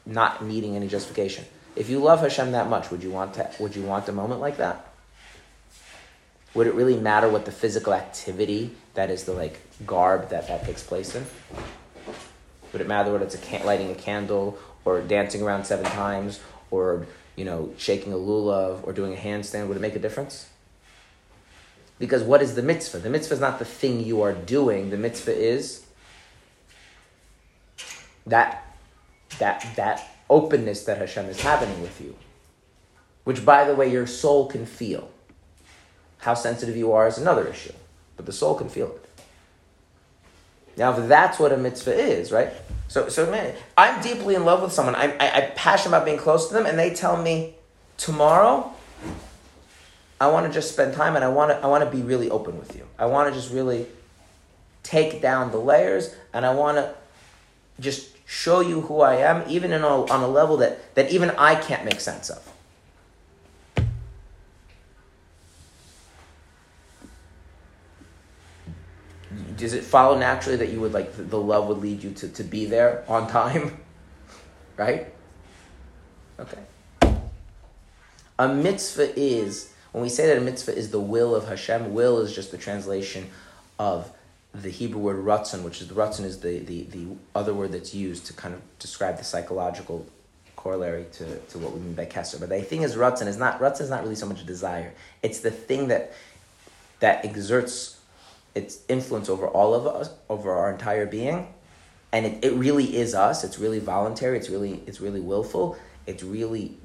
not 0.10 0.44
needing 0.44 0.76
any 0.76 0.88
justification. 0.88 1.46
If 1.76 1.90
you 1.90 2.00
love 2.00 2.22
Hashem 2.22 2.52
that 2.52 2.70
much, 2.70 2.92
would 2.92 3.04
you 3.04 3.12
want 3.12 3.36
to, 3.36 3.50
would 3.60 3.76
you 3.76 3.84
want 3.84 4.10
a 4.10 4.12
moment 4.12 4.42
like 4.42 4.58
that? 4.58 4.90
would 6.54 6.68
it 6.68 6.74
really 6.74 6.98
matter 6.98 7.30
what 7.30 7.46
the 7.46 7.52
physical 7.52 7.94
activity 7.94 8.72
that 8.96 9.10
is 9.10 9.24
the 9.26 9.34
like 9.34 9.60
garb 9.86 10.30
that 10.30 10.48
that 10.48 10.66
takes 10.66 10.84
place 10.84 11.16
in? 11.16 11.26
Would 12.72 12.82
it 12.82 12.88
matter 12.88 13.12
whether 13.12 13.26
it's 13.26 13.36
a 13.36 13.40
can- 13.40 13.66
lighting 13.66 13.92
a 13.92 13.96
candle 13.96 14.58
or 14.86 15.02
dancing 15.02 15.42
around 15.42 15.66
seven 15.66 15.86
times 15.86 16.40
or 16.72 17.06
you 17.36 17.46
know 17.46 17.74
shaking 17.78 18.14
a 18.14 18.18
lulav 18.18 18.86
or 18.86 18.94
doing 18.94 19.14
a 19.14 19.18
handstand? 19.18 19.68
Would 19.68 19.78
it 19.78 19.82
make 19.82 19.96
a 19.96 20.00
difference? 20.00 20.50
Because 22.00 22.24
what 22.24 22.42
is 22.42 22.56
the 22.56 22.64
mitzvah? 22.64 23.00
The 23.00 23.10
mitzvah 23.10 23.36
is 23.36 23.42
not 23.42 23.60
the 23.60 23.66
thing 23.66 24.04
you 24.04 24.22
are 24.22 24.34
doing. 24.34 24.90
The 24.90 24.98
mitzvah 24.98 25.36
is 25.36 25.86
that 28.26 28.69
that 29.38 29.66
that 29.76 30.08
openness 30.30 30.86
that 30.86 30.98
Hashem 30.98 31.26
is 31.26 31.42
having 31.42 31.82
with 31.82 32.02
you, 32.02 32.16
which, 33.24 33.46
by 33.46 33.66
the 33.66 33.76
way, 33.76 33.92
your 33.92 34.08
soul 34.08 34.48
can 34.48 34.66
feel. 34.66 35.10
How 36.20 36.34
sensitive 36.34 36.76
you 36.76 36.92
are 36.92 37.08
is 37.08 37.18
another 37.18 37.48
issue, 37.48 37.74
but 38.18 38.26
the 38.26 38.34
soul 38.34 38.56
can 38.56 38.70
feel 38.70 38.88
it. 38.88 39.10
Now, 40.78 40.98
if 40.98 41.08
that's 41.08 41.40
what 41.40 41.52
a 41.52 41.58
mitzvah 41.58 41.94
is, 41.94 42.32
right? 42.32 42.54
So, 42.88 43.10
so 43.10 43.30
man, 43.30 43.56
I'm 43.78 44.02
deeply 44.02 44.36
in 44.36 44.46
love 44.46 44.62
with 44.62 44.72
someone. 44.72 44.96
I'm, 44.96 45.12
I, 45.20 45.30
I'm 45.30 45.52
passionate 45.54 45.96
about 45.96 46.06
being 46.06 46.18
close 46.18 46.48
to 46.48 46.54
them, 46.54 46.66
and 46.66 46.78
they 46.78 46.94
tell 46.94 47.22
me 47.22 47.56
tomorrow, 47.98 48.74
I 50.20 50.28
want 50.28 50.48
to 50.48 50.52
just 50.52 50.74
spend 50.74 50.94
time, 50.94 51.16
and 51.16 51.24
I 51.24 51.30
want 51.30 51.52
to, 51.52 51.58
I 51.58 51.68
want 51.68 51.84
to 51.84 51.90
be 51.90 52.02
really 52.02 52.30
open 52.30 52.58
with 52.58 52.76
you. 52.76 52.86
I 52.98 53.06
want 53.06 53.34
to 53.34 53.40
just 53.40 53.54
really 53.54 53.88
take 54.84 55.22
down 55.22 55.52
the 55.52 55.60
layers, 55.60 56.16
and 56.34 56.46
I 56.46 56.54
want 56.54 56.78
to 56.78 56.94
just 57.80 58.09
show 58.30 58.60
you 58.60 58.82
who 58.82 59.02
I 59.02 59.16
am, 59.16 59.44
even 59.50 59.74
a, 59.74 59.80
on 59.80 60.22
a 60.22 60.28
level 60.28 60.58
that, 60.58 60.94
that 60.94 61.10
even 61.10 61.32
I 61.32 61.56
can't 61.56 61.84
make 61.84 62.00
sense 62.00 62.30
of. 62.30 62.48
Does 69.58 69.74
it 69.74 69.84
follow 69.84 70.16
naturally 70.16 70.58
that 70.58 70.70
you 70.70 70.80
would 70.80 70.94
like 70.94 71.16
the, 71.16 71.24
the 71.24 71.40
love 71.40 71.68
would 71.70 71.80
lead 71.80 72.04
you 72.04 72.12
to, 72.12 72.30
to 72.30 72.44
be 72.44 72.66
there 72.66 73.04
on 73.08 73.28
time? 73.28 73.80
right? 74.78 75.12
Okay. 76.40 76.60
A 78.38 78.48
mitzvah 78.48 79.20
is, 79.20 79.74
when 79.92 80.04
we 80.04 80.10
say 80.10 80.28
that 80.28 80.38
a 80.38 80.42
mitzvah 80.42 80.78
is 80.78 80.92
the 80.92 81.00
will 81.00 81.34
of 81.34 81.48
Hashem, 81.48 81.96
will 81.96 82.20
is 82.20 82.36
just 82.36 82.52
the 82.52 82.60
translation 82.60 83.28
of 83.80 84.12
the 84.54 84.70
Hebrew 84.70 85.00
word 85.00 85.18
ratzon, 85.18 85.64
which 85.64 85.82
is 85.82 85.88
the 85.88 85.94
ratzon 85.94 86.26
is 86.26 86.40
the, 86.40 86.60
the, 86.60 86.84
the 86.84 87.08
other 87.36 87.54
word 87.54 87.72
that's 87.72 87.94
used 87.94 88.26
to 88.28 88.34
kind 88.34 88.54
of 88.54 88.62
describe 88.80 89.18
the 89.18 89.24
psychological 89.24 90.08
corollary 90.56 91.06
to, 91.14 91.38
to 91.38 91.58
what 91.60 91.72
we 91.72 91.80
mean 91.80 91.94
by 91.94 92.06
keser. 92.06 92.40
But 92.40 92.50
the 92.50 92.62
thing 92.62 92.82
is 92.82 92.96
ratzon 92.96 93.28
is 93.28 93.38
not 93.38 93.60
ratzon 93.60 93.82
is 93.82 93.90
not 93.90 94.04
really 94.04 94.16
so 94.16 94.26
much 94.26 94.42
a 94.42 94.46
desire. 94.46 94.94
It's 95.22 95.40
the 95.40 95.52
thing 95.52 95.88
that 95.90 96.14
that 97.00 97.24
exerts 97.24 98.00
its 98.56 98.80
influence 98.90 99.30
over 99.30 99.48
all 99.48 99.74
of 99.74 99.88
us, 99.88 100.10
over 100.30 100.52
our 100.52 100.72
entire 100.72 101.06
being. 101.06 101.54
And 102.12 102.26
it, 102.26 102.44
it 102.44 102.54
really 102.54 102.98
is 102.98 103.14
us. 103.14 103.44
It's 103.44 103.60
really 103.60 103.80
voluntary. 103.80 104.38
It's 104.38 104.50
really 104.50 104.82
it's 104.88 105.00
really 105.00 105.22
willful. 105.22 105.78
It's 106.08 106.24
really 106.24 106.78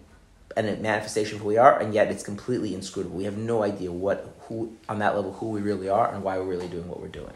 and 0.57 0.69
a 0.69 0.77
manifestation 0.77 1.37
of 1.37 1.43
who 1.43 1.49
we 1.49 1.57
are, 1.57 1.81
and 1.81 1.93
yet 1.93 2.13
it's 2.13 2.23
completely 2.23 2.75
inscrutable. 2.75 3.17
We 3.17 3.25
have 3.25 3.37
no 3.37 3.65
idea 3.65 3.91
what 3.91 4.37
who 4.43 4.77
on 4.89 4.99
that 5.01 5.17
level 5.17 5.33
who 5.33 5.49
we 5.49 5.63
really 5.63 5.89
are 5.89 6.13
and 6.13 6.23
why 6.23 6.39
we're 6.39 6.45
really 6.45 6.69
doing 6.69 6.87
what 6.87 7.01
we're 7.01 7.09
doing. 7.09 7.33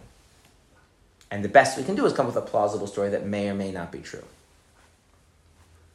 And 1.30 1.44
the 1.44 1.48
best 1.48 1.76
we 1.76 1.84
can 1.84 1.94
do 1.94 2.06
is 2.06 2.12
come 2.12 2.26
with 2.26 2.36
a 2.36 2.42
plausible 2.42 2.86
story 2.86 3.10
that 3.10 3.26
may 3.26 3.48
or 3.48 3.54
may 3.54 3.70
not 3.70 3.92
be 3.92 3.98
true. 3.98 4.24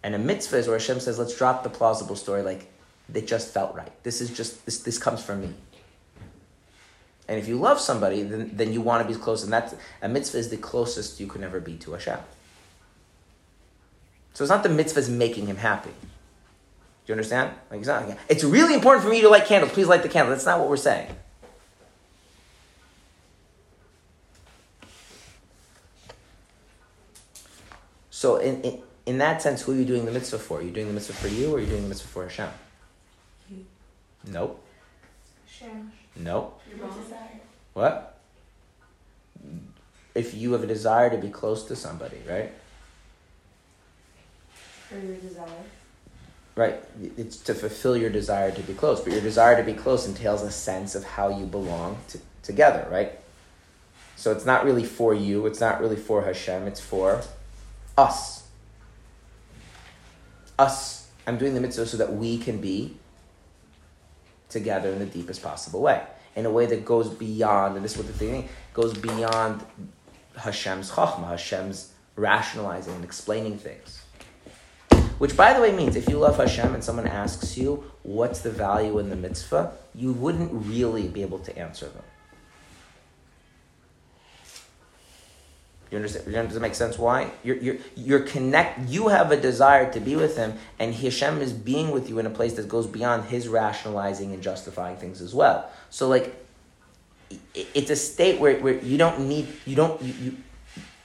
And 0.03 0.13
a 0.13 0.19
mitzvah 0.19 0.57
is 0.57 0.67
where 0.67 0.77
Hashem 0.77 0.99
says, 0.99 1.17
let's 1.17 1.35
drop 1.35 1.63
the 1.63 1.69
plausible 1.69 2.15
story 2.15 2.41
like 2.41 2.67
it 3.13 3.27
just 3.27 3.53
felt 3.53 3.75
right. 3.75 3.91
This 4.03 4.21
is 4.21 4.29
just 4.29 4.65
this 4.65 4.79
this 4.79 4.97
comes 4.97 5.23
from 5.23 5.41
me. 5.41 5.53
And 7.27 7.39
if 7.39 7.47
you 7.47 7.57
love 7.57 7.79
somebody, 7.79 8.21
then, 8.23 8.51
then 8.53 8.73
you 8.73 8.81
want 8.81 9.07
to 9.07 9.13
be 9.13 9.17
close, 9.17 9.43
and 9.43 9.53
that's 9.53 9.73
a 10.01 10.09
mitzvah 10.09 10.37
is 10.37 10.49
the 10.49 10.57
closest 10.57 11.19
you 11.19 11.27
can 11.27 11.43
ever 11.43 11.59
be 11.59 11.75
to 11.77 11.93
Hashem. 11.93 12.19
So 14.33 14.43
it's 14.43 14.51
not 14.51 14.63
the 14.63 14.69
mitzvah's 14.69 15.09
making 15.09 15.47
him 15.47 15.57
happy. 15.57 15.91
Do 15.91 17.11
you 17.11 17.13
understand? 17.13 17.51
Like 17.69 17.79
it's 17.79 17.87
not. 17.87 18.17
It's 18.29 18.43
really 18.43 18.73
important 18.73 19.03
for 19.03 19.09
me 19.09 19.21
to 19.21 19.29
light 19.29 19.45
candles. 19.45 19.71
Please 19.71 19.87
light 19.87 20.03
the 20.03 20.09
candle. 20.09 20.33
That's 20.33 20.45
not 20.45 20.59
what 20.59 20.69
we're 20.69 20.77
saying. 20.77 21.15
So 28.23 28.37
in, 28.37 28.61
in 28.61 28.81
in 29.05 29.17
that 29.17 29.41
sense, 29.41 29.63
who 29.63 29.73
are 29.73 29.75
you 29.75 29.83
doing 29.83 30.05
the 30.05 30.11
mitzvah 30.13 30.39
for? 30.39 30.59
Are 30.59 30.61
you 30.61 30.71
doing 30.71 30.87
the 30.87 30.93
mitzvah 30.93 31.11
for 31.11 31.27
you, 31.27 31.51
or 31.51 31.57
are 31.57 31.59
you 31.59 31.65
doing 31.65 31.81
the 31.81 31.89
mitzvah 31.89 32.07
for 32.07 32.23
Hashem? 32.23 32.49
You. 33.49 33.65
Nope. 34.27 34.63
Hashem. 35.45 35.91
Nope. 36.15 36.61
Your 36.69 36.87
desire. 36.87 37.41
What? 37.73 38.17
If 40.15 40.33
you 40.33 40.53
have 40.53 40.63
a 40.63 40.67
desire 40.67 41.09
to 41.09 41.17
be 41.17 41.27
close 41.27 41.65
to 41.65 41.75
somebody, 41.75 42.19
right? 42.25 42.53
For 44.87 44.99
your 44.99 45.17
desire. 45.17 45.65
Right. 46.55 46.81
It's 47.17 47.35
to 47.39 47.53
fulfill 47.53 47.97
your 47.97 48.09
desire 48.09 48.51
to 48.51 48.61
be 48.61 48.73
close. 48.73 49.01
But 49.01 49.11
your 49.11 49.21
desire 49.21 49.57
to 49.57 49.63
be 49.63 49.73
close 49.73 50.07
entails 50.07 50.43
a 50.43 50.51
sense 50.51 50.95
of 50.95 51.03
how 51.03 51.27
you 51.37 51.45
belong 51.45 51.97
to, 52.11 52.19
together, 52.41 52.87
right? 52.89 53.19
So 54.15 54.31
it's 54.31 54.45
not 54.45 54.63
really 54.63 54.85
for 54.85 55.13
you, 55.13 55.45
it's 55.45 55.59
not 55.59 55.81
really 55.81 55.97
for 55.97 56.23
Hashem, 56.23 56.67
it's 56.67 56.79
for 56.79 57.21
us. 57.97 58.47
Us. 60.57 61.09
I'm 61.25 61.37
doing 61.37 61.53
the 61.53 61.61
mitzvah 61.61 61.85
so 61.85 61.97
that 61.97 62.13
we 62.13 62.37
can 62.37 62.59
be 62.59 62.97
together 64.49 64.89
in 64.89 64.99
the 64.99 65.05
deepest 65.05 65.41
possible 65.41 65.81
way. 65.81 66.03
In 66.35 66.45
a 66.45 66.51
way 66.51 66.65
that 66.65 66.83
goes 66.85 67.09
beyond, 67.09 67.75
and 67.75 67.85
this 67.85 67.93
is 67.93 67.97
what 67.97 68.07
the 68.07 68.13
thing 68.13 68.49
goes 68.73 68.93
beyond 68.93 69.63
Hashem's 70.37 70.91
chachma, 70.91 71.29
Hashem's 71.29 71.93
rationalizing 72.15 72.93
and 72.95 73.03
explaining 73.03 73.57
things. 73.57 74.03
Which, 75.19 75.37
by 75.37 75.53
the 75.53 75.61
way, 75.61 75.71
means 75.71 75.95
if 75.95 76.09
you 76.09 76.17
love 76.17 76.37
Hashem 76.37 76.73
and 76.73 76.83
someone 76.83 77.07
asks 77.07 77.57
you, 77.57 77.91
what's 78.01 78.41
the 78.41 78.51
value 78.51 78.99
in 78.99 79.09
the 79.09 79.15
mitzvah, 79.15 79.73
you 79.93 80.11
wouldn't 80.11 80.51
really 80.51 81.07
be 81.07 81.21
able 81.21 81.39
to 81.39 81.57
answer 81.57 81.85
them. 81.85 82.03
You 85.93 85.97
understand? 85.97 86.47
Does 86.47 86.57
it 86.57 86.59
make 86.59 86.73
sense 86.73 86.97
why? 86.97 87.29
You're, 87.43 87.57
you're, 87.57 87.77
you're 87.95 88.19
connect, 88.21 88.89
you 88.89 89.09
have 89.09 89.31
a 89.31 89.37
desire 89.37 89.93
to 89.93 89.99
be 89.99 90.15
with 90.15 90.35
him, 90.35 90.55
and 90.79 90.91
Hashem 90.91 91.39
is 91.39 91.53
being 91.53 91.91
with 91.91 92.09
you 92.09 92.17
in 92.17 92.25
a 92.25 92.31
place 92.31 92.53
that 92.53 92.67
goes 92.67 92.87
beyond 92.87 93.25
his 93.25 93.47
rationalizing 93.47 94.33
and 94.33 94.41
justifying 94.41 94.97
things 94.97 95.21
as 95.21 95.35
well. 95.35 95.69
So, 95.91 96.07
like, 96.07 96.35
it's 97.53 97.91
a 97.91 97.95
state 97.95 98.39
where, 98.39 98.59
where 98.59 98.79
you 98.79 98.97
don't 98.97 99.27
need, 99.27 99.47
you 99.67 99.75
don't, 99.75 100.01
you, 100.01 100.13
you 100.13 100.37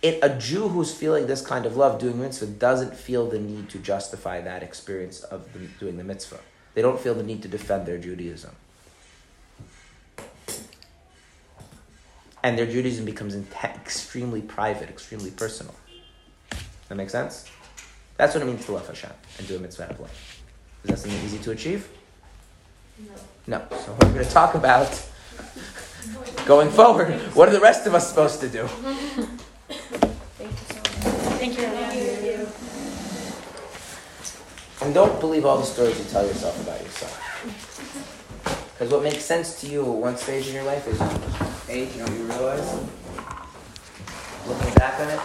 it, 0.00 0.20
a 0.22 0.30
Jew 0.30 0.68
who's 0.68 0.94
feeling 0.94 1.26
this 1.26 1.44
kind 1.44 1.66
of 1.66 1.76
love 1.76 1.98
doing 1.98 2.18
mitzvah 2.18 2.46
doesn't 2.46 2.94
feel 2.94 3.28
the 3.28 3.38
need 3.38 3.68
to 3.68 3.78
justify 3.78 4.40
that 4.40 4.62
experience 4.62 5.20
of 5.20 5.52
the, 5.52 5.66
doing 5.78 5.98
the 5.98 6.04
mitzvah. 6.04 6.40
They 6.72 6.80
don't 6.80 6.98
feel 6.98 7.12
the 7.12 7.22
need 7.22 7.42
to 7.42 7.48
defend 7.48 7.84
their 7.84 7.98
Judaism. 7.98 8.56
And 12.42 12.56
their 12.58 12.66
Judaism 12.66 13.04
becomes 13.04 13.34
extremely 13.62 14.42
private, 14.42 14.88
extremely 14.88 15.30
personal. 15.30 15.74
That 16.88 16.94
makes 16.94 17.12
sense? 17.12 17.46
That's 18.16 18.34
what 18.34 18.42
it 18.42 18.46
means 18.46 18.64
to 18.66 18.72
love 18.72 18.86
Hashem 18.86 19.10
and 19.38 19.48
do 19.48 19.56
a 19.56 19.58
mitzvah 19.58 19.90
of 19.90 20.00
love. 20.00 20.42
Is 20.84 20.90
that 20.90 20.98
something 20.98 21.24
easy 21.24 21.38
to 21.38 21.50
achieve? 21.50 21.88
No. 22.98 23.58
No. 23.58 23.62
So 23.70 23.92
what 23.92 24.04
we're 24.04 24.14
going 24.14 24.26
to 24.26 24.30
talk 24.30 24.54
about 24.54 25.04
going 26.46 26.70
forward, 26.70 27.12
what 27.34 27.48
are 27.48 27.52
the 27.52 27.60
rest 27.60 27.86
of 27.86 27.94
us 27.94 28.08
supposed 28.08 28.40
to 28.40 28.48
do? 28.48 28.66
Thank 31.38 31.58
you. 31.58 31.64
So 31.64 31.74
much. 31.74 31.92
Thank 31.92 32.24
you. 32.24 32.46
And 34.80 34.94
don't 34.94 35.20
believe 35.20 35.44
all 35.44 35.58
the 35.58 35.66
stories 35.66 35.98
you 35.98 36.04
tell 36.06 36.26
yourself 36.26 36.60
about 36.62 36.80
yourself. 36.80 37.27
Because 38.78 38.92
what 38.92 39.02
makes 39.02 39.24
sense 39.24 39.60
to 39.60 39.66
you 39.66 39.82
at 39.82 39.88
one 39.88 40.16
stage 40.16 40.46
in 40.46 40.54
your 40.54 40.62
life 40.62 40.86
is 40.86 41.00
age, 41.68 41.96
you 41.96 42.04
know 42.04 42.12
you 42.12 42.22
realize? 42.26 42.74
Looking 44.46 44.74
back 44.74 45.00
on 45.00 45.08
it, 45.08 45.18